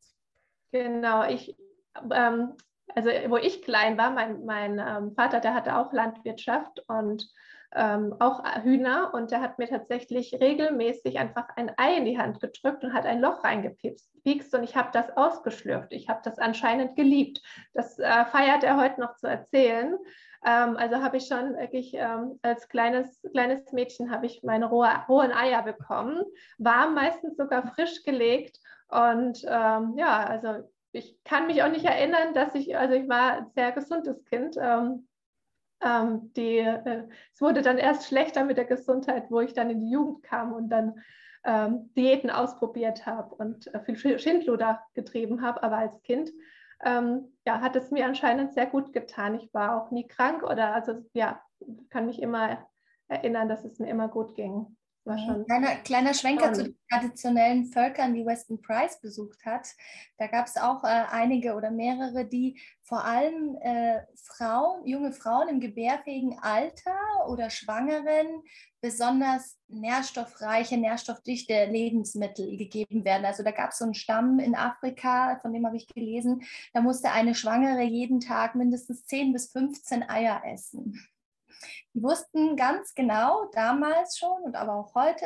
Genau. 0.71 1.29
Ich, 1.29 1.55
ähm, 2.11 2.53
also, 2.95 3.11
wo 3.27 3.37
ich 3.37 3.61
klein 3.61 3.99
war, 3.99 4.09
mein, 4.09 4.43
mein 4.45 4.79
ähm, 4.79 5.13
Vater, 5.13 5.39
der 5.39 5.53
hatte 5.53 5.77
auch 5.77 5.93
Landwirtschaft 5.93 6.83
und 6.87 7.29
ähm, 7.75 8.15
auch 8.19 8.43
Hühner 8.63 9.11
und 9.13 9.31
der 9.31 9.41
hat 9.41 9.59
mir 9.59 9.67
tatsächlich 9.67 10.33
regelmäßig 10.39 11.19
einfach 11.19 11.47
ein 11.55 11.71
Ei 11.77 11.97
in 11.97 12.05
die 12.05 12.17
Hand 12.17 12.39
gedrückt 12.39 12.83
und 12.83 12.93
hat 12.93 13.05
ein 13.05 13.21
Loch 13.21 13.43
reingepikst 13.43 14.53
und 14.53 14.63
ich 14.63 14.75
habe 14.75 14.89
das 14.93 15.15
ausgeschlürft. 15.15 15.91
Ich 15.91 16.09
habe 16.09 16.21
das 16.23 16.37
anscheinend 16.39 16.95
geliebt. 16.95 17.41
Das 17.73 17.99
äh, 17.99 18.25
feiert 18.25 18.63
er 18.63 18.77
heute 18.77 19.01
noch 19.01 19.15
zu 19.15 19.27
erzählen. 19.27 19.97
Ähm, 20.45 20.77
also 20.77 20.97
habe 21.01 21.17
ich 21.17 21.27
schon 21.27 21.57
wirklich 21.57 21.93
ähm, 21.93 22.39
als 22.41 22.67
kleines, 22.67 23.21
kleines 23.31 23.71
Mädchen 23.71 24.11
habe 24.11 24.25
ich 24.25 24.43
meine 24.43 24.65
rohe, 24.65 24.89
rohen 25.07 25.31
Eier 25.31 25.63
bekommen, 25.63 26.23
war 26.57 26.89
meistens 26.89 27.37
sogar 27.37 27.67
frisch 27.73 28.03
gelegt 28.03 28.59
und 28.89 29.43
ähm, 29.47 29.93
ja, 29.97 30.23
also 30.25 30.69
ich 30.91 31.17
kann 31.23 31.47
mich 31.47 31.63
auch 31.63 31.69
nicht 31.69 31.85
erinnern, 31.85 32.33
dass 32.33 32.53
ich, 32.53 32.77
also 32.77 32.93
ich 32.93 33.09
war 33.09 33.33
ein 33.33 33.51
sehr 33.55 33.71
gesundes 33.71 34.23
Kind. 34.25 34.55
Ähm, 34.59 35.07
ähm, 35.85 36.31
die, 36.35 36.59
äh, 36.59 37.03
es 37.33 37.41
wurde 37.41 37.61
dann 37.61 37.77
erst 37.77 38.07
schlechter 38.07 38.43
mit 38.43 38.57
der 38.57 38.65
Gesundheit, 38.65 39.29
wo 39.29 39.41
ich 39.41 39.53
dann 39.53 39.69
in 39.69 39.79
die 39.79 39.91
Jugend 39.91 40.23
kam 40.23 40.53
und 40.53 40.69
dann 40.69 41.01
ähm, 41.43 41.91
Diäten 41.95 42.29
ausprobiert 42.29 43.05
habe 43.05 43.35
und 43.35 43.73
äh, 43.73 43.95
viel 43.95 44.19
Schindluder 44.19 44.81
getrieben 44.93 45.41
habe. 45.41 45.61
Aber 45.63 45.77
als 45.77 46.01
Kind 46.03 46.31
ähm, 46.83 47.33
ja, 47.45 47.61
hat 47.61 47.75
es 47.75 47.91
mir 47.91 48.05
anscheinend 48.05 48.53
sehr 48.53 48.65
gut 48.65 48.93
getan. 48.93 49.35
Ich 49.35 49.53
war 49.53 49.81
auch 49.81 49.91
nie 49.91 50.07
krank 50.07 50.43
oder 50.43 50.73
also 50.73 51.05
ja, 51.13 51.41
kann 51.89 52.05
mich 52.05 52.21
immer 52.21 52.65
erinnern, 53.07 53.49
dass 53.49 53.63
es 53.65 53.79
mir 53.79 53.89
immer 53.89 54.07
gut 54.07 54.35
ging. 54.35 54.77
War 55.05 55.17
schon 55.17 55.45
kleiner, 55.45 55.75
kleiner 55.77 56.13
Schwenker 56.13 56.47
um, 56.47 56.53
zu 56.53 56.63
den 56.63 56.77
traditionellen 56.89 57.65
Völkern, 57.65 58.13
die 58.13 58.25
Weston 58.25 58.61
Price 58.61 59.01
besucht 59.01 59.45
hat. 59.45 59.67
Da 60.17 60.27
gab 60.27 60.47
es 60.47 60.55
auch 60.55 60.83
äh, 60.85 61.03
einige 61.11 61.55
oder 61.55 61.71
mehrere, 61.71 62.25
die 62.25 62.57
vor 62.83 63.03
allem 63.03 63.57
äh, 63.61 63.99
Frauen, 64.15 64.85
junge 64.87 65.11
Frauen 65.11 65.49
im 65.49 65.59
gebärfähigen 65.59 66.39
Alter 66.39 66.95
oder 67.27 67.49
Schwangeren 67.49 68.43
besonders 68.79 69.57
nährstoffreiche, 69.67 70.77
nährstoffdichte 70.77 71.65
Lebensmittel 71.65 72.55
gegeben 72.55 73.03
werden. 73.03 73.25
Also 73.25 73.43
da 73.43 73.51
gab 73.51 73.71
es 73.71 73.79
so 73.79 73.85
einen 73.85 73.93
Stamm 73.93 74.39
in 74.39 74.55
Afrika, 74.55 75.37
von 75.41 75.51
dem 75.51 75.65
habe 75.65 75.77
ich 75.77 75.87
gelesen, 75.87 76.43
da 76.73 76.81
musste 76.81 77.11
eine 77.11 77.35
Schwangere 77.35 77.83
jeden 77.83 78.21
Tag 78.21 78.55
mindestens 78.55 79.05
10 79.05 79.33
bis 79.33 79.51
15 79.51 80.09
Eier 80.09 80.43
essen. 80.45 80.99
Die 81.93 82.01
wussten 82.01 82.55
ganz 82.55 82.93
genau 82.93 83.45
damals 83.51 84.17
schon 84.17 84.41
und 84.43 84.55
aber 84.55 84.75
auch 84.75 84.95
heute, 84.95 85.25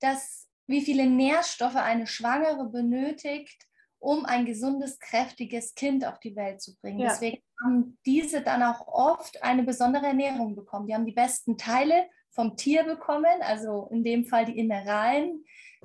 dass 0.00 0.48
wie 0.66 0.80
viele 0.80 1.06
Nährstoffe 1.06 1.76
eine 1.76 2.06
Schwangere 2.06 2.68
benötigt, 2.68 3.66
um 3.98 4.24
ein 4.24 4.46
gesundes, 4.46 4.98
kräftiges 4.98 5.74
Kind 5.74 6.06
auf 6.06 6.20
die 6.20 6.34
Welt 6.36 6.62
zu 6.62 6.76
bringen. 6.76 7.00
Ja. 7.00 7.08
Deswegen 7.08 7.42
haben 7.62 7.98
diese 8.06 8.40
dann 8.40 8.62
auch 8.62 8.86
oft 8.86 9.42
eine 9.42 9.62
besondere 9.62 10.06
Ernährung 10.06 10.56
bekommen. 10.56 10.86
Die 10.86 10.94
haben 10.94 11.06
die 11.06 11.12
besten 11.12 11.58
Teile 11.58 12.08
vom 12.30 12.56
Tier 12.56 12.84
bekommen, 12.84 13.42
also 13.42 13.88
in 13.90 14.04
dem 14.04 14.24
Fall 14.24 14.46
die 14.46 14.58
Innereien. 14.58 15.44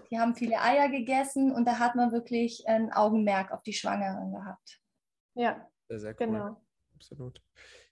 Die 0.10 0.20
haben 0.20 0.36
viele 0.36 0.62
Eier 0.62 0.90
gegessen 0.90 1.52
und 1.52 1.66
da 1.66 1.80
hat 1.80 1.96
man 1.96 2.12
wirklich 2.12 2.68
ein 2.68 2.92
Augenmerk 2.94 3.52
auf 3.52 3.64
die 3.64 3.74
Schwangeren 3.74 4.32
gehabt. 4.32 4.82
Ja. 5.36 5.70
Sehr, 5.90 6.00
sehr 6.00 6.12
cool. 6.12 6.28
Genau. 6.28 6.62
Absolut. 6.96 7.42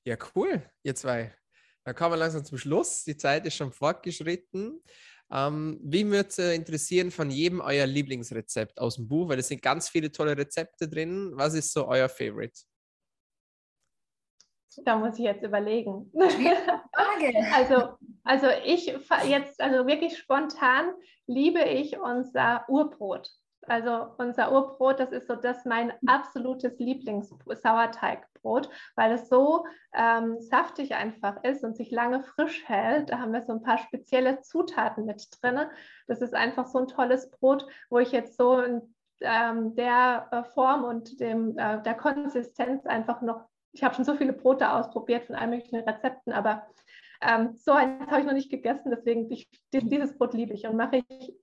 Ja, 0.05 0.15
cool, 0.35 0.69
ihr 0.83 0.95
zwei. 0.95 1.33
Dann 1.85 1.95
kommen 1.95 2.13
wir 2.13 2.17
langsam 2.17 2.45
zum 2.45 2.57
Schluss. 2.57 3.03
Die 3.03 3.17
Zeit 3.17 3.45
ist 3.45 3.55
schon 3.55 3.71
fortgeschritten. 3.71 4.81
Ähm, 5.31 5.79
wie 5.83 6.05
würde 6.05 6.29
es 6.29 6.39
äh, 6.39 6.53
interessieren 6.53 7.11
von 7.11 7.29
jedem 7.29 7.59
euer 7.59 7.85
Lieblingsrezept 7.85 8.79
aus 8.79 8.95
dem 8.95 9.07
Buch? 9.07 9.29
Weil 9.29 9.39
es 9.39 9.47
sind 9.47 9.61
ganz 9.61 9.89
viele 9.89 10.11
tolle 10.11 10.37
Rezepte 10.37 10.87
drin. 10.87 11.31
Was 11.33 11.53
ist 11.53 11.73
so 11.73 11.87
euer 11.87 12.09
Favorite? 12.09 12.53
Da 14.85 14.97
muss 14.97 15.19
ich 15.19 15.25
jetzt 15.25 15.43
überlegen. 15.43 16.11
also, 17.53 17.97
also 18.23 18.47
ich 18.65 18.87
jetzt, 19.27 19.61
also 19.61 19.85
wirklich 19.85 20.17
spontan 20.17 20.93
liebe 21.27 21.61
ich 21.63 21.99
unser 21.99 22.65
Urbrot. 22.67 23.29
Also 23.67 24.07
unser 24.17 24.51
Urbrot, 24.51 24.99
das 24.99 25.11
ist 25.11 25.27
so 25.27 25.35
das 25.35 25.65
mein 25.65 25.93
absolutes 26.05 26.77
Lieblings-Sauerteigbrot, 26.79 28.69
weil 28.95 29.13
es 29.13 29.29
so 29.29 29.65
ähm, 29.93 30.39
saftig 30.41 30.95
einfach 30.95 31.43
ist 31.43 31.63
und 31.63 31.77
sich 31.77 31.91
lange 31.91 32.23
frisch 32.23 32.67
hält. 32.67 33.09
Da 33.09 33.19
haben 33.19 33.33
wir 33.33 33.41
so 33.41 33.53
ein 33.53 33.61
paar 33.61 33.77
spezielle 33.77 34.41
Zutaten 34.41 35.05
mit 35.05 35.27
drin. 35.41 35.61
Das 36.07 36.21
ist 36.21 36.33
einfach 36.33 36.67
so 36.67 36.79
ein 36.79 36.87
tolles 36.87 37.29
Brot, 37.31 37.65
wo 37.89 37.99
ich 37.99 38.11
jetzt 38.11 38.37
so 38.37 38.59
in 38.59 38.93
ähm, 39.21 39.75
der 39.75 40.27
äh, 40.31 40.43
Form 40.53 40.83
und 40.83 41.19
dem, 41.19 41.57
äh, 41.57 41.81
der 41.81 41.95
Konsistenz 41.95 42.85
einfach 42.85 43.21
noch, 43.21 43.47
ich 43.71 43.83
habe 43.83 43.95
schon 43.95 44.05
so 44.05 44.15
viele 44.15 44.33
Brote 44.33 44.71
ausprobiert 44.71 45.25
von 45.25 45.35
allen 45.35 45.51
möglichen 45.51 45.77
Rezepten, 45.77 46.33
aber 46.33 46.67
ähm, 47.21 47.55
so 47.55 47.71
eins 47.71 48.05
habe 48.07 48.19
ich 48.19 48.25
noch 48.25 48.33
nicht 48.33 48.51
gegessen, 48.51 48.91
deswegen 48.91 49.31
ich, 49.31 49.49
dieses 49.71 50.17
Brot 50.17 50.33
liebe 50.33 50.53
ich 50.53 50.67
und 50.67 50.75
mache 50.75 50.97
ich 51.07 51.33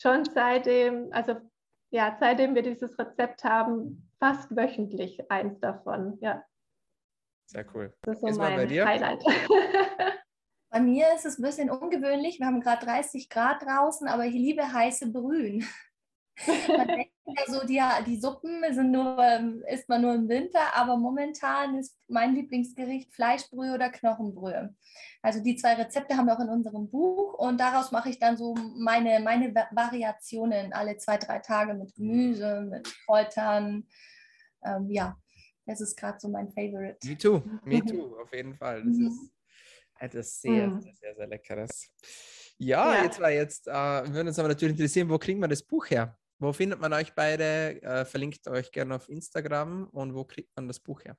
schon 0.00 0.24
seitdem, 0.24 1.08
also 1.10 1.36
ja, 1.90 2.16
seitdem 2.18 2.54
wir 2.54 2.62
dieses 2.62 2.98
Rezept 2.98 3.44
haben, 3.44 4.10
fast 4.18 4.54
wöchentlich 4.54 5.30
eins 5.30 5.60
davon. 5.60 6.18
Ja. 6.20 6.44
Sehr 7.46 7.66
cool. 7.74 7.94
Das 8.02 8.22
ist 8.22 8.34
so 8.34 8.40
mein 8.40 8.68
Highlight. 8.68 9.24
Bei 10.70 10.80
mir 10.80 11.14
ist 11.14 11.24
es 11.24 11.38
ein 11.38 11.42
bisschen 11.42 11.70
ungewöhnlich. 11.70 12.40
Wir 12.40 12.46
haben 12.46 12.60
gerade 12.60 12.84
30 12.84 13.30
Grad 13.30 13.62
draußen, 13.62 14.08
aber 14.08 14.26
ich 14.26 14.34
liebe 14.34 14.72
heiße 14.72 15.12
Brühen. 15.12 15.66
Man 16.68 17.05
denkt 17.26 17.40
ja 17.46 17.52
so, 17.52 17.66
die, 17.66 17.80
die 18.06 18.20
Suppen 18.20 18.62
sind 18.72 18.90
nur, 18.90 19.18
ähm, 19.18 19.62
isst 19.68 19.88
man 19.88 20.02
nur 20.02 20.14
im 20.14 20.28
Winter, 20.28 20.74
aber 20.74 20.96
momentan 20.96 21.78
ist 21.78 21.98
mein 22.08 22.34
Lieblingsgericht 22.34 23.14
Fleischbrühe 23.14 23.74
oder 23.74 23.90
Knochenbrühe. 23.90 24.74
Also 25.22 25.42
die 25.42 25.56
zwei 25.56 25.74
Rezepte 25.74 26.16
haben 26.16 26.26
wir 26.26 26.36
auch 26.36 26.42
in 26.42 26.48
unserem 26.48 26.88
Buch 26.88 27.34
und 27.34 27.58
daraus 27.58 27.92
mache 27.92 28.10
ich 28.10 28.18
dann 28.18 28.36
so 28.36 28.54
meine, 28.54 29.20
meine 29.20 29.52
Variationen 29.72 30.72
alle 30.72 30.96
zwei, 30.98 31.16
drei 31.16 31.40
Tage 31.40 31.74
mit 31.74 31.94
Gemüse, 31.94 32.62
mit 32.62 32.88
Kräutern. 33.04 33.86
Ähm, 34.64 34.90
ja, 34.90 35.16
das 35.66 35.80
ist 35.80 35.96
gerade 35.96 36.18
so 36.20 36.28
mein 36.28 36.48
Favorite. 36.48 36.98
Me 37.04 37.18
too, 37.18 37.42
me 37.64 37.84
too, 37.84 38.16
auf 38.20 38.32
jeden 38.32 38.54
Fall. 38.54 38.82
Das 38.84 38.96
mhm. 38.96 39.06
ist 39.08 39.30
etwas 39.98 40.40
sehr, 40.40 40.68
mhm. 40.68 40.80
sehr, 40.80 40.94
sehr, 40.94 41.14
sehr 41.16 41.26
Leckeres. 41.26 41.90
Ja, 42.58 42.94
ja, 42.94 43.04
jetzt 43.04 43.20
war 43.20 43.30
jetzt, 43.30 43.68
äh, 43.68 43.72
würden 43.72 44.28
uns 44.28 44.38
aber 44.38 44.48
natürlich 44.48 44.74
interessieren, 44.74 45.10
wo 45.10 45.18
kriegen 45.18 45.40
wir 45.40 45.48
das 45.48 45.62
Buch 45.62 45.90
her? 45.90 46.16
Wo 46.38 46.52
findet 46.52 46.80
man 46.80 46.92
euch 46.92 47.14
beide? 47.14 47.82
Äh, 47.82 48.04
verlinkt 48.04 48.46
euch 48.48 48.70
gerne 48.70 48.94
auf 48.94 49.08
Instagram 49.08 49.88
und 49.88 50.14
wo 50.14 50.24
kriegt 50.24 50.54
man 50.56 50.68
das 50.68 50.80
Buch 50.80 51.02
her? 51.04 51.16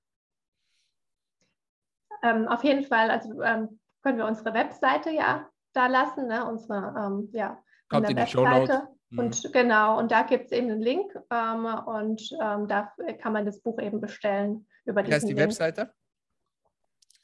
Ähm, 2.23 2.47
auf 2.47 2.63
jeden 2.63 2.83
Fall, 2.83 3.09
also 3.09 3.41
ähm, 3.41 3.79
können 4.01 4.17
wir 4.17 4.25
unsere 4.25 4.53
Webseite 4.53 5.11
ja 5.11 5.49
da 5.73 5.87
lassen, 5.87 6.27
ne? 6.27 6.45
unsere, 6.45 6.95
ähm, 6.97 7.29
ja, 7.33 7.61
Kommt 7.89 8.09
in 8.09 8.15
der 8.15 8.25
Webseite. 8.25 8.87
Mhm. 9.09 9.19
Und 9.19 9.53
genau, 9.53 9.99
und 9.99 10.11
da 10.11 10.23
gibt 10.23 10.45
es 10.45 10.51
eben 10.51 10.69
einen 10.69 10.81
Link 10.81 11.13
ähm, 11.31 11.65
und 11.65 12.21
ähm, 12.41 12.67
da 12.67 12.93
kann 13.21 13.33
man 13.33 13.45
das 13.45 13.61
Buch 13.61 13.79
eben 13.79 14.01
bestellen 14.01 14.67
über 14.85 15.05
Wie 15.05 15.13
heißt 15.13 15.27
die 15.27 15.33
Link. 15.33 15.47
Webseite? 15.47 15.93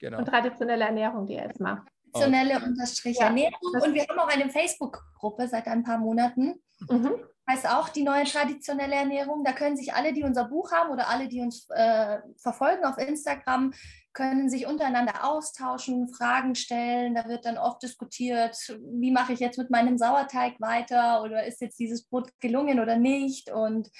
genau. 0.00 0.18
Und 0.18 0.24
traditionelle 0.24 0.86
Ernährung, 0.86 1.24
die 1.26 1.36
Esma. 1.36 1.84
Traditionelle 2.12 2.60
oh. 2.60 2.64
Unterstrich 2.66 3.16
ja. 3.16 3.26
Ernährung. 3.26 3.60
Und 3.62 3.94
wir 3.94 4.04
haben 4.08 4.18
auch 4.18 4.28
eine 4.28 4.50
Facebook-Gruppe 4.50 5.46
seit 5.46 5.68
ein 5.68 5.84
paar 5.84 5.98
Monaten. 5.98 6.60
Mhm 6.88 7.20
heißt 7.48 7.68
auch 7.68 7.88
die 7.88 8.02
neue 8.02 8.24
traditionelle 8.24 8.94
Ernährung. 8.94 9.42
Da 9.42 9.52
können 9.52 9.76
sich 9.76 9.94
alle, 9.94 10.12
die 10.12 10.22
unser 10.22 10.44
Buch 10.44 10.70
haben 10.72 10.90
oder 10.90 11.08
alle, 11.08 11.28
die 11.28 11.40
uns 11.40 11.68
äh, 11.70 12.18
verfolgen 12.36 12.84
auf 12.84 12.98
Instagram, 12.98 13.72
können 14.12 14.50
sich 14.50 14.66
untereinander 14.66 15.24
austauschen, 15.24 16.08
Fragen 16.08 16.54
stellen. 16.54 17.14
Da 17.14 17.26
wird 17.28 17.46
dann 17.46 17.56
oft 17.56 17.82
diskutiert, 17.82 18.56
wie 18.80 19.12
mache 19.12 19.32
ich 19.32 19.40
jetzt 19.40 19.58
mit 19.58 19.70
meinem 19.70 19.96
Sauerteig 19.96 20.60
weiter 20.60 21.22
oder 21.22 21.46
ist 21.46 21.60
jetzt 21.60 21.78
dieses 21.78 22.04
Brot 22.04 22.30
gelungen 22.40 22.80
oder 22.80 22.96
nicht. 22.96 23.50
Und 23.50 23.90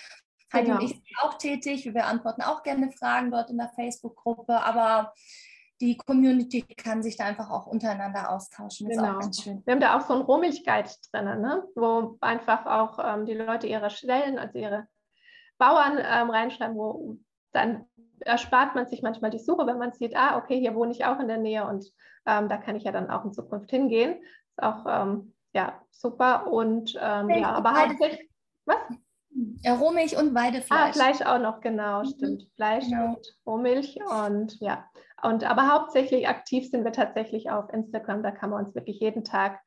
Heidi 0.53 0.66
genau. 0.66 0.78
und 0.78 0.84
ich 0.84 0.90
sind 0.90 1.05
auch 1.22 1.38
tätig. 1.38 1.84
Wir 1.84 1.92
beantworten 1.92 2.42
auch 2.42 2.62
gerne 2.62 2.90
Fragen 2.92 3.30
dort 3.30 3.51
in 3.51 3.59
der 3.59 3.70
Facebook-Gruppe. 3.74 4.62
Aber 4.62 5.14
die 5.81 5.97
Community 5.97 6.62
kann 6.62 7.03
sich 7.03 7.16
da 7.16 7.24
einfach 7.24 7.51
auch 7.51 7.66
untereinander 7.66 8.31
austauschen. 8.31 8.89
Das 8.89 8.97
genau. 8.97 9.11
ist 9.11 9.16
auch 9.16 9.20
ganz 9.20 9.43
schön. 9.43 9.62
Wir 9.64 9.74
haben 9.74 9.81
da 9.81 9.97
auch 9.97 10.07
so 10.07 10.14
einen 10.14 10.22
Rohmilchguide 10.22 10.91
drin, 11.12 11.41
ne? 11.41 11.64
wo 11.74 12.16
einfach 12.20 12.66
auch 12.66 12.99
ähm, 13.03 13.26
die 13.26 13.35
Leute 13.35 13.66
ihre 13.66 13.91
Stellen, 13.91 14.39
also 14.39 14.59
ihre 14.59 14.89
Bauern 15.59 15.99
ähm, 15.99 16.31
reinschreiben, 16.31 16.76
wo 16.76 17.18
dann 17.53 17.85
erspart 18.20 18.74
man 18.74 18.87
sich 18.87 19.03
manchmal 19.03 19.31
die 19.31 19.39
Suche, 19.39 19.66
wenn 19.66 19.79
man 19.79 19.93
sieht, 19.93 20.16
ah, 20.16 20.37
okay, 20.37 20.59
hier 20.59 20.74
wohne 20.74 20.93
ich 20.93 21.05
auch 21.05 21.20
in 21.20 21.29
der 21.29 21.39
Nähe 21.39 21.66
und 21.66 21.87
ähm, 22.26 22.49
da 22.49 22.57
kann 22.57 22.76
ich 22.76 22.85
ja 22.85 22.93
dann 22.93 23.11
auch 23.11 23.24
in 23.24 23.33
Zukunft 23.33 23.70
hingehen. 23.70 24.20
Ist 24.51 24.62
auch 24.62 24.85
ähm, 24.87 25.35
ja, 25.53 25.81
super. 25.91 26.49
Und 26.49 26.95
ähm, 27.01 27.31
ja, 27.31 27.53
aber 27.53 27.74
hauptsächlich, 27.74 28.29
was? 28.64 28.76
Rohmilch 29.66 30.16
und 30.16 30.35
Weidefleisch. 30.35 30.91
Ah, 30.91 30.93
Fleisch 30.93 31.22
auch 31.22 31.39
noch, 31.39 31.61
genau, 31.61 32.01
mhm. 32.01 32.07
stimmt. 32.07 32.47
Fleisch 32.57 32.85
genau. 32.85 33.14
und 33.14 33.39
Rohmilch 33.47 33.99
und 34.11 34.61
ja. 34.61 34.85
Und 35.23 35.45
aber 35.45 35.73
hauptsächlich 35.73 36.29
aktiv 36.29 36.71
sind 36.71 36.85
wir 36.85 36.93
tatsächlich 36.93 37.51
auf 37.51 37.73
Instagram. 37.73 38.23
Da 38.23 38.31
kann 38.31 38.51
man 38.51 38.64
uns 38.64 38.75
wirklich 38.75 39.01
jeden 39.01 39.25
Tag 39.25 39.61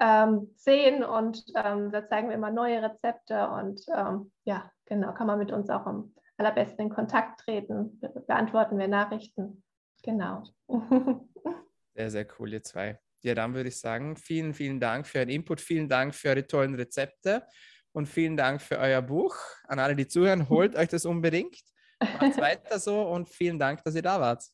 ähm, 0.00 0.50
sehen 0.56 1.04
und 1.04 1.44
ähm, 1.54 1.92
da 1.92 2.06
zeigen 2.06 2.28
wir 2.28 2.34
immer 2.34 2.50
neue 2.50 2.82
Rezepte 2.82 3.48
und 3.48 3.80
ähm, 3.94 4.32
ja, 4.44 4.70
genau, 4.86 5.12
kann 5.12 5.26
man 5.26 5.38
mit 5.38 5.52
uns 5.52 5.70
auch 5.70 5.86
am 5.86 6.14
allerbesten 6.36 6.86
in 6.86 6.90
Kontakt 6.90 7.40
treten. 7.40 8.00
Be 8.00 8.08
beantworten 8.26 8.78
wir 8.78 8.88
Nachrichten. 8.88 9.62
Genau. 10.02 10.42
sehr, 11.94 12.10
sehr 12.10 12.26
cool, 12.38 12.52
ihr 12.52 12.62
zwei. 12.62 12.98
Ja, 13.22 13.34
dann 13.34 13.54
würde 13.54 13.68
ich 13.68 13.80
sagen, 13.80 14.16
vielen, 14.16 14.52
vielen 14.52 14.80
Dank 14.80 15.06
für 15.06 15.18
euren 15.18 15.30
Input, 15.30 15.60
vielen 15.60 15.88
Dank 15.88 16.14
für 16.14 16.28
eure 16.28 16.46
tollen 16.46 16.74
Rezepte 16.74 17.46
und 17.92 18.06
vielen 18.06 18.36
Dank 18.36 18.60
für 18.60 18.78
euer 18.78 19.00
Buch. 19.00 19.36
An 19.66 19.78
alle, 19.78 19.94
die 19.94 20.08
zuhören, 20.08 20.48
holt 20.48 20.74
euch 20.76 20.88
das 20.88 21.06
unbedingt. 21.06 21.56
Macht 22.00 22.38
weiter 22.38 22.78
so 22.78 23.02
und 23.02 23.28
vielen 23.28 23.58
Dank, 23.58 23.82
dass 23.84 23.94
ihr 23.94 24.02
da 24.02 24.20
wart. 24.20 24.44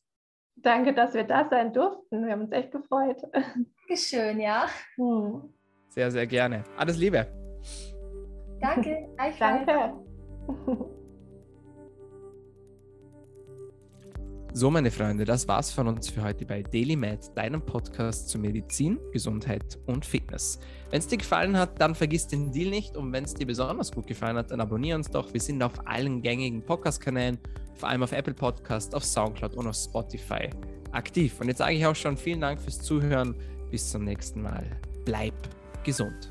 Danke, 0.55 0.93
dass 0.93 1.13
wir 1.13 1.23
da 1.23 1.47
sein 1.49 1.73
durften. 1.73 2.25
Wir 2.25 2.33
haben 2.33 2.41
uns 2.41 2.51
echt 2.51 2.71
gefreut. 2.71 3.21
Dankeschön, 3.33 4.39
ja. 4.39 4.67
Hm. 4.95 5.53
Sehr, 5.89 6.11
sehr 6.11 6.27
gerne. 6.27 6.63
Alles 6.77 6.97
Liebe. 6.97 7.27
Danke. 8.61 9.09
Danke. 9.39 9.93
So, 14.53 14.69
meine 14.69 14.91
Freunde, 14.91 15.23
das 15.23 15.47
war's 15.47 15.71
von 15.71 15.87
uns 15.87 16.09
für 16.09 16.23
heute 16.23 16.45
bei 16.45 16.61
DailyMed, 16.61 17.31
deinem 17.35 17.61
Podcast 17.61 18.27
zu 18.27 18.37
Medizin, 18.37 18.99
Gesundheit 19.13 19.79
und 19.85 20.05
Fitness. 20.05 20.59
Wenn 20.89 20.99
es 20.99 21.07
dir 21.07 21.17
gefallen 21.17 21.57
hat, 21.57 21.79
dann 21.79 21.95
vergiss 21.95 22.27
den 22.27 22.51
Deal 22.51 22.69
nicht 22.69 22.97
und 22.97 23.13
wenn 23.13 23.23
es 23.23 23.33
dir 23.33 23.47
besonders 23.47 23.93
gut 23.93 24.07
gefallen 24.07 24.35
hat, 24.35 24.51
dann 24.51 24.59
abonniere 24.59 24.97
uns 24.97 25.09
doch. 25.09 25.33
Wir 25.33 25.39
sind 25.39 25.63
auf 25.63 25.87
allen 25.87 26.21
gängigen 26.21 26.61
Podcast-Kanälen, 26.61 27.39
vor 27.75 27.87
allem 27.87 28.03
auf 28.03 28.11
Apple 28.11 28.33
Podcast, 28.33 28.93
auf 28.93 29.05
Soundcloud 29.05 29.55
und 29.55 29.67
auf 29.67 29.75
Spotify 29.75 30.49
aktiv. 30.91 31.39
Und 31.39 31.47
jetzt 31.47 31.59
sage 31.59 31.75
ich 31.75 31.85
auch 31.85 31.95
schon 31.95 32.17
vielen 32.17 32.41
Dank 32.41 32.59
fürs 32.59 32.81
Zuhören. 32.81 33.35
Bis 33.71 33.89
zum 33.89 34.03
nächsten 34.03 34.41
Mal. 34.41 34.65
Bleib 35.05 35.33
gesund. 35.85 36.30